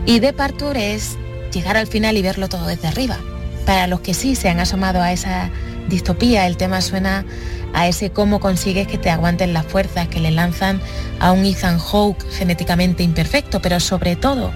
Y 0.06 0.20
de 0.20 0.34
es 0.76 1.18
llegar 1.52 1.78
al 1.78 1.88
final 1.88 2.18
y 2.18 2.22
verlo 2.22 2.48
todo 2.48 2.68
desde 2.68 2.88
arriba. 2.88 3.18
Para 3.66 3.88
los 3.88 4.02
que 4.02 4.14
sí 4.14 4.36
se 4.36 4.50
han 4.50 4.60
asomado 4.60 5.02
a 5.02 5.12
esa 5.12 5.50
distopía, 5.88 6.48
el 6.48 6.58
tema 6.58 6.82
suena 6.82 7.26
a 7.74 7.88
ese 7.88 8.10
cómo 8.10 8.40
consigues 8.40 8.88
que 8.88 8.98
te 8.98 9.10
aguanten 9.10 9.54
las 9.54 9.66
fuerzas 9.66 10.08
que 10.08 10.20
le 10.20 10.32
lanzan 10.32 10.82
a 11.20 11.32
un 11.32 11.46
Ethan 11.46 11.80
Hawke 11.80 12.26
genéticamente 12.32 13.04
imperfecto, 13.04 13.62
pero 13.62 13.80
sobre 13.80 14.16
todo 14.16 14.52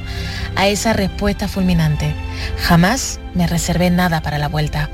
a 0.55 0.67
esa 0.67 0.93
respuesta 0.93 1.47
fulminante. 1.47 2.13
Jamás 2.59 3.19
me 3.33 3.47
reservé 3.47 3.89
nada 3.89 4.21
para 4.21 4.37
la 4.37 4.47
vuelta. 4.47 4.89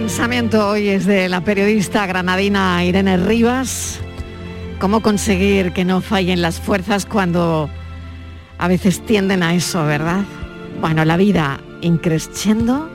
Pensamiento 0.00 0.68
hoy 0.68 0.88
es 0.90 1.06
de 1.06 1.26
la 1.26 1.40
periodista 1.40 2.04
granadina 2.04 2.84
Irene 2.84 3.16
Rivas. 3.16 3.98
¿Cómo 4.78 5.00
conseguir 5.00 5.72
que 5.72 5.86
no 5.86 6.02
fallen 6.02 6.42
las 6.42 6.60
fuerzas 6.60 7.06
cuando 7.06 7.70
a 8.58 8.68
veces 8.68 9.00
tienden 9.06 9.42
a 9.42 9.54
eso, 9.54 9.86
verdad? 9.86 10.20
Bueno, 10.82 11.02
la 11.06 11.16
vida 11.16 11.60
increciendo, 11.80 12.90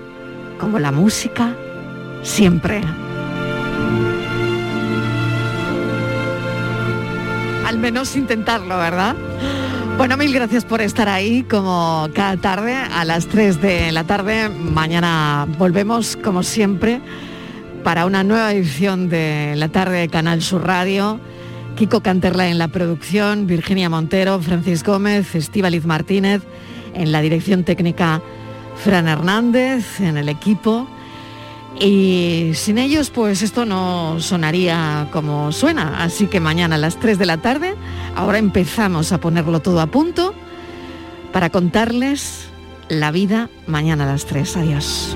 como 0.59 0.77
la 0.77 0.91
música, 0.91 1.55
siempre. 2.21 2.83
Al 7.65 7.79
menos 7.79 8.15
intentarlo, 8.15 8.77
¿verdad? 8.77 9.15
Bueno, 10.01 10.17
mil 10.17 10.33
gracias 10.33 10.65
por 10.65 10.81
estar 10.81 11.07
ahí 11.07 11.43
como 11.43 12.09
cada 12.15 12.35
tarde 12.35 12.73
a 12.73 13.05
las 13.05 13.27
3 13.27 13.61
de 13.61 13.91
la 13.91 14.03
tarde. 14.03 14.49
Mañana 14.49 15.47
volvemos 15.59 16.15
como 16.15 16.41
siempre 16.41 16.99
para 17.83 18.07
una 18.07 18.23
nueva 18.23 18.51
edición 18.51 19.09
de 19.09 19.53
la 19.57 19.69
tarde 19.69 19.99
de 19.99 20.09
Canal 20.09 20.41
Sur 20.41 20.65
Radio. 20.65 21.19
Kiko 21.75 22.01
Canterla 22.01 22.47
en 22.47 22.57
la 22.57 22.69
producción, 22.69 23.45
Virginia 23.45 23.91
Montero, 23.91 24.41
Francis 24.41 24.83
Gómez, 24.83 25.35
Estíbaliz 25.35 25.85
Martínez 25.85 26.41
en 26.95 27.11
la 27.11 27.21
dirección 27.21 27.63
técnica, 27.63 28.23
Fran 28.83 29.07
Hernández 29.07 29.99
en 29.99 30.17
el 30.17 30.29
equipo. 30.29 30.87
Y 31.79 32.53
sin 32.55 32.79
ellos, 32.79 33.11
pues 33.11 33.43
esto 33.43 33.65
no 33.65 34.19
sonaría 34.19 35.09
como 35.11 35.51
suena. 35.51 36.03
Así 36.03 36.25
que 36.25 36.39
mañana 36.39 36.73
a 36.73 36.79
las 36.79 36.99
3 36.99 37.19
de 37.19 37.25
la 37.27 37.37
tarde, 37.37 37.75
ahora 38.15 38.37
empezamos 38.37 39.11
a 39.11 39.19
ponerlo 39.19 39.59
todo 39.61 39.81
a 39.81 39.87
punto 39.87 40.33
para 41.31 41.49
contarles 41.49 42.47
la 42.89 43.11
vida 43.11 43.49
mañana 43.67 44.03
a 44.03 44.07
las 44.07 44.25
3. 44.25 44.57
Adiós. 44.57 45.15